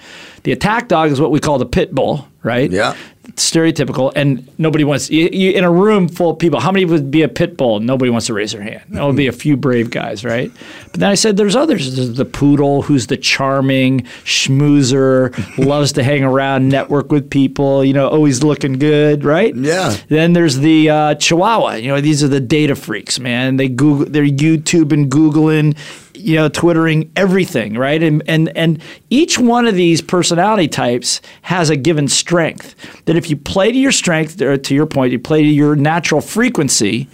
the 0.43 0.51
attack 0.51 0.87
dog 0.87 1.11
is 1.11 1.19
what 1.21 1.31
we 1.31 1.39
call 1.39 1.57
the 1.57 1.65
pit 1.65 1.93
bull 1.93 2.27
right 2.43 2.71
Yeah. 2.71 2.95
Stereotypical, 3.33 4.11
and 4.15 4.47
nobody 4.57 4.83
wants 4.83 5.09
you, 5.09 5.29
you 5.31 5.51
in 5.51 5.63
a 5.63 5.71
room 5.71 6.07
full 6.07 6.31
of 6.31 6.39
people. 6.39 6.59
How 6.59 6.71
many 6.71 6.85
would 6.85 7.11
be 7.11 7.21
a 7.21 7.27
pit 7.27 7.57
bull? 7.57 7.79
Nobody 7.79 8.09
wants 8.11 8.27
to 8.27 8.33
raise 8.33 8.51
their 8.51 8.61
hand. 8.61 8.83
That 8.89 9.03
would 9.03 9.15
be 9.15 9.27
a 9.27 9.31
few 9.31 9.57
brave 9.57 9.91
guys, 9.91 10.23
right? 10.23 10.51
But 10.91 10.99
then 10.99 11.09
I 11.09 11.15
said, 11.15 11.37
there's 11.37 11.55
others. 11.55 11.95
There's 11.95 12.15
the 12.15 12.25
poodle, 12.25 12.81
who's 12.81 13.07
the 13.07 13.17
charming 13.17 14.01
schmoozer, 14.23 15.33
loves 15.65 15.93
to 15.93 16.03
hang 16.03 16.23
around, 16.23 16.69
network 16.69 17.11
with 17.11 17.29
people. 17.29 17.83
You 17.83 17.93
know, 17.93 18.07
always 18.07 18.43
looking 18.43 18.73
good, 18.73 19.23
right? 19.23 19.55
Yeah. 19.55 19.95
Then 20.07 20.33
there's 20.33 20.57
the 20.59 20.89
uh, 20.89 21.15
Chihuahua. 21.15 21.73
You 21.75 21.89
know, 21.89 22.01
these 22.01 22.23
are 22.23 22.27
the 22.27 22.39
data 22.39 22.75
freaks, 22.75 23.19
man. 23.19 23.57
They 23.57 23.67
Google, 23.67 24.05
they're 24.05 24.23
YouTube 24.23 24.91
and 24.91 25.11
Googling, 25.11 25.77
you 26.25 26.35
know, 26.35 26.49
Twittering 26.49 27.11
everything, 27.15 27.77
right? 27.77 28.01
And 28.01 28.23
and 28.27 28.49
and 28.57 28.81
each 29.09 29.37
one 29.37 29.67
of 29.67 29.75
these 29.75 30.01
personality 30.01 30.67
types 30.67 31.21
has 31.43 31.69
a 31.69 31.75
given 31.75 32.07
strength. 32.07 32.75
That 33.05 33.15
if 33.15 33.29
you 33.29 33.37
play 33.37 33.71
to 33.71 33.77
your 33.77 33.91
strength, 33.91 34.41
or 34.41 34.57
to 34.57 34.75
your 34.75 34.87
point, 34.87 35.11
you 35.11 35.19
play 35.19 35.43
to 35.43 35.47
your 35.47 35.75
natural 35.75 36.21
frequency. 36.21 37.07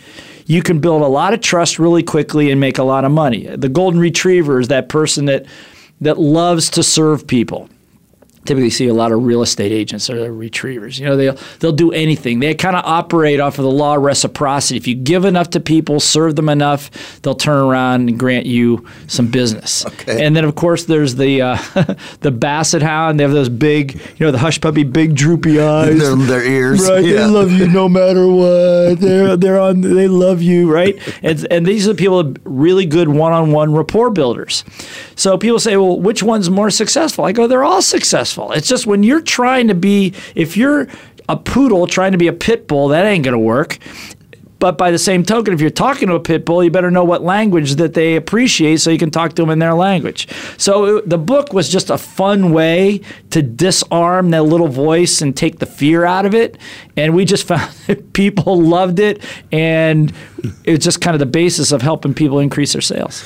You 0.46 0.62
can 0.62 0.80
build 0.80 1.02
a 1.02 1.08
lot 1.08 1.34
of 1.34 1.42
trust 1.42 1.78
really 1.78 2.04
quickly 2.04 2.52
and 2.52 2.60
make 2.60 2.78
a 2.78 2.84
lot 2.84 3.06
of 3.06 3.12
money. 3.12 3.48
The 3.48 3.70
golden 3.70 4.00
retriever 4.00 4.60
is 4.60 4.70
that 4.70 4.90
person 4.90 5.26
that 5.26 5.46
that 6.00 6.18
loves 6.18 6.70
to 6.72 6.84
serve 6.84 7.28
people 7.28 7.70
typically 8.46 8.70
see 8.70 8.88
a 8.88 8.94
lot 8.94 9.12
of 9.12 9.24
real 9.24 9.42
estate 9.42 9.72
agents 9.72 10.10
or 10.10 10.32
retrievers. 10.32 11.00
You 11.00 11.06
know, 11.06 11.16
they'll 11.18 11.38
they'll 11.60 11.72
do 11.72 11.92
anything. 11.92 12.40
They 12.40 12.54
kind 12.56 12.76
of 12.76 12.84
operate 12.86 13.40
off 13.40 13.58
of 13.60 13.64
the 13.64 13.72
law 13.72 13.96
of 13.96 14.04
reciprocity. 14.04 14.78
If 14.78 14.88
you 14.88 14.96
give 14.96 15.26
enough 15.26 15.50
to 15.52 15.60
people, 15.60 16.00
serve 16.00 16.36
them 16.36 16.50
enough, 16.50 16.90
they'll 17.22 17.36
turn 17.36 17.58
around 17.64 18.10
and 18.10 18.18
grant 18.20 18.46
you 18.46 18.86
some 19.08 19.28
business. 19.28 19.86
Okay. 19.86 20.26
And 20.26 20.36
then 20.36 20.44
of 20.46 20.56
course 20.56 20.86
there's 20.86 21.16
the 21.16 21.42
uh, 21.42 21.58
the 22.22 22.32
basset 22.32 22.82
hound. 22.82 23.20
They 23.20 23.24
have 23.24 23.32
those 23.34 23.50
big, 23.50 23.96
you 24.18 24.26
know, 24.26 24.32
the 24.32 24.40
hush 24.40 24.60
puppy, 24.60 24.84
big 24.84 25.16
droopy 25.16 25.60
eyes. 25.60 26.00
Their, 26.00 26.16
their 26.16 26.44
ears, 26.44 26.88
Right, 26.90 27.04
yeah. 27.06 27.18
they 27.18 27.26
love 27.28 27.52
you 27.52 27.68
no 27.68 27.88
matter 27.88 28.28
what. 28.28 29.00
They're 29.00 29.38
they're 29.42 29.60
on. 29.60 29.82
They 29.82 30.08
love 30.08 30.42
you, 30.42 30.72
right? 30.72 30.98
And 31.22 31.46
and 31.52 31.66
these 31.66 31.88
are 31.88 31.94
the 31.94 31.98
people 31.98 32.34
really 32.44 32.86
good 32.86 33.10
one-on-one 33.10 33.74
rapport 33.74 34.10
builders. 34.10 34.64
So 35.16 35.38
people 35.38 35.60
say, 35.60 35.78
well, 35.78 36.00
which 36.00 36.24
one's 36.24 36.50
more 36.50 36.70
successful? 36.72 37.26
I 37.26 37.32
go, 37.32 37.48
they're 37.48 37.64
all 37.64 37.82
successful. 37.82 38.31
It's 38.40 38.68
just 38.68 38.86
when 38.88 39.04
you're 39.04 39.22
trying 39.22 39.68
to 39.68 39.76
be, 39.76 40.14
if 40.36 40.56
you're 40.58 40.88
a 41.30 41.38
poodle 41.38 41.88
trying 41.88 42.12
to 42.12 42.18
be 42.18 42.28
a 42.28 42.34
pit 42.34 42.68
bull, 42.68 42.90
that 42.90 43.06
ain't 43.06 43.24
gonna 43.26 43.40
work. 43.40 43.78
But 44.60 44.78
by 44.78 44.92
the 44.92 45.00
same 45.00 45.24
token, 45.24 45.56
if 45.56 45.60
you're 45.62 45.72
talking 45.72 46.08
to 46.10 46.14
a 46.14 46.20
pit 46.20 46.46
bull, 46.46 46.64
you 46.64 46.70
better 46.70 46.92
know 46.92 47.04
what 47.04 47.24
language 47.24 47.76
that 47.78 47.96
they 47.96 48.16
appreciate 48.16 48.78
so 48.80 48.92
you 48.92 49.00
can 49.00 49.10
talk 49.10 49.34
to 49.34 49.42
them 49.42 49.50
in 49.50 49.58
their 49.58 49.74
language. 49.74 50.28
So 50.58 50.98
it- 50.98 51.10
the 51.10 51.18
book 51.18 51.52
was 51.52 51.68
just 51.68 51.90
a 51.90 51.98
fun 51.98 52.52
way 52.52 53.02
to 53.32 53.42
disarm 53.42 54.30
that 54.30 54.44
little 54.44 54.68
voice 54.68 55.20
and 55.20 55.36
take 55.36 55.58
the 55.58 55.66
fear 55.66 56.06
out 56.06 56.28
of 56.28 56.36
it. 56.36 56.60
And 56.96 57.16
we 57.16 57.26
just 57.26 57.48
found 57.48 57.72
that 57.88 58.14
people 58.14 58.62
loved 58.62 59.00
it. 59.00 59.24
And 59.52 60.14
it's 60.64 60.86
just 60.86 61.02
kind 61.02 61.16
of 61.16 61.20
the 61.20 61.26
basis 61.26 61.72
of 61.72 61.82
helping 61.82 62.14
people 62.14 62.38
increase 62.38 62.74
their 62.74 62.82
sales. 62.84 63.24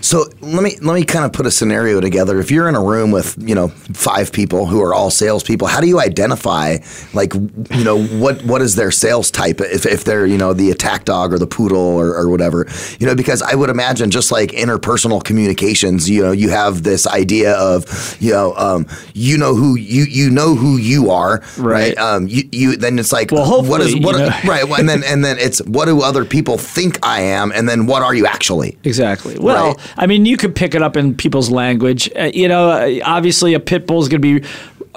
So 0.00 0.26
let 0.40 0.62
me 0.62 0.76
let 0.80 0.94
me 0.94 1.04
kind 1.04 1.24
of 1.24 1.32
put 1.32 1.46
a 1.46 1.50
scenario 1.50 2.00
together. 2.00 2.38
If 2.38 2.50
you're 2.50 2.68
in 2.68 2.74
a 2.74 2.82
room 2.82 3.10
with 3.10 3.36
you 3.38 3.54
know 3.54 3.68
five 3.68 4.32
people 4.32 4.66
who 4.66 4.82
are 4.82 4.94
all 4.94 5.10
salespeople, 5.10 5.66
how 5.68 5.80
do 5.80 5.86
you 5.86 6.00
identify 6.00 6.78
like 7.14 7.34
you 7.34 7.84
know 7.84 8.02
what 8.04 8.42
what 8.44 8.62
is 8.62 8.74
their 8.74 8.90
sales 8.90 9.30
type 9.30 9.60
if, 9.60 9.86
if 9.86 10.04
they're 10.04 10.26
you 10.26 10.38
know 10.38 10.52
the 10.52 10.70
attack 10.70 11.04
dog 11.04 11.32
or 11.32 11.38
the 11.38 11.46
poodle 11.46 11.78
or, 11.78 12.14
or 12.14 12.28
whatever 12.28 12.66
you 12.98 13.06
know 13.06 13.14
because 13.14 13.42
I 13.42 13.54
would 13.54 13.70
imagine 13.70 14.10
just 14.10 14.30
like 14.30 14.50
interpersonal 14.50 15.22
communications 15.22 16.08
you 16.08 16.22
know 16.22 16.32
you 16.32 16.50
have 16.50 16.82
this 16.82 17.06
idea 17.06 17.54
of 17.54 18.16
you 18.20 18.32
know 18.32 18.54
um, 18.56 18.86
you 19.14 19.36
know 19.38 19.54
who 19.54 19.76
you 19.76 20.04
you 20.04 20.30
know 20.30 20.54
who 20.54 20.76
you 20.76 21.10
are 21.10 21.42
right, 21.56 21.78
Right. 21.78 21.98
Um, 21.98 22.26
you, 22.26 22.48
you 22.50 22.76
then 22.76 22.98
it's 22.98 23.12
like 23.12 23.30
Well, 23.30 23.62
what 23.62 23.80
is 23.80 23.94
what 23.96 24.16
you 24.16 24.22
know. 24.22 24.38
right 24.44 24.68
and 24.78 24.88
then 24.88 25.02
and 25.04 25.24
then 25.24 25.38
it's 25.38 25.62
what 25.62 25.86
do 25.86 26.02
other 26.02 26.24
people 26.24 26.58
think 26.58 26.98
I 27.02 27.20
am 27.20 27.52
and 27.52 27.68
then 27.68 27.86
what 27.86 28.02
are 28.02 28.14
you 28.14 28.26
actually 28.26 28.78
Exactly. 28.84 29.38
Well, 29.38 29.74
Right. 29.74 29.87
I 29.96 30.06
mean, 30.06 30.26
you 30.26 30.36
could 30.36 30.54
pick 30.54 30.74
it 30.74 30.82
up 30.82 30.96
in 30.96 31.14
people's 31.14 31.50
language. 31.50 32.10
Uh, 32.16 32.30
you 32.34 32.48
know, 32.48 32.70
uh, 32.70 32.98
obviously, 33.04 33.54
a 33.54 33.60
pit 33.60 33.86
bull 33.86 34.00
is 34.00 34.08
going 34.08 34.22
to 34.22 34.40
be 34.40 34.48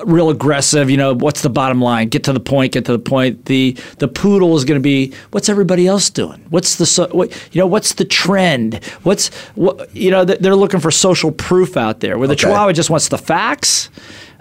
real 0.05 0.29
aggressive. 0.29 0.89
You 0.89 0.97
know, 0.97 1.13
what's 1.13 1.41
the 1.41 1.49
bottom 1.49 1.81
line? 1.81 2.09
Get 2.09 2.23
to 2.25 2.33
the 2.33 2.39
point. 2.39 2.73
Get 2.73 2.85
to 2.85 2.91
the 2.91 2.99
point. 2.99 3.45
The 3.45 3.77
the 3.99 4.07
poodle 4.07 4.55
is 4.57 4.65
going 4.65 4.79
to 4.79 4.83
be 4.83 5.13
what's 5.31 5.49
everybody 5.49 5.87
else 5.87 6.09
doing? 6.09 6.43
What's 6.49 6.75
the 6.77 6.85
so, 6.85 7.07
what, 7.09 7.31
you 7.53 7.59
know 7.59 7.67
what's 7.67 7.93
the 7.93 8.05
trend? 8.05 8.83
What's 9.03 9.29
what 9.55 9.93
you 9.95 10.11
know 10.11 10.25
th- 10.25 10.39
they're 10.39 10.55
looking 10.55 10.79
for 10.79 10.91
social 10.91 11.31
proof 11.31 11.77
out 11.77 11.99
there. 11.99 12.17
Where 12.17 12.27
the 12.27 12.33
Okay. 12.33 12.43
Chihuahua 12.43 12.73
just 12.73 12.89
wants 12.89 13.09
the 13.09 13.17
facts. 13.17 13.89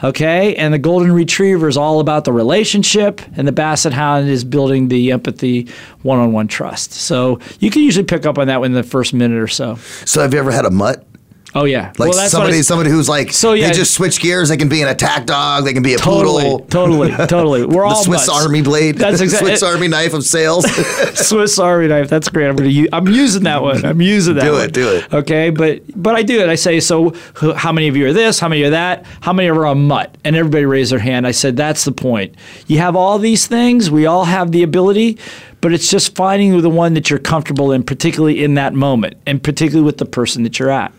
Okay, 0.03 0.55
and 0.57 0.73
the 0.73 0.79
golden 0.79 1.13
retriever 1.13 1.69
is 1.69 1.77
all 1.77 2.01
about 2.01 2.25
the 2.25 2.33
relationship, 2.33 3.21
and 3.37 3.47
the 3.47 3.53
basset 3.53 3.93
hound 3.93 4.29
is 4.29 4.45
building 4.45 4.89
the 4.89 5.13
empathy, 5.13 5.69
one-on-one 6.03 6.49
trust. 6.49 6.93
So 6.93 7.39
you 7.59 7.71
can 7.71 7.83
usually 7.83 8.07
pick 8.07 8.25
up 8.25 8.39
on 8.39 8.47
that 8.47 8.63
in 8.63 8.73
the 8.73 8.83
first 8.83 9.13
minute 9.13 9.39
or 9.39 9.49
so. 9.49 9.77
so 10.05 10.23
have 10.23 10.33
you 10.33 10.41
ever 10.41 10.53
had 10.53 10.65
a 10.65 10.71
mutt 10.71 11.07
Oh 11.53 11.65
yeah, 11.65 11.93
Like 11.99 12.13
well, 12.13 12.29
somebody, 12.29 12.63
somebody 12.63 12.91
who's 12.91 13.09
like, 13.09 13.33
So, 13.33 13.55
yeah. 13.55 13.67
they 13.69 13.73
just 13.75 13.93
switch 13.93 14.21
gears. 14.21 14.51
They 14.51 14.57
can 14.57 14.69
be 14.69 14.83
an 14.83 14.89
attack 14.89 15.27
dog. 15.27 15.65
They 15.65 15.73
can 15.73 15.83
be 15.83 15.95
a 15.95 15.99
totally, 15.99 16.45
poodle. 16.45 16.59
totally, 16.67 17.11
totally. 17.27 17.65
We're 17.67 17.83
The 17.83 17.95
all 17.97 18.05
Swiss 18.05 18.29
mutts. 18.29 18.45
Army 18.45 18.63
blade. 18.63 18.99
That's 18.99 19.21
exactly 19.21 19.49
Swiss 19.51 19.63
Army 19.65 19.89
knife 19.89 20.15
of 20.15 20.23
sales. 20.23 20.65
Swiss 21.15 21.59
Army 21.59 21.89
knife. 21.89 22.09
That's 22.09 22.29
great. 22.29 22.47
I'm 22.47 22.55
gonna. 22.55 22.69
Use, 22.69 22.89
I'm 22.93 23.09
using 23.09 23.43
that 23.45 23.63
one. 23.63 23.85
I'm 23.85 24.01
using 24.01 24.37
that. 24.37 24.45
Do 24.45 24.53
one. 24.53 24.63
it, 24.63 24.73
do 24.73 24.89
it. 24.95 25.13
Okay, 25.13 25.51
but 25.51 25.83
but 26.01 26.15
I 26.15 26.23
do 26.23 26.41
it. 26.41 26.49
I 26.49 26.55
say 26.55 26.79
so. 26.79 27.15
How 27.57 27.73
many 27.73 27.89
of 27.89 27.97
you 27.97 28.07
are 28.07 28.13
this? 28.13 28.39
How 28.39 28.49
many 28.49 28.63
are 28.63 28.71
that? 28.71 29.05
How 29.21 29.33
many 29.33 29.49
are 29.49 29.65
a 29.65 29.75
mutt? 29.75 30.17
And 30.23 30.37
everybody 30.37 30.67
raised 30.67 30.93
their 30.93 31.01
hand. 31.01 31.27
I 31.27 31.33
said 31.33 31.57
that's 31.57 31.85
the 31.85 31.91
point. 31.93 32.37
You 32.69 32.79
have 32.79 32.95
all 32.95 33.19
these 33.19 33.49
things. 33.49 33.91
We 33.91 34.07
all 34.07 34.25
have 34.25 34.53
the 34.53 34.63
ability. 34.63 35.19
But 35.63 35.75
it's 35.75 35.91
just 35.91 36.15
finding 36.17 36.59
the 36.63 36.71
one 36.71 36.95
that 36.95 37.11
you're 37.11 37.19
comfortable 37.19 37.71
in, 37.73 37.83
particularly 37.83 38.43
in 38.43 38.55
that 38.55 38.73
moment, 38.73 39.19
and 39.27 39.43
particularly 39.43 39.85
with 39.85 39.99
the 39.99 40.07
person 40.07 40.43
that 40.45 40.59
you're 40.59 40.71
at, 40.71 40.91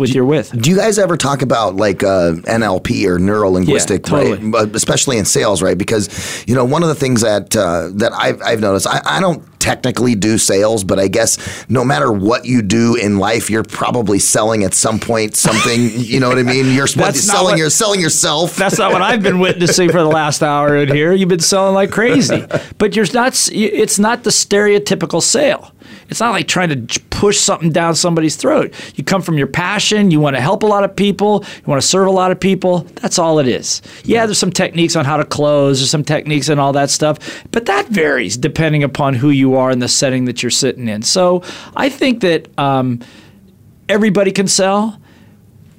with 0.00 0.14
you're 0.14 0.24
with. 0.24 0.50
Do 0.60 0.70
you 0.70 0.76
guys 0.76 0.98
ever 0.98 1.16
talk 1.16 1.42
about 1.42 1.76
like 1.76 2.02
uh, 2.02 2.32
NLP 2.46 3.06
or 3.06 3.18
neuro 3.18 3.50
linguistic, 3.50 4.06
Yeah, 4.06 4.10
totally. 4.18 4.50
right? 4.50 4.74
Especially 4.74 5.18
in 5.18 5.24
sales, 5.24 5.62
right? 5.62 5.78
Because 5.78 6.44
you 6.48 6.54
know 6.54 6.64
one 6.64 6.82
of 6.82 6.88
the 6.88 6.94
things 6.94 7.20
that 7.20 7.54
uh, 7.56 7.90
that 7.94 8.12
I've, 8.12 8.40
I've 8.42 8.60
noticed, 8.60 8.86
I, 8.88 9.00
I 9.04 9.20
don't 9.20 9.44
technically 9.60 10.14
do 10.14 10.38
sales, 10.38 10.84
but 10.84 10.98
I 10.98 11.06
guess 11.06 11.36
no 11.68 11.84
matter 11.84 12.10
what 12.10 12.46
you 12.46 12.62
do 12.62 12.96
in 12.96 13.18
life, 13.18 13.50
you're 13.50 13.62
probably 13.62 14.18
selling 14.18 14.64
at 14.64 14.72
some 14.72 14.98
point 14.98 15.36
something. 15.36 15.90
you 15.94 16.18
know 16.18 16.28
what 16.30 16.38
I 16.38 16.42
mean? 16.42 16.74
You're 16.74 16.86
supposed 16.86 17.16
to 17.16 17.22
selling 17.22 17.52
what- 17.52 17.58
your 17.58 17.68
selling 17.70 18.00
yourself. 18.00 18.56
That's 18.56 18.78
not 18.78 18.90
what 18.92 19.02
I've 19.02 19.22
been 19.22 19.38
witnessing 19.38 19.90
for 19.90 19.98
the 19.98 20.08
last 20.08 20.42
hour 20.42 20.76
in 20.76 20.88
here. 20.88 21.12
You've 21.12 21.28
been 21.28 21.40
selling 21.40 21.74
like 21.74 21.90
crazy, 21.90 22.44
but 22.78 22.96
you're 22.96 23.06
not. 23.12 23.48
It's 23.52 23.98
not 23.98 24.24
the 24.24 24.30
stereotypical 24.30 25.22
sale. 25.22 25.72
It's 26.08 26.20
not 26.20 26.30
like 26.30 26.48
trying 26.48 26.86
to 26.86 27.00
push 27.10 27.38
something 27.38 27.70
down 27.70 27.94
somebody's 27.94 28.34
throat. 28.36 28.74
You 28.96 29.04
come 29.04 29.22
from 29.22 29.38
your 29.38 29.46
passion. 29.46 29.89
You 29.90 30.20
want 30.20 30.36
to 30.36 30.42
help 30.42 30.62
a 30.62 30.66
lot 30.66 30.84
of 30.84 30.94
people. 30.94 31.44
You 31.56 31.62
want 31.66 31.80
to 31.82 31.86
serve 31.86 32.06
a 32.06 32.12
lot 32.12 32.30
of 32.30 32.38
people. 32.38 32.80
That's 33.00 33.18
all 33.18 33.38
it 33.38 33.48
is. 33.48 33.82
Yeah, 34.04 34.26
there's 34.26 34.38
some 34.38 34.52
techniques 34.52 34.96
on 34.96 35.04
how 35.04 35.16
to 35.16 35.24
close. 35.24 35.80
There's 35.80 35.90
some 35.90 36.04
techniques 36.04 36.48
and 36.48 36.60
all 36.60 36.72
that 36.74 36.90
stuff, 36.90 37.44
but 37.50 37.66
that 37.66 37.88
varies 37.88 38.36
depending 38.36 38.82
upon 38.84 39.14
who 39.14 39.30
you 39.30 39.54
are 39.56 39.70
and 39.70 39.80
the 39.80 39.88
setting 39.88 40.26
that 40.26 40.42
you're 40.42 40.50
sitting 40.50 40.88
in. 40.88 41.02
So 41.02 41.42
I 41.74 41.88
think 41.88 42.20
that 42.20 42.48
um, 42.58 43.00
everybody 43.88 44.32
can 44.32 44.46
sell. 44.46 44.99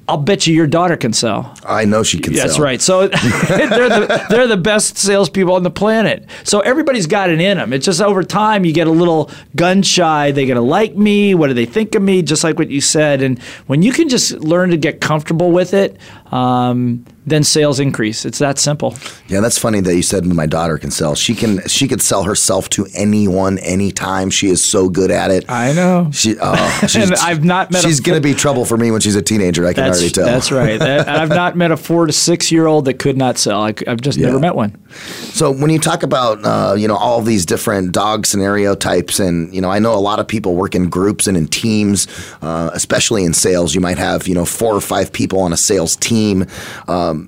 I'll 0.08 0.18
bet 0.18 0.46
you 0.46 0.54
your 0.54 0.68
daughter 0.68 0.98
can 0.98 1.14
sell. 1.14 1.56
I 1.64 1.86
know 1.86 2.04
she 2.04 2.20
can. 2.20 2.34
Sell. 2.34 2.44
That's 2.44 2.56
sell. 2.56 2.64
right. 2.64 2.82
So 2.82 3.08
they're 3.48 3.90
the 3.90 4.26
they're 4.30 4.48
the 4.48 4.58
best 4.58 4.98
salespeople 4.98 5.54
on 5.54 5.64
the 5.64 5.72
planet. 5.72 6.28
So 6.44 6.60
everybody's 6.60 7.08
got 7.08 7.30
it 7.30 7.40
in 7.40 7.58
them. 7.58 7.72
It's 7.72 7.86
just 7.86 8.02
over 8.02 8.24
time 8.24 8.66
you 8.66 8.74
get 8.74 8.88
a 8.88 8.92
little 8.92 9.32
gun 9.56 9.84
shy. 9.84 10.32
They 10.32 10.46
gonna 10.46 10.62
like 10.62 10.96
me? 10.96 11.34
What 11.36 11.48
do 11.48 11.54
they 11.54 11.66
think 11.66 11.96
of 11.96 12.02
me? 12.02 12.22
Just 12.24 12.44
like 12.44 12.58
what 12.58 12.70
you 12.70 12.82
said. 12.82 13.22
And 13.22 13.42
when 13.68 13.82
you 13.84 13.94
can 13.94 14.10
just 14.10 14.32
learn 14.34 14.72
to 14.72 14.78
get 14.78 15.02
comfortable 15.02 15.52
with 15.52 15.74
it, 15.74 15.98
um, 16.32 17.06
then 17.26 17.44
sales 17.44 17.80
increase. 17.80 18.26
It's 18.26 18.40
that 18.40 18.58
simple. 18.58 18.96
Yeah, 19.28 19.42
that's 19.42 19.58
funny 19.58 19.80
that 19.82 19.96
you 19.96 20.02
said 20.02 20.26
my 20.26 20.48
daughter 20.48 20.78
can 20.78 20.92
sell. 20.92 21.16
She 21.16 21.36
can. 21.36 21.66
She 21.68 21.88
could 21.88 22.02
sell 22.02 22.24
herself 22.24 22.70
to 22.72 22.88
anyone, 22.96 23.60
anytime. 23.60 24.30
She 24.30 24.50
is 24.50 24.64
so 24.64 24.90
good 24.90 25.12
at 25.12 25.30
it. 25.32 25.50
I 25.50 25.74
know. 25.74 26.10
She. 26.12 26.36
Oh, 26.42 26.80
she's, 26.88 26.96
And 26.96 27.14
I've 27.16 27.44
not 27.44 27.72
met 27.72 27.84
She's 27.84 28.00
fu- 28.00 28.06
gonna 28.06 28.22
be 28.22 28.34
trouble 28.34 28.66
for 28.66 28.78
me 28.78 28.92
when 28.92 29.02
she's 29.02 29.16
a 29.16 29.22
teenager. 29.22 29.66
I 29.68 29.74
can 29.74 29.84
already 29.86 30.10
tell. 30.10 30.26
that's 30.26 30.52
right. 30.52 30.80
That- 30.92 31.08
I've 31.08 31.30
not 31.30 31.56
met 31.56 31.72
a 31.72 31.78
four 31.78 32.08
to 32.08 32.14
six 32.14 32.52
year 32.52 32.66
old 32.66 32.86
that 32.86 32.96
could 32.96 33.18
not 33.18 33.38
sell. 33.38 33.62
I, 33.62 33.74
have 33.86 34.02
just 34.02 34.18
never 34.18 34.40
met 34.40 34.56
one. 34.56 34.76
So 35.34 35.52
when 35.52 35.70
you 35.70 35.80
talk 35.80 36.04
about 36.04 36.44
uh, 36.44 36.76
you 36.76 36.88
know 36.88 36.96
all 36.96 37.20
of 37.20 37.26
these 37.26 37.46
different 37.46 37.92
dog 37.92 38.26
scenario 38.26 38.74
types, 38.76 39.20
and 39.20 39.54
you 39.54 39.62
know 39.62 39.70
I 39.70 39.80
know 39.80 39.94
a 39.94 40.02
lot 40.02 40.20
of 40.20 40.28
people 40.28 40.56
work 40.56 40.74
in 40.76 40.90
groups 40.90 41.28
and 41.28 41.38
in 41.38 41.48
teams, 41.48 42.08
uh, 42.42 42.72
especially 42.74 43.24
in 43.24 43.34
sales. 43.34 43.76
You 43.76 43.82
might 43.82 43.98
have 44.00 44.28
you 44.28 44.34
know 44.34 44.46
four 44.46 44.74
or 44.74 44.82
five 44.82 45.14
people 45.14 45.40
on 45.42 45.54
a 45.54 45.58
sales 45.58 45.96
team. 45.96 46.46
Um, 46.88 47.21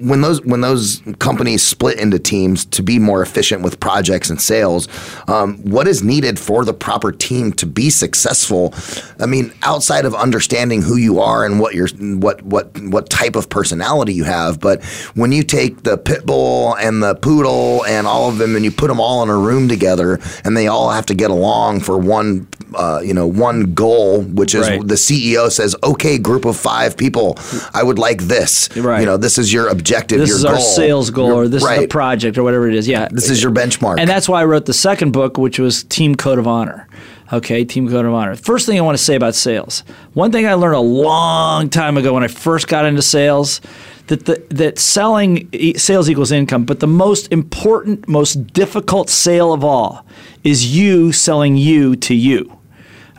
when 0.00 0.20
those 0.20 0.40
when 0.44 0.60
those 0.60 1.02
companies 1.18 1.62
split 1.62 1.98
into 1.98 2.18
teams 2.18 2.64
to 2.66 2.82
be 2.82 2.98
more 2.98 3.22
efficient 3.22 3.62
with 3.62 3.80
projects 3.80 4.30
and 4.30 4.40
sales, 4.40 4.88
um, 5.28 5.58
what 5.58 5.86
is 5.86 6.02
needed 6.02 6.38
for 6.38 6.64
the 6.64 6.72
proper 6.74 7.12
team 7.12 7.52
to 7.54 7.66
be 7.66 7.90
successful? 7.90 8.74
I 9.18 9.26
mean, 9.26 9.52
outside 9.62 10.04
of 10.04 10.14
understanding 10.14 10.82
who 10.82 10.96
you 10.96 11.20
are 11.20 11.44
and 11.44 11.60
what 11.60 11.74
your 11.74 11.88
what 11.98 12.42
what 12.42 12.78
what 12.80 13.10
type 13.10 13.36
of 13.36 13.48
personality 13.48 14.14
you 14.14 14.24
have, 14.24 14.60
but 14.60 14.82
when 15.14 15.32
you 15.32 15.42
take 15.42 15.82
the 15.82 15.96
pit 15.96 16.26
bull 16.26 16.74
and 16.76 17.02
the 17.02 17.14
poodle 17.14 17.84
and 17.86 18.06
all 18.06 18.28
of 18.28 18.38
them 18.38 18.56
and 18.56 18.64
you 18.64 18.70
put 18.70 18.88
them 18.88 19.00
all 19.00 19.22
in 19.22 19.28
a 19.28 19.36
room 19.36 19.68
together 19.68 20.18
and 20.44 20.56
they 20.56 20.66
all 20.66 20.90
have 20.90 21.06
to 21.06 21.14
get 21.14 21.30
along 21.30 21.80
for 21.80 21.98
one 21.98 22.46
uh, 22.74 23.00
you 23.02 23.12
know 23.12 23.26
one 23.26 23.74
goal, 23.74 24.22
which 24.22 24.54
is 24.54 24.68
Right. 24.68 24.86
the 24.86 24.94
CEO 24.94 25.48
says, 25.50 25.74
"Okay, 25.82 26.18
group 26.18 26.44
of 26.44 26.56
five 26.56 26.96
people, 26.96 27.36
I 27.74 27.82
would 27.82 27.98
like 27.98 28.22
this. 28.22 28.68
Right. 28.76 29.00
You 29.00 29.06
know, 29.06 29.16
this 29.16 29.38
is 29.38 29.52
your 29.52 29.66
objective. 29.68 29.89
This 30.18 30.28
your 30.28 30.36
is 30.38 30.42
goal. 30.44 30.52
our 30.54 30.60
sales 30.60 31.10
goal, 31.10 31.26
Your- 31.28 31.36
or 31.44 31.48
this 31.48 31.62
is 31.62 31.78
the 31.80 31.86
project, 31.86 32.38
or 32.38 32.42
whatever 32.42 32.68
it 32.68 32.74
is. 32.74 32.86
Yeah, 32.88 33.08
This 33.10 33.30
is 33.30 33.42
your 33.42 33.52
benchmark. 33.52 33.98
And 33.98 34.08
that's 34.08 34.28
why 34.28 34.40
I 34.40 34.44
wrote 34.44 34.66
the 34.66 34.72
second 34.74 35.12
book, 35.12 35.36
which 35.38 35.58
was 35.58 35.82
Team 35.84 36.14
Code 36.14 36.38
of 36.38 36.46
Honor. 36.46 36.86
Okay, 37.32 37.64
Team 37.64 37.88
Code 37.88 38.04
of 38.06 38.12
Honor. 38.12 38.34
First 38.34 38.66
thing 38.66 38.76
I 38.78 38.80
want 38.80 38.98
to 38.98 39.02
say 39.04 39.14
about 39.14 39.34
sales. 39.34 39.84
One 40.14 40.32
thing 40.32 40.46
I 40.48 40.54
learned 40.54 40.74
a 40.76 40.80
long 40.80 41.68
time 41.70 41.96
ago 41.96 42.12
when 42.14 42.24
I 42.24 42.28
first 42.28 42.66
got 42.66 42.84
into 42.84 43.02
sales 43.02 43.60
that 44.08 44.26
the, 44.26 44.42
that 44.50 44.78
selling 44.80 45.48
sales 45.76 46.10
equals 46.10 46.32
income, 46.32 46.64
but 46.64 46.80
the 46.80 46.88
most 46.88 47.30
important, 47.32 48.08
most 48.08 48.52
difficult 48.52 49.08
sale 49.08 49.52
of 49.52 49.62
all 49.64 50.04
is 50.42 50.76
you 50.76 51.12
selling 51.12 51.56
you 51.56 51.94
to 51.96 52.14
you. 52.14 52.58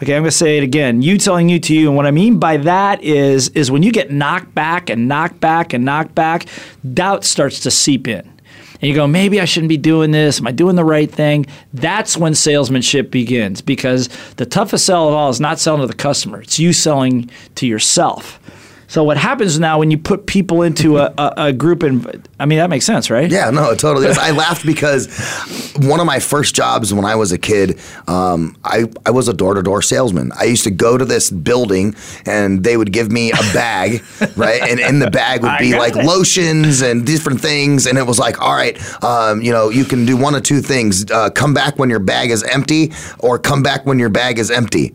Okay, 0.01 0.15
I'm 0.15 0.23
going 0.23 0.31
to 0.31 0.35
say 0.35 0.57
it 0.57 0.63
again. 0.63 1.03
You 1.03 1.19
telling 1.19 1.47
you 1.47 1.59
to 1.59 1.75
you, 1.75 1.87
and 1.87 1.95
what 1.95 2.07
I 2.07 2.11
mean 2.11 2.39
by 2.39 2.57
that 2.57 3.03
is 3.03 3.49
is 3.49 3.69
when 3.69 3.83
you 3.83 3.91
get 3.91 4.09
knocked 4.09 4.55
back 4.55 4.89
and 4.89 5.07
knocked 5.07 5.39
back 5.39 5.73
and 5.73 5.85
knocked 5.85 6.15
back, 6.15 6.47
doubt 6.91 7.23
starts 7.23 7.59
to 7.61 7.71
seep 7.71 8.07
in. 8.07 8.21
And 8.81 8.89
you 8.89 8.95
go, 8.95 9.05
maybe 9.05 9.39
I 9.39 9.45
shouldn't 9.45 9.69
be 9.69 9.77
doing 9.77 10.09
this. 10.09 10.39
Am 10.39 10.47
I 10.47 10.53
doing 10.53 10.75
the 10.75 10.83
right 10.83 11.09
thing? 11.09 11.45
That's 11.71 12.17
when 12.17 12.33
salesmanship 12.33 13.11
begins 13.11 13.61
because 13.61 14.09
the 14.37 14.45
toughest 14.47 14.87
sell 14.87 15.07
of 15.07 15.13
all 15.13 15.29
is 15.29 15.39
not 15.39 15.59
selling 15.59 15.81
to 15.81 15.87
the 15.87 15.93
customer. 15.93 16.41
It's 16.41 16.57
you 16.57 16.73
selling 16.73 17.29
to 17.55 17.67
yourself. 17.67 18.39
So 18.91 19.05
what 19.05 19.15
happens 19.15 19.57
now 19.57 19.79
when 19.79 19.89
you 19.89 19.97
put 19.97 20.25
people 20.25 20.63
into 20.63 20.97
a, 20.97 21.13
a, 21.17 21.33
a 21.37 21.53
group 21.53 21.81
and 21.81 22.27
I 22.41 22.45
mean 22.45 22.57
that 22.57 22.69
makes 22.69 22.85
sense, 22.85 23.09
right? 23.09 23.31
Yeah, 23.31 23.49
no, 23.49 23.71
it 23.71 23.79
totally 23.79 24.05
is. 24.05 24.17
I 24.17 24.31
laughed 24.31 24.65
because 24.65 25.07
one 25.77 26.01
of 26.01 26.05
my 26.05 26.19
first 26.19 26.55
jobs 26.55 26.93
when 26.93 27.05
I 27.05 27.15
was 27.15 27.31
a 27.31 27.37
kid, 27.37 27.79
um, 28.09 28.57
I, 28.65 28.87
I 29.05 29.11
was 29.11 29.29
a 29.29 29.33
door 29.33 29.53
to 29.53 29.63
door 29.63 29.81
salesman. 29.81 30.33
I 30.37 30.43
used 30.43 30.65
to 30.65 30.71
go 30.71 30.97
to 30.97 31.05
this 31.05 31.31
building 31.31 31.95
and 32.25 32.65
they 32.65 32.75
would 32.75 32.91
give 32.91 33.09
me 33.13 33.31
a 33.31 33.41
bag, 33.53 34.03
right? 34.35 34.61
And 34.61 34.81
in 34.81 34.99
the 34.99 35.09
bag 35.09 35.41
would 35.43 35.57
be 35.57 35.71
like 35.77 35.95
it. 35.95 36.03
lotions 36.03 36.81
and 36.81 37.05
different 37.05 37.39
things. 37.39 37.85
And 37.85 37.97
it 37.97 38.05
was 38.05 38.19
like, 38.19 38.41
all 38.41 38.53
right, 38.53 38.77
um, 39.05 39.41
you 39.41 39.53
know, 39.53 39.69
you 39.69 39.85
can 39.85 40.05
do 40.05 40.17
one 40.17 40.35
of 40.35 40.43
two 40.43 40.59
things 40.59 41.09
uh, 41.11 41.29
come 41.29 41.53
back 41.53 41.79
when 41.79 41.89
your 41.89 41.99
bag 41.99 42.29
is 42.29 42.43
empty 42.43 42.91
or 43.19 43.39
come 43.39 43.63
back 43.63 43.85
when 43.85 43.99
your 43.99 44.09
bag 44.09 44.37
is 44.37 44.51
empty. 44.51 44.93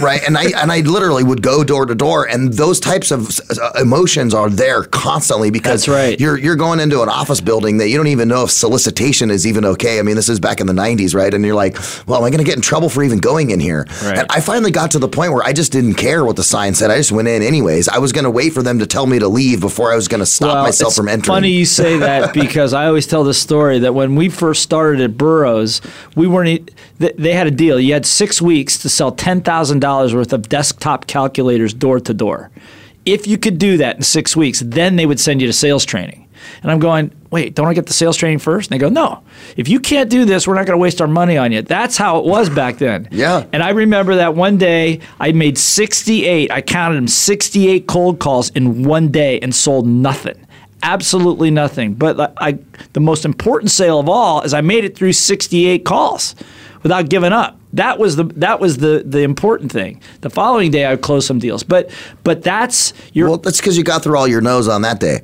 Right? 0.00 0.20
And 0.26 0.36
I 0.36 0.44
and 0.60 0.70
I 0.72 0.80
literally 0.80 1.24
would 1.24 1.42
go 1.42 1.64
door 1.64 1.86
to 1.86 1.94
door, 1.94 2.26
and 2.28 2.52
those 2.52 2.80
types 2.80 3.10
of 3.10 3.40
uh, 3.50 3.72
emotions 3.80 4.34
are 4.34 4.50
there 4.50 4.84
constantly 4.84 5.50
because 5.50 5.86
That's 5.86 5.88
right. 5.88 6.20
you're 6.20 6.38
you're 6.38 6.56
going 6.56 6.80
into 6.80 7.02
an 7.02 7.08
office 7.08 7.40
building 7.40 7.78
that 7.78 7.88
you 7.88 7.96
don't 7.96 8.06
even 8.08 8.28
know 8.28 8.44
if 8.44 8.50
solicitation 8.50 9.30
is 9.30 9.46
even 9.46 9.64
okay. 9.64 9.98
I 9.98 10.02
mean, 10.02 10.16
this 10.16 10.28
is 10.28 10.40
back 10.40 10.60
in 10.60 10.66
the 10.66 10.72
'90s, 10.72 11.14
right? 11.14 11.32
And 11.32 11.44
you're 11.44 11.54
like, 11.54 11.76
well, 12.06 12.18
am 12.18 12.24
I 12.24 12.30
going 12.30 12.38
to 12.38 12.44
get 12.44 12.56
in 12.56 12.62
trouble 12.62 12.88
for 12.88 13.02
even 13.02 13.18
going 13.18 13.50
in 13.50 13.60
here? 13.60 13.86
Right. 14.02 14.18
And 14.18 14.26
I 14.30 14.40
finally 14.40 14.70
got 14.70 14.90
to 14.92 14.98
the 14.98 15.08
point 15.08 15.32
where 15.32 15.42
I 15.44 15.52
just 15.52 15.72
didn't 15.72 15.94
care 15.94 16.24
what 16.24 16.36
the 16.36 16.44
sign 16.44 16.74
said. 16.74 16.90
I 16.90 16.96
just 16.98 17.12
went 17.12 17.28
in 17.28 17.42
anyways. 17.42 17.88
I 17.88 17.98
was 17.98 18.12
going 18.12 18.24
to 18.24 18.30
wait 18.30 18.52
for 18.52 18.62
them 18.62 18.78
to 18.78 18.86
tell 18.86 19.06
me 19.06 19.18
to 19.18 19.28
leave 19.28 19.60
before 19.60 19.92
I 19.92 19.96
was 19.96 20.08
going 20.08 20.20
to 20.20 20.26
stop 20.26 20.54
Well, 20.54 20.64
myself 20.64 20.94
from 20.94 21.08
entering. 21.08 21.34
Funny 21.34 21.50
you 21.50 21.64
say 21.64 21.98
that 21.98 22.32
because 22.42 22.72
I 22.72 22.86
always 22.86 23.06
tell 23.06 23.24
the 23.24 23.34
story 23.34 23.80
that 23.80 23.94
when 23.94 24.16
we 24.16 24.28
first 24.28 24.62
started 24.62 25.00
at 25.00 25.16
Burroughs, 25.16 25.80
we 26.16 26.26
weren't. 26.26 26.70
They 26.98 27.32
had 27.32 27.46
a 27.46 27.50
deal. 27.50 27.80
You 27.80 27.92
had 27.92 28.06
six 28.06 28.40
weeks 28.40 28.78
to 28.78 28.88
sell 28.88 29.12
ten 29.12 29.40
thousand 29.40 29.80
dollars 29.82 30.14
worth 30.14 30.32
of 30.32 30.48
desktop 30.48 31.06
calculators 31.06 31.74
door 31.74 32.00
to 32.00 32.14
door. 32.14 32.50
If 33.04 33.26
you 33.26 33.36
could 33.36 33.58
do 33.58 33.76
that 33.76 33.96
in 33.96 34.02
six 34.02 34.34
weeks, 34.34 34.60
then 34.64 34.96
they 34.96 35.04
would 35.04 35.20
send 35.20 35.42
you 35.42 35.46
to 35.48 35.52
sales 35.52 35.84
training. 35.84 36.28
And 36.62 36.70
I'm 36.70 36.78
going, 36.78 37.12
wait, 37.30 37.54
don't 37.54 37.66
I 37.66 37.74
get 37.74 37.86
the 37.86 37.92
sales 37.92 38.16
training 38.16 38.38
first? 38.38 38.70
And 38.70 38.74
they 38.74 38.80
go, 38.80 38.88
no. 38.88 39.22
If 39.56 39.68
you 39.68 39.80
can't 39.80 40.10
do 40.10 40.24
this, 40.24 40.46
we're 40.46 40.54
not 40.54 40.66
going 40.66 40.78
to 40.78 40.82
waste 40.82 41.00
our 41.00 41.06
money 41.06 41.36
on 41.36 41.52
you. 41.52 41.62
That's 41.62 41.96
how 41.96 42.18
it 42.18 42.24
was 42.24 42.48
back 42.48 42.78
then. 42.78 43.08
Yeah. 43.22 43.44
And 43.52 43.62
I 43.62 43.70
remember 43.70 44.16
that 44.16 44.34
one 44.34 44.58
day 44.58 45.00
I 45.20 45.32
made 45.32 45.58
68, 45.58 46.50
I 46.50 46.60
counted 46.62 46.96
them 46.96 47.06
68 47.06 47.86
cold 47.86 48.18
calls 48.18 48.50
in 48.50 48.84
one 48.84 49.08
day 49.08 49.38
and 49.40 49.54
sold 49.54 49.86
nothing. 49.86 50.34
Absolutely 50.82 51.50
nothing. 51.50 51.94
But 51.94 52.18
I, 52.18 52.48
I, 52.48 52.58
the 52.94 53.00
most 53.00 53.24
important 53.24 53.70
sale 53.70 54.00
of 54.00 54.08
all 54.08 54.42
is 54.42 54.54
I 54.54 54.60
made 54.60 54.84
it 54.84 54.96
through 54.96 55.12
68 55.12 55.84
calls 55.84 56.34
without 56.82 57.08
giving 57.10 57.32
up. 57.32 57.58
That 57.74 57.98
was 57.98 58.16
the 58.16 58.24
that 58.24 58.60
was 58.60 58.78
the 58.78 59.02
the 59.04 59.20
important 59.20 59.72
thing. 59.72 60.00
The 60.20 60.30
following 60.30 60.70
day 60.70 60.84
I 60.84 60.90
would 60.90 61.02
close 61.02 61.26
some 61.26 61.38
deals. 61.38 61.62
But 61.62 61.90
but 62.22 62.42
that's 62.42 62.92
your 63.12 63.30
well, 63.30 63.38
that's 63.38 63.58
because 63.58 63.78
you 63.78 63.84
got 63.84 64.02
through 64.02 64.16
all 64.16 64.28
your 64.28 64.40
nose 64.40 64.68
on 64.68 64.82
that 64.82 65.00
day. 65.00 65.20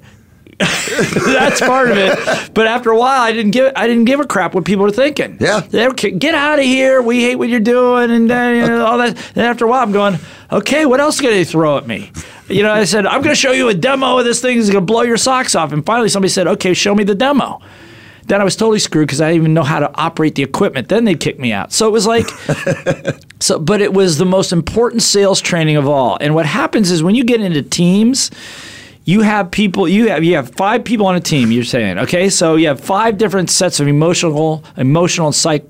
that's 0.58 1.60
part 1.60 1.88
of 1.88 1.96
it. 1.96 2.52
But 2.52 2.66
after 2.66 2.90
a 2.90 2.98
while, 2.98 3.20
I 3.20 3.32
didn't 3.32 3.52
give 3.52 3.72
I 3.76 3.86
didn't 3.86 4.06
give 4.06 4.18
a 4.18 4.26
crap 4.26 4.54
what 4.54 4.64
people 4.64 4.84
were 4.84 4.90
thinking. 4.90 5.36
Yeah. 5.40 5.60
they 5.60 5.86
were 5.86 5.94
get 5.94 6.34
out 6.34 6.58
of 6.58 6.64
here. 6.64 7.00
We 7.00 7.20
hate 7.20 7.36
what 7.36 7.48
you're 7.48 7.60
doing, 7.60 8.10
and 8.10 8.30
uh, 8.30 8.34
you 8.34 8.66
know, 8.66 8.84
all 8.84 8.98
that. 8.98 9.16
And 9.36 9.44
after 9.44 9.66
a 9.66 9.68
while, 9.68 9.82
I'm 9.82 9.92
going, 9.92 10.18
okay, 10.50 10.84
what 10.84 10.98
else 10.98 11.20
can 11.20 11.30
they 11.30 11.44
throw 11.44 11.78
at 11.78 11.86
me? 11.86 12.10
You 12.48 12.64
know, 12.64 12.72
I 12.72 12.84
said 12.84 13.06
I'm 13.06 13.20
going 13.22 13.34
to 13.34 13.40
show 13.40 13.52
you 13.52 13.68
a 13.68 13.74
demo 13.74 14.18
of 14.18 14.24
this 14.24 14.40
thing. 14.40 14.58
It's 14.58 14.70
going 14.70 14.84
to 14.84 14.92
blow 14.92 15.02
your 15.02 15.16
socks 15.16 15.54
off. 15.54 15.72
And 15.72 15.84
finally, 15.86 16.08
somebody 16.08 16.30
said, 16.30 16.48
okay, 16.48 16.74
show 16.74 16.94
me 16.94 17.04
the 17.04 17.14
demo. 17.14 17.60
Then 18.28 18.40
I 18.40 18.44
was 18.44 18.56
totally 18.56 18.78
screwed 18.78 19.06
because 19.08 19.20
I 19.20 19.28
didn't 19.30 19.42
even 19.42 19.54
know 19.54 19.62
how 19.62 19.80
to 19.80 19.90
operate 19.98 20.34
the 20.34 20.42
equipment. 20.42 20.88
Then 20.88 21.04
they'd 21.04 21.18
kick 21.20 21.38
me 21.38 21.52
out. 21.52 21.72
So 21.72 21.88
it 21.88 21.90
was 21.90 22.06
like, 22.06 22.28
so, 23.40 23.58
but 23.58 23.80
it 23.80 23.92
was 23.92 24.18
the 24.18 24.24
most 24.26 24.52
important 24.52 25.02
sales 25.02 25.40
training 25.40 25.76
of 25.76 25.88
all. 25.88 26.18
And 26.20 26.34
what 26.34 26.46
happens 26.46 26.90
is 26.90 27.02
when 27.02 27.14
you 27.14 27.24
get 27.24 27.40
into 27.40 27.62
teams, 27.62 28.30
you 29.04 29.22
have 29.22 29.50
people 29.50 29.88
you 29.88 30.08
have 30.08 30.22
you 30.22 30.34
have 30.36 30.50
five 30.56 30.84
people 30.84 31.06
on 31.06 31.14
a 31.16 31.20
team 31.20 31.50
you're 31.50 31.64
saying 31.64 31.98
okay 31.98 32.28
so 32.28 32.56
you 32.56 32.68
have 32.68 32.78
five 32.78 33.16
different 33.16 33.48
sets 33.48 33.80
of 33.80 33.88
emotional 33.88 34.62
emotional 34.76 35.28
and 35.28 35.34
psych, 35.34 35.64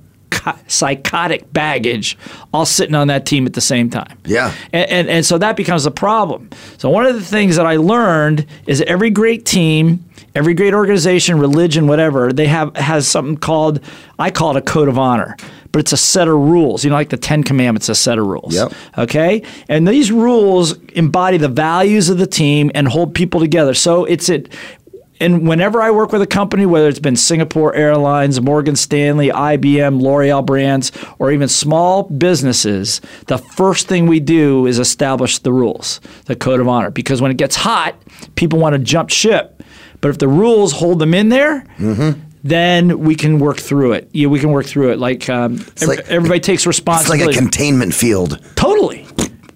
psychotic 0.66 1.52
baggage 1.52 2.18
all 2.52 2.66
sitting 2.66 2.94
on 2.94 3.06
that 3.08 3.26
team 3.26 3.46
at 3.46 3.54
the 3.54 3.60
same 3.60 3.90
time 3.90 4.18
Yeah. 4.24 4.52
and, 4.72 4.90
and, 4.90 5.08
and 5.08 5.26
so 5.26 5.38
that 5.38 5.56
becomes 5.56 5.86
a 5.86 5.90
problem 5.92 6.50
so 6.78 6.90
one 6.90 7.06
of 7.06 7.14
the 7.14 7.22
things 7.22 7.54
that 7.56 7.66
i 7.66 7.76
learned 7.76 8.44
is 8.66 8.80
every 8.82 9.10
great 9.10 9.44
team 9.46 10.04
every 10.34 10.54
great 10.54 10.74
organization 10.74 11.38
religion 11.38 11.86
whatever 11.86 12.32
they 12.32 12.46
have 12.46 12.74
has 12.76 13.06
something 13.08 13.36
called 13.36 13.80
i 14.18 14.30
call 14.30 14.50
it 14.54 14.58
a 14.58 14.62
code 14.62 14.88
of 14.88 14.98
honor 14.98 15.36
but 15.72 15.80
it's 15.80 15.92
a 15.92 15.96
set 15.96 16.28
of 16.28 16.34
rules 16.34 16.84
you 16.84 16.90
know 16.90 16.96
like 16.96 17.08
the 17.10 17.16
10 17.16 17.42
commandments 17.44 17.88
a 17.88 17.94
set 17.94 18.18
of 18.18 18.26
rules 18.26 18.54
Yep. 18.54 18.72
okay 18.98 19.42
and 19.68 19.86
these 19.88 20.12
rules 20.12 20.78
embody 20.88 21.36
the 21.38 21.48
values 21.48 22.08
of 22.08 22.18
the 22.18 22.26
team 22.26 22.70
and 22.74 22.88
hold 22.88 23.14
people 23.14 23.40
together 23.40 23.74
so 23.74 24.04
it's 24.04 24.28
it 24.28 24.52
and 25.20 25.48
whenever 25.48 25.82
I 25.82 25.90
work 25.90 26.12
with 26.12 26.22
a 26.22 26.28
company, 26.28 26.64
whether 26.64 26.88
it's 26.88 27.00
been 27.00 27.16
Singapore 27.16 27.74
Airlines, 27.74 28.40
Morgan 28.40 28.76
Stanley, 28.76 29.30
IBM, 29.30 30.00
L'Oreal 30.00 30.46
brands, 30.46 30.92
or 31.18 31.32
even 31.32 31.48
small 31.48 32.04
businesses, 32.04 33.00
the 33.26 33.38
first 33.38 33.88
thing 33.88 34.06
we 34.06 34.20
do 34.20 34.66
is 34.66 34.78
establish 34.78 35.38
the 35.40 35.52
rules, 35.52 36.00
the 36.26 36.36
code 36.36 36.60
of 36.60 36.68
honor. 36.68 36.92
Because 36.92 37.20
when 37.20 37.32
it 37.32 37.36
gets 37.36 37.56
hot, 37.56 37.96
people 38.36 38.60
want 38.60 38.74
to 38.74 38.78
jump 38.78 39.10
ship. 39.10 39.60
But 40.00 40.10
if 40.10 40.18
the 40.18 40.28
rules 40.28 40.72
hold 40.72 40.98
them 40.98 41.12
in 41.14 41.28
there, 41.28 41.64
then 42.44 43.00
we 43.00 43.14
can 43.14 43.38
work 43.38 43.58
through 43.58 43.92
it. 43.92 44.08
Yeah, 44.12 44.28
we 44.28 44.38
can 44.38 44.50
work 44.52 44.66
through 44.66 44.92
it. 44.92 44.98
Like, 44.98 45.28
um, 45.28 45.54
ev- 45.80 45.88
like- 45.88 46.08
everybody 46.08 46.40
takes 46.40 46.66
responsibility. 46.66 47.22
It's 47.24 47.26
like 47.26 47.36
a 47.36 47.38
containment 47.38 47.94
field. 47.94 48.40
Totally. 48.54 49.06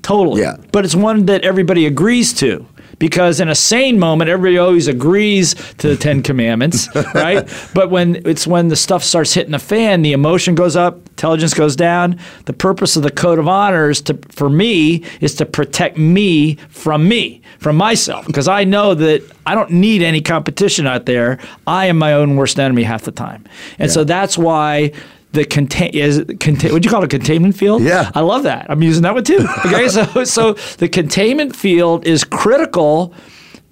Totally. 0.03 0.41
Yeah. 0.41 0.57
But 0.73 0.85
it's 0.85 0.97
one 0.97 1.27
that 1.27 1.43
everybody 1.43 1.87
agrees 1.87 2.33
to. 2.35 2.67
Because 2.99 3.41
in 3.41 3.49
a 3.49 3.55
sane 3.55 3.99
moment, 3.99 4.31
everybody 4.31 4.59
always 4.59 4.89
agrees 4.89 5.55
to 5.79 5.89
the 5.89 5.97
Ten 5.97 6.23
Commandments, 6.23 6.89
right? 7.15 7.49
But 7.75 7.91
when 7.91 8.23
it's 8.27 8.47
when 8.47 8.69
the 8.69 8.77
stuff 8.77 9.03
starts 9.03 9.35
hitting 9.35 9.53
the 9.53 9.59
fan, 9.59 10.03
the 10.03 10.13
emotion 10.13 10.55
goes 10.55 10.77
up, 10.77 10.97
intelligence 11.09 11.55
goes 11.55 11.77
down. 11.77 12.19
The 12.47 12.53
purpose 12.53 12.97
of 12.97 13.03
the 13.03 13.11
code 13.11 13.39
of 13.39 13.49
honor 13.49 13.91
is 13.91 14.01
to, 14.03 14.19
for 14.31 14.51
me, 14.51 15.05
is 15.21 15.35
to 15.37 15.47
protect 15.47 15.97
me 15.97 16.57
from 16.69 17.09
me, 17.09 17.43
from 17.59 17.77
myself, 17.77 18.27
because 18.27 18.49
I 18.49 18.65
know 18.65 18.95
that 18.95 19.23
I 19.47 19.55
don't 19.55 19.71
need 19.71 20.03
any 20.03 20.21
competition 20.21 20.87
out 20.87 21.07
there. 21.07 21.39
I 21.67 21.87
am 21.87 21.99
my 21.99 22.13
own 22.13 22.37
worst 22.37 22.59
enemy 22.59 22.83
half 22.83 23.03
the 23.03 23.13
time, 23.13 23.45
and 23.79 23.91
so 23.91 24.05
that's 24.05 24.37
why 24.39 24.93
the 25.33 25.45
contain 25.45 25.91
is 25.95 26.25
contain. 26.41 26.73
Would 26.73 26.85
you 26.85 26.91
call 26.91 27.03
it 27.03 27.07
a 27.07 27.19
containment 27.19 27.57
field? 27.57 27.83
Yeah. 27.83 28.11
I 28.15 28.21
love 28.21 28.43
that. 28.45 28.71
I'm 28.71 28.83
using 28.83 29.03
that 29.03 29.15
one 29.15 29.25
too. 29.25 29.47
Okay, 29.67 29.89
so 29.89 30.25
so 30.25 30.53
the 30.79 30.89
containment 30.89 31.57
field 31.57 32.07
is 32.07 32.25
critical 32.25 33.15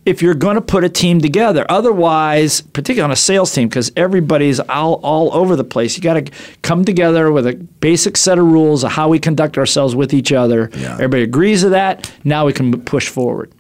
if 0.07 0.23
you're 0.23 0.35
going 0.35 0.55
to 0.55 0.63
put 0.63 0.83
a 0.83 0.89
team 0.89 1.21
together. 1.21 1.67
Otherwise, 1.69 2.63
particularly 2.63 3.05
on 3.05 3.11
a 3.11 3.17
sales 3.17 3.53
team, 3.53 3.69
because 3.69 3.93
everybody's 3.97 4.59
all, 4.61 4.95
all 5.03 5.33
over 5.35 5.57
the 5.57 5.65
place, 5.65 5.97
you 5.97 6.03
got 6.03 6.15
to 6.15 6.33
come 6.63 6.85
together 6.85 7.31
with 7.31 7.47
a 7.47 7.55
basic 7.55 8.17
set 8.17 8.39
of 8.39 8.47
rules 8.47 8.83
of 8.83 8.93
how 8.93 9.09
we 9.09 9.19
conduct 9.19 9.59
ourselves 9.59 9.95
with 9.95 10.15
each 10.15 10.33
other. 10.33 10.71
Yeah. 10.75 10.95
Everybody 10.95 11.23
agrees 11.23 11.61
to 11.63 11.69
that. 11.71 12.11
Now 12.25 12.47
we 12.47 12.53
can 12.55 12.81
push 12.83 13.09
forward. 13.09 13.53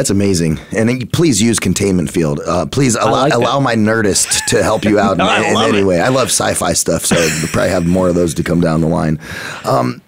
That's 0.00 0.08
amazing. 0.08 0.58
And 0.74 1.12
please 1.12 1.42
use 1.42 1.58
containment 1.58 2.10
field. 2.10 2.40
Uh, 2.40 2.64
please 2.64 2.94
allow, 2.94 3.24
like 3.24 3.34
allow 3.34 3.60
my 3.60 3.74
nerdist 3.74 4.46
to 4.46 4.62
help 4.62 4.82
you 4.82 4.98
out 4.98 5.16
No, 5.18 5.28
in, 5.30 5.44
in 5.44 5.56
any 5.58 5.80
it. 5.80 5.84
way. 5.84 6.00
I 6.00 6.08
love 6.08 6.28
sci-fi 6.28 6.72
stuff, 6.72 7.04
so 7.04 7.16
we'll 7.16 7.48
probably 7.48 7.68
have 7.68 7.84
more 7.84 8.08
of 8.08 8.14
those 8.14 8.32
to 8.32 8.42
come 8.42 8.62
down 8.62 8.80
the 8.80 8.88
line. 8.88 9.20
Um, 9.66 10.00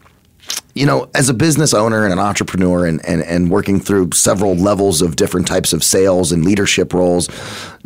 you 0.74 0.86
know, 0.86 1.10
as 1.14 1.28
a 1.28 1.34
business 1.34 1.74
owner 1.74 2.04
and 2.04 2.12
an 2.14 2.18
entrepreneur 2.18 2.86
and, 2.86 3.04
and, 3.04 3.20
and 3.20 3.50
working 3.50 3.80
through 3.80 4.12
several 4.14 4.54
levels 4.54 5.02
of 5.02 5.16
different 5.16 5.46
types 5.46 5.74
of 5.74 5.84
sales 5.84 6.32
and 6.32 6.42
leadership 6.42 6.94
roles, 6.94 7.26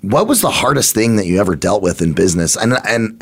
what 0.03 0.29
was 0.29 0.43
the 0.43 0.51
hardest 0.51 0.95
thing 0.95 1.17
that 1.17 1.27
you 1.27 1.41
ever 1.41 1.57
dealt 1.57 1.83
with 1.83 2.01
in 2.01 2.13
business? 2.13 2.57
And 2.57 2.75
and 2.87 3.21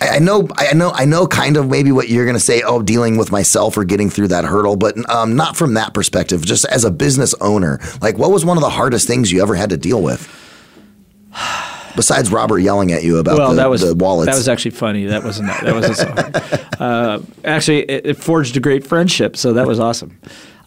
I 0.00 0.18
know, 0.20 0.48
I 0.56 0.74
know, 0.74 0.90
I 0.92 1.04
know, 1.04 1.26
kind 1.26 1.56
of 1.56 1.68
maybe 1.68 1.90
what 1.90 2.08
you're 2.08 2.24
going 2.24 2.36
to 2.36 2.40
say. 2.40 2.62
Oh, 2.62 2.82
dealing 2.82 3.16
with 3.16 3.32
myself 3.32 3.76
or 3.76 3.84
getting 3.84 4.10
through 4.10 4.28
that 4.28 4.44
hurdle, 4.44 4.76
but 4.76 4.96
um, 5.10 5.34
not 5.34 5.56
from 5.56 5.74
that 5.74 5.92
perspective. 5.92 6.44
Just 6.44 6.64
as 6.66 6.84
a 6.84 6.90
business 6.90 7.34
owner, 7.40 7.80
like, 8.00 8.16
what 8.16 8.30
was 8.30 8.44
one 8.44 8.56
of 8.56 8.62
the 8.62 8.70
hardest 8.70 9.06
things 9.06 9.32
you 9.32 9.42
ever 9.42 9.54
had 9.54 9.70
to 9.70 9.76
deal 9.76 10.02
with? 10.02 10.28
Besides 11.96 12.30
Robert 12.30 12.58
yelling 12.58 12.92
at 12.92 13.02
you 13.02 13.18
about 13.18 13.38
well, 13.38 13.50
the, 13.50 13.56
that 13.56 13.70
was 13.70 13.80
the 13.80 13.94
wallets. 13.94 14.30
that 14.30 14.36
was 14.36 14.48
actually 14.48 14.70
funny. 14.70 15.06
That 15.06 15.24
wasn't 15.24 15.48
that 15.48 15.74
wasn't 15.74 15.96
so 15.96 16.06
hard. 16.10 16.64
Uh, 16.78 17.20
actually, 17.44 17.80
it, 17.90 18.06
it 18.06 18.16
forged 18.16 18.56
a 18.56 18.60
great 18.60 18.86
friendship, 18.86 19.36
so 19.36 19.54
that 19.54 19.66
was 19.66 19.80
awesome. 19.80 20.16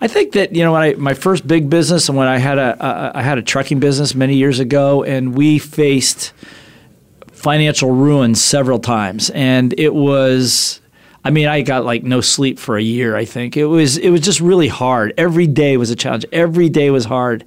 I 0.02 0.08
think 0.08 0.34
that 0.34 0.54
you 0.54 0.62
know 0.62 0.74
when 0.74 0.82
I 0.82 0.94
my 0.96 1.14
first 1.14 1.48
big 1.48 1.70
business 1.70 2.10
and 2.10 2.18
when 2.18 2.28
I 2.28 2.38
had 2.38 2.58
a 2.58 2.84
uh, 2.84 3.12
I 3.16 3.22
had 3.22 3.38
a 3.38 3.42
trucking 3.42 3.80
business 3.80 4.14
many 4.14 4.36
years 4.36 4.60
ago, 4.60 5.04
and 5.04 5.34
we 5.34 5.58
faced 5.58 6.34
financial 7.42 7.92
ruin 7.92 8.36
several 8.36 8.80
times, 8.80 9.30
and 9.32 9.74
it 9.78 9.94
was. 9.94 10.80
I 11.24 11.30
mean, 11.30 11.48
I 11.48 11.62
got 11.62 11.86
like 11.86 12.04
no 12.04 12.20
sleep 12.20 12.58
for 12.58 12.78
a 12.78 12.82
year. 12.82 13.16
I 13.16 13.26
think 13.26 13.56
it 13.56 13.66
was 13.66 13.98
it 13.98 14.10
was 14.10 14.22
just 14.22 14.39
really 14.39 14.68
hard. 14.68 15.14
Every 15.18 15.48
day 15.48 15.78
was 15.78 15.92
a 15.92 15.96
challenge. 15.96 16.26
Every 16.32 16.70
day 16.70 16.89
was 16.89 17.06
hard. 17.06 17.46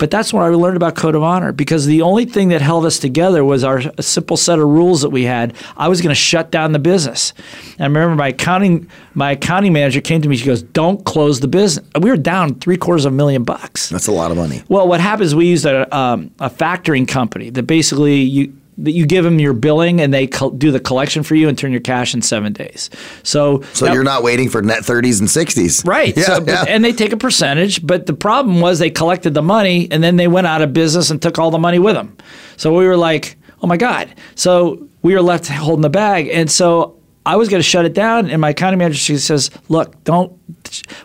But 0.00 0.10
that's 0.10 0.32
when 0.32 0.42
I 0.42 0.48
learned 0.48 0.78
about 0.78 0.94
code 0.94 1.14
of 1.14 1.22
honor 1.22 1.52
because 1.52 1.84
the 1.84 2.00
only 2.00 2.24
thing 2.24 2.48
that 2.48 2.62
held 2.62 2.86
us 2.86 2.98
together 2.98 3.44
was 3.44 3.62
our 3.62 3.82
a 3.98 4.02
simple 4.02 4.38
set 4.38 4.58
of 4.58 4.66
rules 4.66 5.02
that 5.02 5.10
we 5.10 5.24
had. 5.24 5.52
I 5.76 5.88
was 5.88 6.00
going 6.00 6.08
to 6.08 6.14
shut 6.18 6.50
down 6.50 6.72
the 6.72 6.78
business. 6.78 7.34
And 7.72 7.82
I 7.82 7.86
remember 7.86 8.16
my 8.16 8.28
accounting 8.28 8.88
my 9.12 9.32
accounting 9.32 9.74
manager 9.74 10.00
came 10.00 10.22
to 10.22 10.28
me. 10.28 10.36
She 10.36 10.46
goes, 10.46 10.62
"Don't 10.62 11.04
close 11.04 11.40
the 11.40 11.48
business." 11.48 11.86
We 12.00 12.08
were 12.08 12.16
down 12.16 12.54
three 12.54 12.78
quarters 12.78 13.04
of 13.04 13.12
a 13.12 13.16
million 13.16 13.44
bucks. 13.44 13.90
That's 13.90 14.06
a 14.06 14.12
lot 14.12 14.30
of 14.30 14.38
money. 14.38 14.62
Well, 14.68 14.88
what 14.88 15.00
happens? 15.00 15.34
We 15.34 15.46
used 15.46 15.66
a, 15.66 15.94
um, 15.94 16.30
a 16.40 16.48
factoring 16.48 17.06
company 17.06 17.50
that 17.50 17.64
basically 17.64 18.20
you 18.20 18.54
that 18.84 18.92
you 18.92 19.06
give 19.06 19.24
them 19.24 19.38
your 19.38 19.52
billing 19.52 20.00
and 20.00 20.12
they 20.12 20.26
col- 20.26 20.50
do 20.50 20.70
the 20.70 20.80
collection 20.80 21.22
for 21.22 21.34
you 21.34 21.48
and 21.48 21.56
turn 21.56 21.70
your 21.72 21.80
cash 21.80 22.14
in 22.14 22.22
seven 22.22 22.52
days. 22.52 22.90
So 23.22 23.62
So 23.72 23.84
that- 23.86 23.94
you're 23.94 24.04
not 24.04 24.22
waiting 24.22 24.48
for 24.48 24.62
net 24.62 24.84
30s 24.84 25.20
and 25.20 25.28
60s. 25.28 25.84
Right. 25.86 26.16
Yeah, 26.16 26.24
so, 26.24 26.44
yeah. 26.46 26.64
And 26.68 26.84
they 26.84 26.92
take 26.92 27.12
a 27.12 27.16
percentage, 27.16 27.86
but 27.86 28.06
the 28.06 28.14
problem 28.14 28.60
was 28.60 28.78
they 28.78 28.90
collected 28.90 29.34
the 29.34 29.42
money 29.42 29.88
and 29.90 30.02
then 30.02 30.16
they 30.16 30.28
went 30.28 30.46
out 30.46 30.62
of 30.62 30.72
business 30.72 31.10
and 31.10 31.20
took 31.20 31.38
all 31.38 31.50
the 31.50 31.58
money 31.58 31.78
with 31.78 31.94
them. 31.94 32.16
So 32.56 32.76
we 32.76 32.86
were 32.86 32.96
like, 32.96 33.36
oh 33.62 33.66
my 33.66 33.76
God. 33.76 34.14
So 34.34 34.86
we 35.02 35.14
were 35.14 35.22
left 35.22 35.46
holding 35.48 35.82
the 35.82 35.90
bag. 35.90 36.28
And 36.32 36.50
so 36.50 36.96
I 37.26 37.36
was 37.36 37.48
going 37.48 37.58
to 37.60 37.68
shut 37.68 37.84
it 37.84 37.92
down, 37.92 38.30
and 38.30 38.40
my 38.40 38.50
accounting 38.50 38.78
manager 38.78 38.98
she 38.98 39.18
says, 39.18 39.50
"Look, 39.68 40.02
don't. 40.04 40.32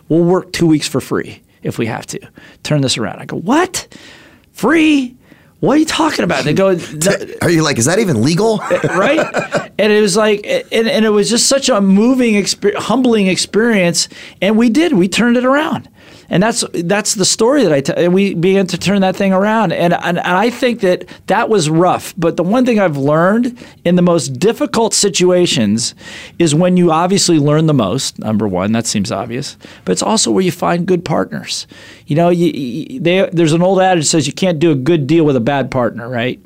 We'll 0.08 0.24
work 0.24 0.50
two 0.50 0.66
weeks 0.66 0.88
for 0.88 0.98
free 1.00 1.42
if 1.62 1.76
we 1.78 1.84
have 1.86 2.06
to. 2.06 2.18
Turn 2.62 2.80
this 2.80 2.96
around." 2.96 3.20
I 3.20 3.26
go, 3.26 3.36
"What? 3.36 3.86
Free? 4.52 5.14
What 5.60 5.76
are 5.76 5.80
you 5.80 5.86
talking 5.86 6.24
about?" 6.24 6.44
They 6.44 6.52
go, 6.52 6.68
Are 7.42 7.50
you 7.50 7.62
like, 7.62 7.78
is 7.78 7.86
that 7.86 7.98
even 7.98 8.22
legal? 8.22 8.58
right? 8.84 9.70
And 9.78 9.92
it 9.92 10.00
was 10.00 10.16
like, 10.16 10.46
and, 10.46 10.88
and 10.88 11.04
it 11.04 11.10
was 11.10 11.28
just 11.30 11.46
such 11.48 11.68
a 11.68 11.80
moving, 11.80 12.34
exper- 12.34 12.74
humbling 12.74 13.26
experience. 13.26 14.08
And 14.40 14.56
we 14.56 14.70
did, 14.70 14.92
we 14.92 15.08
turned 15.08 15.36
it 15.36 15.44
around. 15.44 15.88
And 16.28 16.42
that's 16.42 16.64
that's 16.72 17.14
the 17.14 17.24
story 17.24 17.62
that 17.62 17.72
I 17.72 17.80
tell. 17.80 18.10
We 18.10 18.34
began 18.34 18.66
to 18.68 18.78
turn 18.78 19.00
that 19.02 19.14
thing 19.14 19.32
around, 19.32 19.72
and, 19.72 19.94
and 19.94 20.18
and 20.18 20.18
I 20.18 20.50
think 20.50 20.80
that 20.80 21.06
that 21.28 21.48
was 21.48 21.70
rough. 21.70 22.14
But 22.16 22.36
the 22.36 22.42
one 22.42 22.66
thing 22.66 22.80
I've 22.80 22.96
learned 22.96 23.56
in 23.84 23.94
the 23.94 24.02
most 24.02 24.38
difficult 24.40 24.92
situations 24.92 25.94
is 26.38 26.54
when 26.54 26.76
you 26.76 26.90
obviously 26.90 27.38
learn 27.38 27.66
the 27.66 27.74
most. 27.74 28.18
Number 28.18 28.48
one, 28.48 28.72
that 28.72 28.86
seems 28.86 29.12
obvious, 29.12 29.56
but 29.84 29.92
it's 29.92 30.02
also 30.02 30.30
where 30.32 30.42
you 30.42 30.52
find 30.52 30.86
good 30.86 31.04
partners. 31.04 31.66
You 32.06 32.16
know, 32.16 32.28
you, 32.30 32.50
you, 32.52 33.00
they, 33.00 33.28
there's 33.32 33.52
an 33.52 33.62
old 33.62 33.80
adage 33.80 34.04
that 34.04 34.08
says 34.08 34.26
you 34.26 34.32
can't 34.32 34.58
do 34.58 34.72
a 34.72 34.76
good 34.76 35.06
deal 35.06 35.24
with 35.24 35.36
a 35.36 35.40
bad 35.40 35.70
partner, 35.70 36.08
right? 36.08 36.40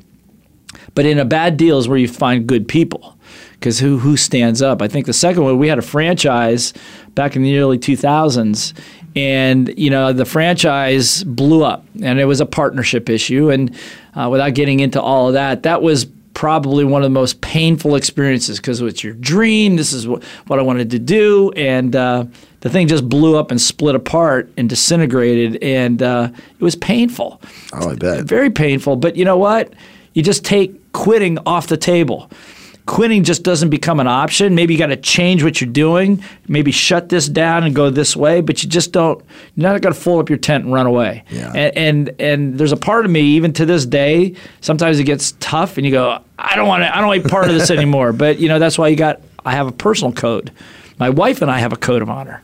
But 0.93 1.05
in 1.05 1.19
a 1.19 1.25
bad 1.25 1.57
deal 1.57 1.77
is 1.77 1.87
where 1.87 1.97
you 1.97 2.07
find 2.07 2.47
good 2.47 2.67
people. 2.67 3.17
Because 3.53 3.79
who 3.79 3.99
who 3.99 4.17
stands 4.17 4.63
up? 4.63 4.81
I 4.81 4.87
think 4.87 5.05
the 5.05 5.13
second 5.13 5.43
one 5.43 5.59
we 5.59 5.67
had 5.67 5.77
a 5.77 5.83
franchise 5.83 6.73
back 7.13 7.35
in 7.35 7.43
the 7.43 7.59
early 7.59 7.77
2000s, 7.77 8.73
and 9.15 9.73
you 9.77 9.89
know 9.89 10.13
the 10.13 10.25
franchise 10.25 11.23
blew 11.23 11.63
up, 11.63 11.85
and 12.01 12.19
it 12.19 12.25
was 12.25 12.41
a 12.41 12.45
partnership 12.45 13.09
issue. 13.09 13.49
And 13.49 13.75
uh, 14.15 14.29
without 14.29 14.53
getting 14.53 14.79
into 14.79 15.01
all 15.01 15.27
of 15.27 15.33
that, 15.33 15.63
that 15.63 15.81
was 15.81 16.05
probably 16.33 16.83
one 16.83 17.01
of 17.01 17.05
the 17.05 17.13
most 17.13 17.41
painful 17.41 17.95
experiences 17.95 18.57
because 18.57 18.81
it's 18.81 19.03
your 19.03 19.13
dream. 19.13 19.75
This 19.75 19.93
is 19.93 20.07
what, 20.07 20.23
what 20.47 20.59
I 20.59 20.61
wanted 20.61 20.89
to 20.91 20.99
do, 20.99 21.51
and 21.51 21.95
uh, 21.95 22.25
the 22.61 22.69
thing 22.69 22.87
just 22.87 23.07
blew 23.09 23.37
up 23.37 23.51
and 23.51 23.59
split 23.59 23.95
apart 23.95 24.49
and 24.57 24.69
disintegrated, 24.69 25.61
and 25.61 26.01
uh, 26.01 26.29
it 26.59 26.63
was 26.63 26.75
painful. 26.75 27.41
Oh, 27.73 27.91
I 27.91 27.95
bet. 27.95 28.25
Very 28.25 28.49
painful. 28.49 28.95
But 28.95 29.15
you 29.15 29.25
know 29.25 29.37
what? 29.37 29.73
You 30.13 30.23
just 30.23 30.45
take 30.45 30.91
quitting 30.93 31.37
off 31.45 31.67
the 31.67 31.77
table. 31.77 32.29
Quitting 32.91 33.23
just 33.23 33.43
doesn't 33.43 33.69
become 33.69 34.01
an 34.01 34.07
option. 34.07 34.53
Maybe 34.53 34.73
you 34.73 34.77
got 34.77 34.87
to 34.87 34.97
change 34.97 35.45
what 35.45 35.61
you're 35.61 35.69
doing. 35.69 36.21
Maybe 36.49 36.73
shut 36.73 37.07
this 37.07 37.29
down 37.29 37.63
and 37.63 37.73
go 37.73 37.89
this 37.89 38.17
way. 38.17 38.41
But 38.41 38.63
you 38.63 38.67
just 38.67 38.91
don't. 38.91 39.23
You're 39.55 39.71
not 39.71 39.79
going 39.79 39.93
to 39.93 39.99
fold 39.99 40.19
up 40.19 40.29
your 40.29 40.37
tent 40.37 40.65
and 40.65 40.73
run 40.73 40.87
away. 40.87 41.23
Yeah. 41.29 41.53
And, 41.55 41.77
and 41.77 42.21
and 42.21 42.57
there's 42.57 42.73
a 42.73 42.77
part 42.77 43.05
of 43.05 43.11
me 43.11 43.21
even 43.21 43.53
to 43.53 43.65
this 43.65 43.85
day. 43.85 44.35
Sometimes 44.59 44.99
it 44.99 45.05
gets 45.05 45.35
tough, 45.39 45.77
and 45.77 45.85
you 45.85 45.93
go, 45.93 46.21
I 46.37 46.57
don't 46.57 46.67
want 46.67 46.83
to. 46.83 46.93
I 46.93 46.99
don't 46.99 47.07
want 47.07 47.21
to 47.21 47.29
be 47.29 47.31
part 47.31 47.47
of 47.47 47.53
this 47.53 47.71
anymore. 47.71 48.11
But 48.11 48.39
you 48.39 48.49
know 48.49 48.59
that's 48.59 48.77
why 48.77 48.89
you 48.89 48.97
got. 48.97 49.21
I 49.45 49.51
have 49.51 49.67
a 49.67 49.71
personal 49.71 50.11
code. 50.11 50.51
My 50.99 51.09
wife 51.09 51.41
and 51.41 51.49
I 51.49 51.59
have 51.59 51.71
a 51.71 51.77
code 51.77 52.01
of 52.01 52.09
honor. 52.09 52.43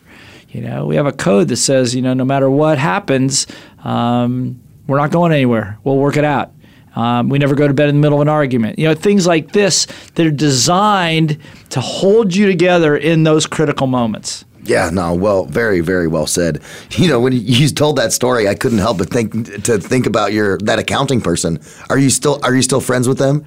You 0.49 0.61
know, 0.61 0.85
we 0.85 0.95
have 0.95 1.07
a 1.07 1.11
code 1.11 1.49
that 1.49 1.57
says, 1.57 1.93
you 1.93 2.01
know, 2.01 2.13
no 2.13 2.23
matter 2.23 2.49
what 2.49 2.77
happens, 2.77 3.47
um, 3.83 4.61
we're 4.87 4.97
not 4.97 5.11
going 5.11 5.33
anywhere. 5.33 5.77
We'll 5.83 5.97
work 5.97 6.15
it 6.15 6.23
out. 6.23 6.53
Um, 6.97 7.29
we 7.29 7.37
never 7.37 7.53
go 7.53 7.67
to 7.67 7.75
bed 7.75 7.89
in 7.89 7.95
the 7.95 8.01
middle 8.01 8.17
of 8.17 8.23
an 8.23 8.29
argument. 8.29 8.79
You 8.79 8.87
know, 8.87 8.95
things 8.95 9.27
like 9.27 9.51
this 9.51 9.85
that 10.15 10.25
are 10.25 10.31
designed 10.31 11.37
to 11.69 11.79
hold 11.79 12.35
you 12.35 12.47
together 12.47 12.97
in 12.97 13.21
those 13.21 13.45
critical 13.45 13.85
moments. 13.85 14.45
Yeah, 14.63 14.89
no, 14.91 15.13
well, 15.13 15.45
very, 15.45 15.79
very 15.79 16.07
well 16.07 16.25
said. 16.25 16.61
You 16.97 17.07
know, 17.07 17.19
when 17.19 17.33
you 17.33 17.69
told 17.69 17.97
that 17.97 18.11
story, 18.11 18.47
I 18.47 18.55
couldn't 18.55 18.79
help 18.79 18.97
but 18.97 19.11
think 19.11 19.63
to 19.65 19.77
think 19.77 20.07
about 20.07 20.33
your 20.33 20.57
that 20.59 20.79
accounting 20.79 21.21
person. 21.21 21.59
Are 21.89 21.99
you 21.99 22.09
still 22.09 22.39
are 22.41 22.55
you 22.55 22.63
still 22.63 22.81
friends 22.81 23.07
with 23.07 23.19
them? 23.19 23.45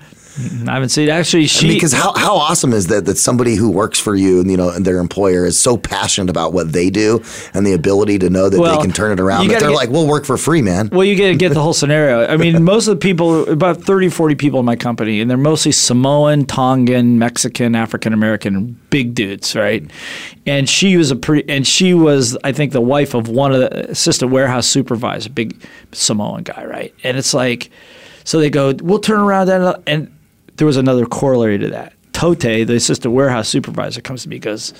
I 0.66 0.74
haven't 0.74 0.90
seen 0.90 1.08
actually 1.08 1.46
she 1.46 1.68
because 1.74 1.92
how, 1.92 2.12
how 2.16 2.36
awesome 2.36 2.72
is 2.72 2.86
that 2.86 3.04
that 3.06 3.18
somebody 3.18 3.56
who 3.56 3.70
works 3.70 3.98
for 3.98 4.14
you 4.14 4.40
and 4.40 4.50
you 4.50 4.56
know 4.56 4.70
and 4.70 4.84
their 4.84 4.98
employer 4.98 5.44
is 5.44 5.60
so 5.60 5.76
passionate 5.76 6.30
about 6.30 6.52
what 6.52 6.72
they 6.72 6.88
do 6.90 7.22
and 7.52 7.66
the 7.66 7.72
ability 7.72 8.18
to 8.20 8.30
know 8.30 8.48
that 8.48 8.60
Well, 8.60 8.76
they 8.76 8.82
can 8.82 8.92
turn 8.92 9.12
it 9.12 9.20
around 9.20 9.48
that 9.48 9.60
they're 9.60 9.68
get- 9.70 9.74
like 9.76 9.90
we'll 9.90 10.06
work 10.06 10.24
for 10.24 10.36
free 10.36 10.62
man 10.62 10.88
Well, 10.92 11.04
you 11.04 11.14
get 11.16 11.38
get 11.38 11.52
the 11.54 11.62
whole 11.62 11.72
scenario. 11.72 12.26
I 12.26 12.36
mean, 12.36 12.62
most 12.70 12.86
of 12.86 12.94
the 12.94 13.00
people, 13.02 13.48
about 13.48 13.82
30, 13.82 14.08
40 14.10 14.34
people 14.36 14.60
in 14.60 14.66
my 14.66 14.76
company, 14.76 15.20
and 15.20 15.30
they're 15.30 15.36
mostly 15.36 15.72
Samoan, 15.72 16.46
Tongan, 16.46 17.18
Mexican, 17.18 17.74
African 17.74 18.12
American, 18.12 18.78
big 18.90 19.14
dudes, 19.14 19.56
right? 19.56 19.90
And 20.46 20.68
she 20.68 20.96
was 20.96 21.10
a 21.10 21.16
pretty, 21.16 21.48
and 21.52 21.66
she 21.66 21.94
was, 21.94 22.36
I 22.44 22.52
think, 22.52 22.72
the 22.72 22.80
wife 22.80 23.14
of 23.14 23.28
one 23.28 23.52
of 23.52 23.60
the 23.60 23.90
assistant 23.90 24.30
warehouse 24.30 24.66
supervisor, 24.66 25.30
big 25.30 25.60
Samoan 25.92 26.42
guy, 26.44 26.64
right? 26.64 26.94
And 27.02 27.16
it's 27.16 27.34
like, 27.34 27.70
so 28.24 28.38
they 28.38 28.50
go, 28.50 28.74
we'll 28.80 29.00
turn 29.00 29.20
around 29.20 29.46
that, 29.48 29.82
and 29.86 30.14
there 30.60 30.66
was 30.66 30.76
another 30.76 31.06
corollary 31.06 31.56
to 31.56 31.68
that. 31.70 31.94
Tote, 32.12 32.40
the 32.40 32.74
assistant 32.74 33.14
warehouse 33.14 33.48
supervisor, 33.48 34.02
comes 34.02 34.24
to 34.24 34.28
me, 34.28 34.38
goes, 34.38 34.74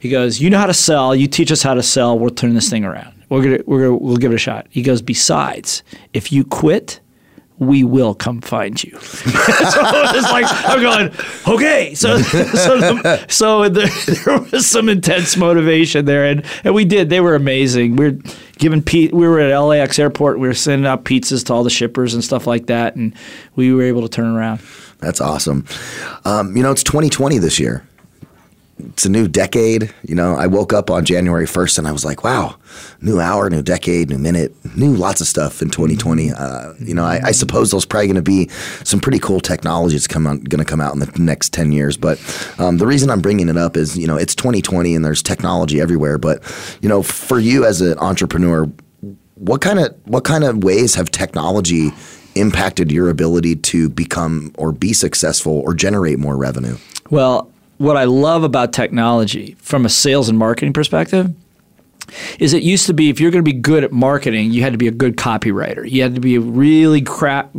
he 0.00 0.08
goes, 0.08 0.40
"You 0.40 0.50
know 0.50 0.58
how 0.58 0.66
to 0.66 0.74
sell. 0.74 1.14
You 1.14 1.28
teach 1.28 1.52
us 1.52 1.62
how 1.62 1.74
to 1.74 1.84
sell. 1.84 2.18
We'll 2.18 2.30
turn 2.30 2.54
this 2.54 2.68
thing 2.68 2.84
around. 2.84 3.14
We're 3.28 3.42
gonna, 3.42 3.58
we're 3.64 3.84
gonna, 3.84 3.96
we'll 3.96 4.16
give 4.16 4.32
it 4.32 4.34
a 4.34 4.38
shot." 4.38 4.66
He 4.70 4.82
goes, 4.82 5.02
"Besides, 5.02 5.84
if 6.14 6.32
you 6.32 6.42
quit, 6.42 6.98
we 7.58 7.84
will 7.84 8.12
come 8.12 8.40
find 8.40 8.82
you." 8.82 8.90
so 8.98 9.20
it's 9.30 10.32
like 10.32 10.46
I'm 10.48 10.80
going, 10.82 11.12
okay. 11.46 11.94
So, 11.94 12.18
so, 12.18 12.78
the, 12.80 13.24
so 13.28 13.68
there, 13.68 13.86
there 14.24 14.40
was 14.50 14.66
some 14.66 14.88
intense 14.88 15.36
motivation 15.36 16.06
there, 16.06 16.24
and 16.24 16.44
and 16.64 16.74
we 16.74 16.84
did. 16.84 17.08
They 17.08 17.20
were 17.20 17.36
amazing. 17.36 17.94
We 17.94 18.10
were 18.10 18.18
giving 18.58 18.82
pe- 18.82 19.12
We 19.12 19.28
were 19.28 19.38
at 19.38 19.56
LAX 19.56 20.00
airport. 20.00 20.40
We 20.40 20.48
were 20.48 20.54
sending 20.54 20.88
out 20.88 21.04
pizzas 21.04 21.46
to 21.46 21.54
all 21.54 21.62
the 21.62 21.70
shippers 21.70 22.14
and 22.14 22.24
stuff 22.24 22.48
like 22.48 22.66
that, 22.66 22.96
and 22.96 23.14
we 23.54 23.72
were 23.72 23.84
able 23.84 24.02
to 24.02 24.08
turn 24.08 24.34
around. 24.34 24.60
That's 24.98 25.20
awesome. 25.20 25.66
Um, 26.24 26.56
you 26.56 26.62
know 26.62 26.70
it's 26.70 26.82
2020 26.84 27.38
this 27.38 27.58
year. 27.58 27.86
It's 28.78 29.04
a 29.04 29.08
new 29.08 29.28
decade 29.28 29.94
you 30.02 30.14
know. 30.16 30.34
I 30.34 30.46
woke 30.46 30.72
up 30.72 30.90
on 30.90 31.04
January 31.04 31.46
1st 31.46 31.78
and 31.78 31.86
I 31.86 31.92
was 31.92 32.04
like 32.04 32.24
wow 32.24 32.56
new 33.00 33.20
hour 33.20 33.48
new 33.48 33.62
decade 33.62 34.10
new 34.10 34.18
minute 34.18 34.52
new 34.76 34.94
lots 34.94 35.20
of 35.20 35.28
stuff 35.28 35.62
in 35.62 35.70
2020 35.70 36.32
uh, 36.32 36.72
you 36.80 36.94
know 36.94 37.04
I, 37.04 37.20
I 37.26 37.30
suppose 37.30 37.70
there's 37.70 37.84
probably 37.84 38.08
going 38.08 38.16
to 38.16 38.22
be 38.22 38.48
some 38.82 38.98
pretty 38.98 39.20
cool 39.20 39.38
technology 39.38 39.94
that's 39.94 40.08
come 40.08 40.24
going 40.24 40.58
to 40.58 40.64
come 40.64 40.80
out 40.80 40.92
in 40.92 40.98
the 40.98 41.12
next 41.18 41.52
10 41.52 41.70
years. 41.70 41.96
But 41.96 42.18
um, 42.58 42.78
the 42.78 42.86
reason 42.86 43.10
I'm 43.10 43.20
bringing 43.20 43.48
it 43.48 43.56
up 43.56 43.76
is 43.76 43.96
you 43.96 44.06
know 44.06 44.16
it's 44.16 44.34
2020 44.34 44.94
and 44.94 45.04
there's 45.04 45.22
technology 45.22 45.80
everywhere. 45.80 46.18
But 46.18 46.42
you 46.82 46.88
know 46.88 47.02
for 47.02 47.38
you 47.38 47.64
as 47.64 47.80
an 47.80 47.98
entrepreneur 47.98 48.68
what 49.36 49.60
kind 49.60 49.78
of 49.78 49.94
what 50.04 50.24
kind 50.24 50.44
of 50.44 50.62
ways 50.64 50.94
have 50.94 51.10
technology 51.10 51.92
impacted 52.34 52.90
your 52.90 53.08
ability 53.08 53.56
to 53.56 53.88
become 53.88 54.52
or 54.58 54.72
be 54.72 54.92
successful 54.92 55.60
or 55.60 55.74
generate 55.74 56.18
more 56.18 56.36
revenue 56.36 56.76
Well, 57.10 57.50
what 57.78 57.96
I 57.96 58.04
love 58.04 58.44
about 58.44 58.72
technology 58.72 59.56
from 59.58 59.84
a 59.84 59.88
sales 59.88 60.28
and 60.28 60.38
marketing 60.38 60.72
perspective 60.72 61.34
is 62.38 62.52
it 62.52 62.62
used 62.62 62.86
to 62.86 62.94
be 62.94 63.08
if 63.10 63.20
you're 63.20 63.30
going 63.30 63.44
to 63.44 63.50
be 63.50 63.58
good 63.58 63.84
at 63.84 63.92
marketing, 63.92 64.52
you 64.52 64.62
had 64.62 64.72
to 64.72 64.78
be 64.78 64.88
a 64.88 64.92
good 64.92 65.16
copywriter. 65.16 65.88
You 65.88 66.02
had 66.02 66.14
to 66.14 66.20
be 66.20 66.36
a 66.36 66.40
really 66.40 67.00
crap, 67.00 67.50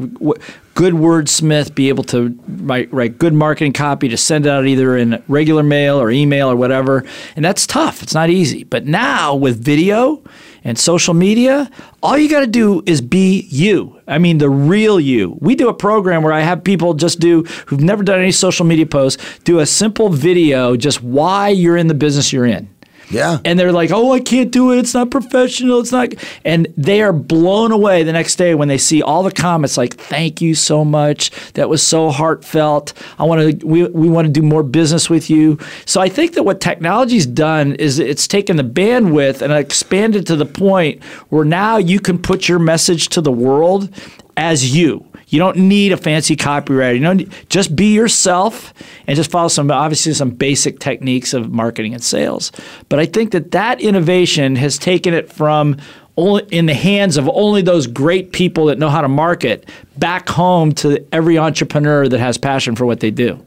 good 0.76 0.94
wordsmith, 0.94 1.74
be 1.76 1.90
able 1.90 2.04
to 2.06 2.38
write, 2.48 2.92
write 2.94 3.18
good 3.18 3.34
marketing 3.34 3.74
copy 3.74 4.08
to 4.10 4.18
send 4.18 4.46
out 4.48 4.66
either 4.66 4.96
in 4.98 5.22
regular 5.28 5.64
mail 5.64 6.00
or 6.00 6.12
email 6.12 6.50
or 6.50 6.56
whatever. 6.56 7.04
And 7.36 7.44
that's 7.44 7.66
tough. 7.66 8.04
It's 8.04 8.14
not 8.14 8.30
easy. 8.30 8.64
But 8.64 8.86
now 8.86 9.36
with 9.36 9.64
video 9.64 10.24
and 10.66 10.78
social 10.78 11.14
media, 11.14 11.70
all 12.04 12.18
you 12.18 12.30
got 12.30 12.42
to 12.42 12.48
do 12.48 12.84
is 12.86 13.00
be 13.00 13.48
you. 13.50 14.02
I 14.08 14.18
mean, 14.18 14.40
the 14.40 14.50
real 14.50 15.00
you. 15.00 15.38
We 15.40 15.56
do 15.56 15.70
a 15.70 15.74
program 15.74 16.24
where 16.24 16.34
I 16.34 16.42
have 16.42 16.64
people 16.64 16.96
just 16.96 17.20
do, 17.20 17.44
who've 17.68 17.82
never 17.82 18.04
done 18.04 18.20
any 18.20 18.32
social 18.32 18.66
media 18.66 18.88
posts, 18.88 19.24
do 19.46 19.60
a 19.60 19.66
simple 19.66 20.10
video 20.10 20.76
just 20.76 21.02
why 21.02 21.50
you're 21.50 21.78
in 21.78 21.88
the 21.88 21.94
business 21.94 22.34
you're 22.34 22.46
in. 22.46 22.75
Yeah 23.10 23.40
And 23.46 23.60
they're 23.60 23.72
like, 23.72 23.92
oh, 23.92 24.12
I 24.12 24.20
can't 24.20 24.52
do 24.52 24.72
it. 24.72 24.80
It's 24.80 24.94
not 24.94 25.12
professional. 25.12 25.80
It's 25.80 25.92
not. 25.92 26.14
And 26.44 26.68
they 26.78 27.02
are 27.02 27.14
blown 27.14 27.72
away 27.72 28.04
the 28.04 28.14
next 28.14 28.36
day 28.36 28.56
when 28.56 28.68
they 28.68 28.78
see 28.78 29.02
all 29.02 29.24
the 29.24 29.32
comments 29.32 29.78
like, 29.78 29.96
thank 29.96 30.42
you 30.42 30.56
so 30.56 30.84
much. 30.84 31.32
That 31.54 31.70
was 31.70 31.82
so 31.82 32.10
heartfelt. 32.10 32.94
I 33.20 33.24
want 33.24 33.60
to, 33.60 33.68
we, 33.68 33.88
we 33.88 34.10
want 34.10 34.26
to 34.28 34.32
do 34.32 34.42
more 34.42 34.64
business 34.64 35.10
with 35.10 35.30
you. 35.30 35.58
So 35.86 36.02
I 36.02 36.10
think 36.10 36.34
that 36.34 36.44
what 36.44 36.62
technology's 36.62 37.26
done 37.26 37.76
is 37.76 38.00
it's 38.00 38.28
taken 38.28 38.58
the 38.58 38.64
bandwidth 38.64 39.42
and 39.42 39.54
expanded 39.54 40.26
to 40.28 40.36
the 40.36 40.46
point 40.46 41.04
where 41.30 41.46
now 41.46 41.78
you 41.78 42.00
can 42.00 42.18
put 42.18 42.48
your 42.48 42.60
message 42.60 43.10
to 43.10 43.22
the 43.22 43.32
world 43.32 43.90
as 44.38 44.76
you. 44.76 45.06
You 45.28 45.40
don't 45.40 45.58
need 45.58 45.92
a 45.92 45.98
fancy 45.98 46.36
copywriter. 46.36 46.96
You 46.96 47.02
don't 47.02 47.50
just 47.50 47.76
be 47.76 47.94
yourself 47.94 48.74
and 49.08 49.16
just 49.16 49.32
follow 49.32 49.48
some 49.48 49.72
obviously 49.72 50.14
some 50.14 50.30
basic 50.32 50.80
techniques 50.80 51.34
of 51.34 51.52
marketing 51.52 51.94
and 51.94 52.04
sales. 52.04 52.52
But 52.90 53.00
I 53.00 53.06
think 53.06 53.32
that 53.32 53.52
that 53.52 53.82
innovation 53.82 54.56
has 54.56 54.78
taken 54.78 55.14
it 55.14 55.32
from 55.32 55.78
only 56.18 56.44
in 56.52 56.66
the 56.66 56.74
hands 56.74 57.18
of 57.18 57.28
only 57.30 57.62
those 57.62 57.88
great 57.88 58.32
people 58.32 58.68
that 58.68 58.78
know 58.78 58.90
how 58.90 59.02
to 59.02 59.08
market 59.10 59.68
back 59.98 60.30
home 60.30 60.72
to 60.74 61.06
every 61.12 61.38
entrepreneur 61.38 62.08
that 62.08 62.20
has 62.20 62.38
passion 62.38 62.76
for 62.76 62.86
what 62.86 63.00
they 63.02 63.12
do. 63.12 63.44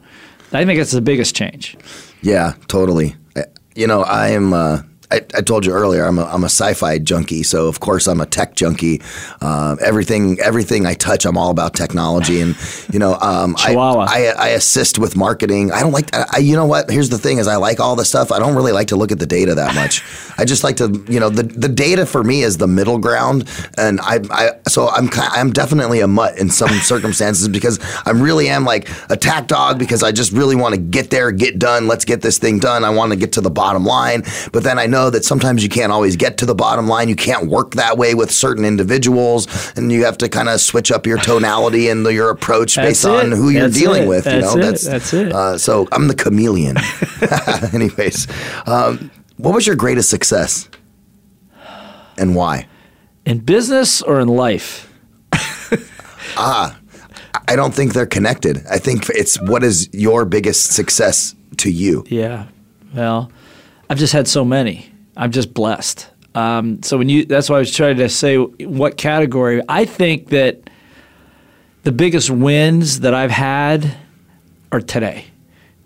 I 0.51 0.65
think 0.65 0.77
that's 0.79 0.91
the 0.91 1.01
biggest 1.01 1.35
change. 1.35 1.77
Yeah, 2.21 2.53
totally. 2.67 3.15
Uh, 3.35 3.43
You 3.75 3.87
know, 3.87 4.03
I 4.03 4.29
am 4.29 4.53
uh, 4.53 4.81
I, 5.11 5.17
I 5.35 5.41
told 5.41 5.65
you 5.65 5.73
earlier, 5.73 6.05
I'm 6.05 6.19
a, 6.19 6.25
I'm 6.25 6.43
a 6.43 6.49
sci-fi 6.49 6.99
junkie, 6.99 7.41
so 7.41 7.67
of 7.67 7.79
course 7.79 8.07
I'm 8.07 8.21
a 8.21 8.27
tech 8.27 8.55
junkie. 8.55 9.01
Uh, 9.41 9.75
everything 9.81 10.39
everything 10.39 10.85
I 10.85 10.93
touch, 10.93 11.25
I'm 11.25 11.37
all 11.37 11.49
about 11.49 11.73
technology, 11.73 12.41
and 12.41 12.55
you 12.91 12.99
know, 12.99 13.13
um, 13.15 13.55
I. 13.57 13.73
I, 14.09 14.33
I 14.37 14.47
assist 14.49 14.99
with 14.99 15.15
marketing. 15.15 15.71
I 15.71 15.81
don't 15.81 15.91
like, 15.91 16.09
I, 16.13 16.37
you 16.37 16.55
know 16.55 16.65
what? 16.65 16.91
Here's 16.91 17.09
the 17.09 17.17
thing: 17.17 17.39
is 17.39 17.47
I 17.47 17.55
like 17.55 17.79
all 17.79 17.95
the 17.95 18.05
stuff. 18.05 18.31
I 18.31 18.39
don't 18.39 18.55
really 18.55 18.71
like 18.71 18.87
to 18.89 18.95
look 18.95 19.11
at 19.11 19.19
the 19.19 19.25
data 19.25 19.55
that 19.55 19.73
much. 19.73 20.03
I 20.37 20.45
just 20.45 20.63
like 20.63 20.77
to, 20.77 21.03
you 21.07 21.19
know, 21.19 21.29
the 21.29 21.43
the 21.43 21.69
data 21.69 22.05
for 22.05 22.23
me 22.23 22.43
is 22.43 22.57
the 22.57 22.67
middle 22.67 22.99
ground, 22.99 23.49
and 23.77 23.99
I, 24.01 24.19
I 24.29 24.51
so 24.67 24.89
I'm 24.89 25.09
I'm 25.13 25.51
definitely 25.51 26.01
a 26.01 26.07
mutt 26.07 26.37
in 26.37 26.49
some 26.49 26.69
circumstances 26.81 27.47
because 27.47 27.79
I 28.05 28.11
really 28.11 28.47
am 28.49 28.63
like 28.63 28.89
a 29.09 29.17
tack 29.17 29.47
dog 29.47 29.79
because 29.79 30.03
I 30.03 30.11
just 30.11 30.31
really 30.33 30.55
want 30.55 30.75
to 30.75 30.79
get 30.79 31.09
there, 31.09 31.31
get 31.31 31.57
done. 31.57 31.87
Let's 31.87 32.05
get 32.05 32.21
this 32.21 32.37
thing 32.37 32.59
done. 32.59 32.83
I 32.83 32.91
want 32.91 33.11
to 33.11 33.17
get 33.17 33.31
to 33.33 33.41
the 33.41 33.49
bottom 33.49 33.85
line, 33.85 34.23
but 34.51 34.63
then 34.63 34.77
I 34.77 34.85
know 34.85 34.98
that 35.07 35.23
sometimes 35.23 35.61
you 35.61 35.69
can't 35.69 35.91
always 35.91 36.15
get 36.15 36.39
to 36.39 36.45
the 36.47 36.55
bottom 36.55 36.87
line. 36.87 37.09
You 37.09 37.15
can't 37.15 37.47
work 37.47 37.75
that 37.75 37.95
way 37.95 38.15
with 38.15 38.31
certain 38.31 38.65
individuals, 38.65 39.47
and 39.77 39.91
you 39.91 40.03
have 40.05 40.17
to 40.17 40.27
kind 40.29 40.49
of 40.49 40.59
switch 40.59 40.91
up 40.91 41.05
your 41.05 41.19
tonality 41.19 41.89
and 41.89 42.03
the, 42.03 42.11
your 42.11 42.31
approach 42.31 42.73
That's 42.73 42.87
based 42.89 43.05
on 43.05 43.31
it. 43.31 43.35
who 43.35 43.49
you're 43.49 43.69
dealing 43.69 44.03
it. 44.03 44.07
with. 44.07 44.25
You 44.25 44.41
know, 44.41 44.57
it. 44.57 44.81
That's 44.81 45.13
it. 45.13 45.31
Uh, 45.31 45.59
so 45.59 45.87
I'm 45.91 46.07
the 46.07 46.15
chameleon. 46.15 46.77
Anyways, 47.73 48.27
um, 48.65 49.11
what 49.37 49.53
was 49.53 49.67
your 49.67 49.75
greatest 49.75 50.09
success, 50.09 50.67
and 52.17 52.35
why? 52.35 52.67
In 53.25 53.37
business 53.39 54.01
or 54.01 54.19
in 54.19 54.27
life? 54.27 54.87
Ah, 56.41 56.79
I 57.47 57.55
don't 57.55 57.73
think 57.73 57.93
they're 57.93 58.05
connected. 58.05 58.63
I 58.69 58.77
think 58.77 59.09
it's 59.09 59.41
what 59.41 59.63
is 59.63 59.89
your 59.91 60.23
biggest 60.25 60.71
success 60.73 61.35
to 61.57 61.69
you. 61.71 62.05
Yeah. 62.07 62.45
Well, 62.93 63.31
I've 63.89 63.97
just 63.97 64.13
had 64.13 64.27
so 64.27 64.45
many. 64.45 64.91
I'm 65.17 65.31
just 65.31 65.53
blessed. 65.53 66.07
Um, 66.35 66.83
so 66.83 66.97
when 66.97 67.09
you, 67.09 67.25
that's 67.25 67.49
why 67.49 67.57
I 67.57 67.59
was 67.59 67.73
trying 67.73 67.97
to 67.97 68.07
say 68.07 68.37
what 68.37 68.97
category. 68.97 69.61
I 69.67 69.85
think 69.85 70.29
that 70.29 70.69
the 71.83 71.91
biggest 71.91 72.29
wins 72.29 72.99
that 72.99 73.13
I've 73.13 73.31
had 73.31 73.97
are 74.71 74.81
today. 74.81 75.25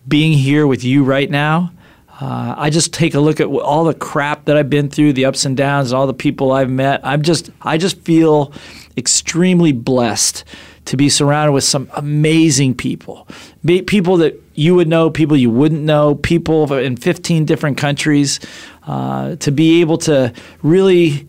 Being 0.07 0.33
here 0.33 0.67
with 0.67 0.83
you 0.83 1.03
right 1.03 1.29
now. 1.29 1.71
Uh, 2.19 2.53
I 2.57 2.69
just 2.69 2.93
take 2.93 3.15
a 3.15 3.19
look 3.19 3.39
at 3.39 3.47
all 3.47 3.85
the 3.85 3.93
crap 3.93 4.45
that 4.45 4.55
I've 4.55 4.69
been 4.69 4.89
through, 4.89 5.13
the 5.13 5.25
ups 5.25 5.45
and 5.45 5.57
downs, 5.57 5.93
all 5.93 6.05
the 6.05 6.13
people 6.13 6.51
I've 6.51 6.69
met. 6.69 7.01
I'm 7.03 7.21
just, 7.21 7.49
I 7.61 7.77
just 7.77 7.99
feel 8.01 8.53
extremely 8.97 9.71
blessed 9.71 10.43
to 10.85 10.97
be 10.97 11.09
surrounded 11.09 11.53
with 11.53 11.63
some 11.63 11.89
amazing 11.95 12.75
people, 12.75 13.27
Be, 13.63 13.81
people 13.81 14.17
that 14.17 14.39
you 14.55 14.75
would 14.75 14.87
know, 14.87 15.09
people 15.09 15.35
you 15.35 15.49
wouldn't 15.49 15.81
know, 15.81 16.15
people 16.15 16.71
in 16.73 16.97
15 16.97 17.45
different 17.45 17.77
countries. 17.77 18.39
Uh, 18.85 19.37
to 19.37 19.49
be 19.49 19.79
able 19.79 19.97
to 19.97 20.33
really 20.61 21.25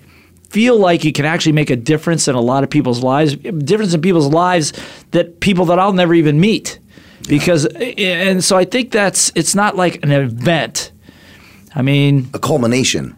feel 0.50 0.78
like 0.78 1.04
you 1.04 1.12
can 1.12 1.24
actually 1.24 1.52
make 1.52 1.70
a 1.70 1.76
difference 1.76 2.28
in 2.28 2.34
a 2.34 2.40
lot 2.40 2.64
of 2.64 2.70
people's 2.70 3.02
lives, 3.02 3.36
difference 3.36 3.94
in 3.94 4.00
people's 4.00 4.26
lives 4.26 4.72
that 5.10 5.40
people 5.40 5.64
that 5.64 5.78
I'll 5.78 5.92
never 5.92 6.14
even 6.14 6.40
meet. 6.40 6.78
Because 7.28 7.64
and 7.66 8.42
so 8.42 8.56
I 8.56 8.64
think 8.64 8.90
that's 8.90 9.32
it's 9.34 9.54
not 9.54 9.76
like 9.76 10.02
an 10.04 10.12
event. 10.12 10.92
I 11.74 11.82
mean, 11.82 12.28
A 12.34 12.38
culmination. 12.38 13.16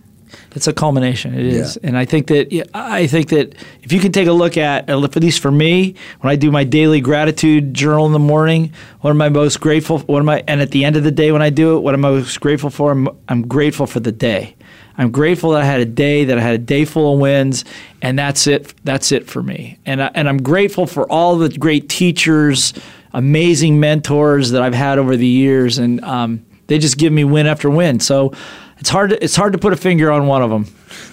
It's 0.56 0.66
a 0.66 0.72
culmination. 0.72 1.34
It 1.34 1.46
is, 1.46 1.78
Yeah. 1.80 1.88
and 1.88 1.98
I 1.98 2.04
think 2.06 2.26
that 2.28 2.68
I 2.74 3.06
think 3.06 3.28
that 3.28 3.54
if 3.82 3.92
you 3.92 4.00
can 4.00 4.10
take 4.10 4.26
a 4.26 4.32
look 4.32 4.56
at, 4.56 4.88
at 4.88 5.16
least 5.16 5.40
for 5.40 5.50
me, 5.50 5.94
when 6.22 6.32
I 6.32 6.36
do 6.36 6.50
my 6.50 6.64
daily 6.64 7.00
gratitude 7.00 7.74
journal 7.74 8.06
in 8.06 8.12
the 8.12 8.18
morning, 8.18 8.72
what 9.02 9.10
am 9.10 9.20
I 9.20 9.28
most 9.28 9.60
grateful? 9.60 9.98
What 10.00 10.20
am 10.20 10.28
I? 10.30 10.42
And 10.48 10.60
at 10.62 10.70
the 10.70 10.84
end 10.84 10.96
of 10.96 11.04
the 11.04 11.10
day, 11.12 11.30
when 11.30 11.42
I 11.42 11.50
do 11.50 11.76
it, 11.76 11.80
what 11.80 11.94
am 11.94 12.04
I 12.04 12.10
most 12.10 12.40
grateful 12.40 12.70
for? 12.70 12.90
I'm, 12.90 13.08
I'm 13.28 13.46
grateful 13.46 13.86
for 13.86 14.00
the 14.00 14.12
day. 14.12 14.56
I'm 14.98 15.10
grateful 15.10 15.50
that 15.50 15.60
I 15.60 15.66
had 15.66 15.80
a 15.80 15.84
day, 15.84 16.24
that 16.24 16.38
I 16.38 16.40
had 16.40 16.54
a 16.54 16.58
day 16.58 16.86
full 16.86 17.12
of 17.14 17.20
wins, 17.20 17.66
and 18.00 18.18
that's 18.18 18.46
it. 18.46 18.72
That's 18.82 19.12
it 19.12 19.26
for 19.28 19.42
me. 19.42 19.78
And 19.84 20.02
I, 20.02 20.10
and 20.14 20.26
I'm 20.26 20.38
grateful 20.42 20.86
for 20.86 21.04
all 21.12 21.36
the 21.36 21.50
great 21.50 21.90
teachers, 21.90 22.72
amazing 23.12 23.78
mentors 23.78 24.52
that 24.52 24.62
I've 24.62 24.74
had 24.74 24.98
over 24.98 25.14
the 25.16 25.26
years, 25.26 25.76
and 25.76 26.02
um, 26.02 26.46
they 26.68 26.78
just 26.78 26.96
give 26.96 27.12
me 27.12 27.24
win 27.24 27.46
after 27.46 27.68
win. 27.68 28.00
So 28.00 28.32
it's 28.78 28.88
hard. 28.88 29.10
To, 29.10 29.24
it's 29.24 29.36
hard 29.36 29.52
to 29.52 29.58
put 29.58 29.72
a 29.72 29.76
finger 29.76 30.10
on 30.10 30.26
one 30.26 30.42
of 30.42 30.50
them. 30.50 30.66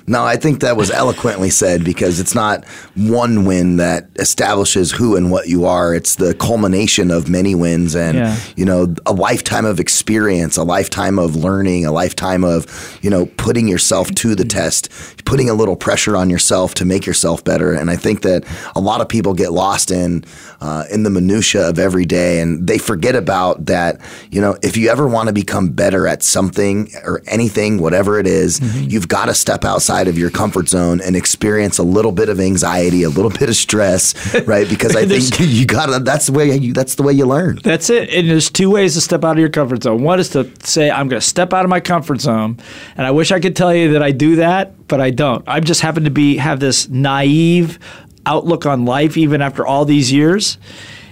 No, 0.06 0.24
I 0.26 0.36
think 0.36 0.60
that 0.62 0.76
was 0.76 0.92
eloquently 0.92 1.50
said 1.50 1.84
because 1.86 2.20
it's 2.20 2.36
not 2.36 2.66
one 2.96 3.46
win 3.46 3.78
that 3.78 4.10
establishes 4.18 4.92
who 4.92 5.16
and 5.16 5.32
what 5.32 5.48
you 5.48 5.66
are. 5.66 5.96
It's 5.96 6.16
the 6.16 6.34
culmination 6.34 7.10
of 7.10 7.30
many 7.30 7.56
wins 7.56 7.96
and, 7.96 8.18
Yeah. 8.18 8.36
you 8.56 8.66
know, 8.66 8.94
a 9.06 9.14
lifetime 9.14 9.66
of 9.66 9.80
experience, 9.80 10.58
a 10.58 10.64
lifetime 10.64 11.18
of 11.20 11.36
learning, 11.36 11.86
a 11.86 11.92
lifetime 11.92 12.44
of, 12.44 12.66
you 13.02 13.10
know, 13.10 13.28
putting 13.38 13.68
yourself 13.68 14.14
to 14.16 14.36
the 14.36 14.44
test, 14.46 14.90
putting 15.26 15.50
a 15.50 15.54
little 15.54 15.76
pressure 15.78 16.18
on 16.18 16.30
yourself 16.30 16.74
to 16.76 16.86
make 16.86 17.06
yourself 17.06 17.44
better. 17.44 17.72
And 17.74 17.90
I 17.90 17.96
think 17.96 18.22
that 18.24 18.44
a 18.76 18.82
lot 18.82 19.00
of 19.00 19.08
people 19.08 19.34
get 19.34 19.54
lost 19.54 19.90
in, 19.90 20.26
uh, 20.60 20.84
in 20.92 21.04
the 21.04 21.10
minutia 21.10 21.70
of 21.70 21.80
every 21.80 22.06
day 22.06 22.40
and 22.42 22.68
they 22.68 22.78
forget 22.78 23.16
about 23.16 23.66
that, 23.68 24.00
you 24.32 24.42
know, 24.42 24.58
if 24.62 24.76
you 24.76 24.90
ever 24.90 25.08
want 25.08 25.28
to 25.28 25.34
become 25.34 25.70
better 25.70 26.08
at 26.08 26.24
something 26.24 26.90
or 27.06 27.22
anything, 27.28 27.80
whatever 27.80 28.20
it 28.20 28.28
is, 28.28 28.60
you've 28.76 29.08
got 29.08 29.26
to 29.26 29.34
step 29.34 29.64
outside 29.74 30.08
of 30.08 30.18
your 30.18 30.30
comfort 30.30 30.70
zone 30.70 31.02
and 31.02 31.16
experience 31.16 31.80
a 31.80 31.84
little 31.84 32.12
bit 32.12 32.30
of 32.30 32.40
anxiety, 32.40 33.04
a 33.04 33.10
little 33.10 33.32
bit 33.32 33.50
of 33.50 33.56
stress, 33.56 34.14
right? 34.48 34.70
Because 34.70 34.96
I 34.96 35.06
think 35.06 35.40
you 35.40 35.66
gotta. 35.66 36.00
That's 36.00 36.28
the 36.28 36.34
way 36.34 36.56
you. 36.56 36.74
That's 36.74 36.96
the 36.96 37.04
way 37.04 37.14
you 37.14 37.26
learn. 37.26 37.60
That's 37.64 37.90
it. 37.90 38.10
And 38.10 38.30
there's 38.30 38.50
two 38.50 38.70
ways 38.70 38.94
to 38.94 39.02
step 39.02 39.24
out 39.24 39.34
of 39.34 39.40
your 39.40 39.50
comfort 39.50 39.84
zone. 39.84 40.04
One 40.04 40.20
is 40.20 40.30
to 40.30 40.50
say, 40.64 40.92
I'm 40.92 41.08
going 41.08 41.20
to 41.20 41.26
step 41.26 41.54
out 41.54 41.66
of 41.66 41.70
my 41.70 41.80
comfort 41.80 42.22
zone. 42.22 42.60
And 42.96 43.06
I 43.06 43.12
wish 43.12 43.32
I 43.32 43.40
could 43.40 43.56
tell 43.56 43.74
you 43.74 43.94
that 43.94 44.04
I 44.04 44.12
do 44.12 44.38
that, 44.38 44.88
but 44.88 45.02
I 45.02 45.10
don't. 45.10 45.48
I 45.48 45.60
just 45.60 45.82
happen 45.82 46.04
to 46.04 46.12
be 46.12 46.38
have 46.38 46.60
this 46.60 46.88
naive 46.90 47.80
outlook 48.26 48.66
on 48.66 48.86
life 48.86 49.18
even 49.18 49.42
after 49.42 49.66
all 49.66 49.86
these 49.86 50.12
years. 50.12 50.58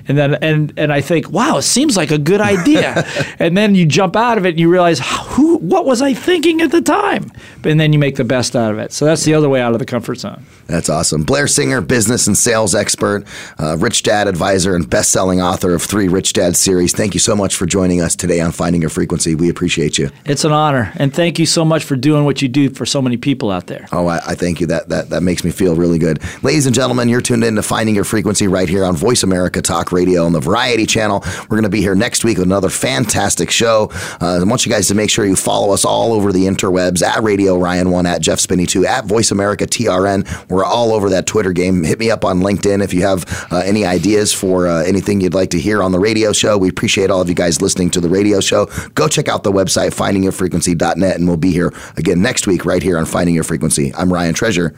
And 0.07 0.17
then 0.17 0.35
and 0.35 0.73
and 0.77 0.91
I 0.91 1.01
think, 1.01 1.29
wow, 1.29 1.57
it 1.57 1.63
seems 1.63 1.97
like 1.97 2.11
a 2.11 2.17
good 2.17 2.41
idea. 2.41 3.05
and 3.39 3.57
then 3.57 3.75
you 3.75 3.85
jump 3.85 4.15
out 4.15 4.37
of 4.37 4.45
it 4.45 4.49
and 4.49 4.59
you 4.59 4.69
realize 4.69 4.99
who 4.99 5.57
what 5.57 5.85
was 5.85 6.01
I 6.01 6.13
thinking 6.13 6.61
at 6.61 6.71
the 6.71 6.81
time? 6.81 7.31
And 7.63 7.79
then 7.79 7.93
you 7.93 7.99
make 7.99 8.15
the 8.15 8.23
best 8.23 8.55
out 8.55 8.71
of 8.71 8.79
it. 8.79 8.91
So 8.91 9.05
that's 9.05 9.23
the 9.23 9.33
other 9.33 9.49
way 9.49 9.61
out 9.61 9.73
of 9.73 9.79
the 9.79 9.85
comfort 9.85 10.15
zone. 10.15 10.45
That's 10.72 10.89
awesome. 10.89 11.24
Blair 11.24 11.47
Singer, 11.47 11.82
business 11.82 12.28
and 12.28 12.38
sales 12.38 12.74
expert, 12.74 13.26
uh, 13.59 13.78
Rich 13.78 14.03
Dad 14.03 14.28
advisor, 14.28 14.76
and 14.76 14.89
best-selling 14.89 15.41
author 15.41 15.74
of 15.74 15.82
three 15.82 16.07
Rich 16.07 16.34
Dad 16.34 16.55
series. 16.55 16.93
Thank 16.93 17.13
you 17.13 17.19
so 17.19 17.36
much 17.36 17.55
for 17.55 17.65
joining 17.65 18.01
us 18.01 18.15
today 18.15 18.39
on 18.39 18.51
Finding 18.51 18.82
Your 18.82 18.89
Frequency. 18.89 19.36
We 19.36 19.49
appreciate 19.49 19.97
you. 19.97 20.09
It's 20.26 20.45
an 20.45 20.51
honor. 20.51 20.91
And 20.95 21.13
thank 21.13 21.39
you 21.39 21.45
so 21.45 21.65
much 21.65 21.84
for 21.84 21.95
doing 21.95 22.26
what 22.26 22.41
you 22.41 22.47
do 22.47 22.69
for 22.69 22.86
so 22.86 23.01
many 23.01 23.17
people 23.17 23.51
out 23.51 23.67
there. 23.67 23.88
Oh, 23.91 24.07
I, 24.07 24.17
I 24.26 24.36
thank 24.36 24.61
you. 24.61 24.67
That, 24.67 24.89
that 24.89 25.09
that 25.09 25.22
makes 25.22 25.43
me 25.43 25.51
feel 25.51 25.76
really 25.76 25.99
good. 25.99 26.19
Ladies 26.43 26.65
and 26.65 26.74
gentlemen, 26.74 27.09
you're 27.09 27.22
tuned 27.22 27.43
in 27.43 27.55
to 27.55 27.63
Finding 27.63 27.95
Your 27.95 28.03
Frequency 28.03 28.47
right 28.47 28.69
here 28.69 28.86
on 28.86 28.95
Voice 28.95 29.24
America 29.24 29.61
Talk 29.61 29.91
Radio 29.91 30.26
on 30.26 30.34
the 30.34 30.39
Variety 30.39 30.86
Channel. 30.86 31.24
We're 31.41 31.57
going 31.57 31.63
to 31.63 31.69
be 31.69 31.82
here 31.82 31.95
next 31.95 32.24
week 32.24 32.38
with 32.38 32.47
another 32.47 32.69
fantastic 32.69 33.51
show. 33.51 33.89
Uh, 34.22 34.39
I 34.41 34.43
want 34.43 34.65
you 34.65 34.72
guys 34.72 34.88
to 34.88 34.95
make 34.95 35.09
sure 35.09 35.26
you 35.26 35.36
follow 35.36 35.74
us 35.74 35.84
all 35.84 36.13
over 36.13 36.32
the 36.32 36.45
interwebs 36.45 37.01
at 37.03 37.22
Radio 37.24 37.57
Ryan 37.57 37.91
One, 37.91 38.05
at 38.05 38.22
Jeff 38.22 38.39
Spinney 38.39 38.65
Two, 38.65 38.86
at 38.86 39.05
Voice 39.05 39.32
America 39.32 39.65
TRN. 39.65 40.26
We're 40.62 40.68
all 40.68 40.93
over 40.93 41.09
that 41.09 41.26
Twitter 41.26 41.53
game. 41.53 41.84
Hit 41.84 41.97
me 41.97 42.12
up 42.12 42.24
on 42.24 42.41
LinkedIn 42.41 42.84
if 42.84 42.93
you 42.93 43.01
have 43.01 43.26
uh, 43.51 43.64
any 43.66 43.84
ideas 43.84 44.32
for 44.32 44.68
uh, 44.68 44.84
anything 44.84 45.20
you'd 45.20 45.34
like 45.34 45.49
to 45.49 45.59
hear 45.59 45.82
on 45.82 45.91
the 45.91 45.97
radio 45.97 46.34
show. 46.34 46.55
We 46.55 46.70
appreciate 46.70 47.09
all 47.09 47.20
of 47.20 47.28
you 47.28 47.34
guys 47.34 47.64
listening 47.64 47.89
to 47.91 47.99
the 47.99 48.09
radio 48.09 48.39
show. 48.39 48.68
Go 48.93 49.07
check 49.07 49.28
out 49.28 49.41
the 49.41 49.51
website 49.51 49.89
findingyourfrequency.net, 49.89 51.16
and 51.16 51.28
we'll 51.28 51.38
be 51.38 51.51
here 51.51 51.74
again 51.97 52.22
next 52.22 52.45
week 52.45 52.64
right 52.64 52.84
here 52.84 52.99
on 52.99 53.07
Finding 53.07 53.34
Your 53.34 53.43
Frequency. 53.43 53.91
I'm 53.95 54.14
Ryan 54.14 54.36
Treasure, 54.36 54.76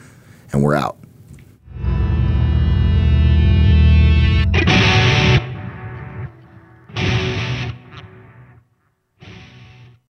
and 0.52 0.62
we're 0.62 0.74
out. 0.74 0.96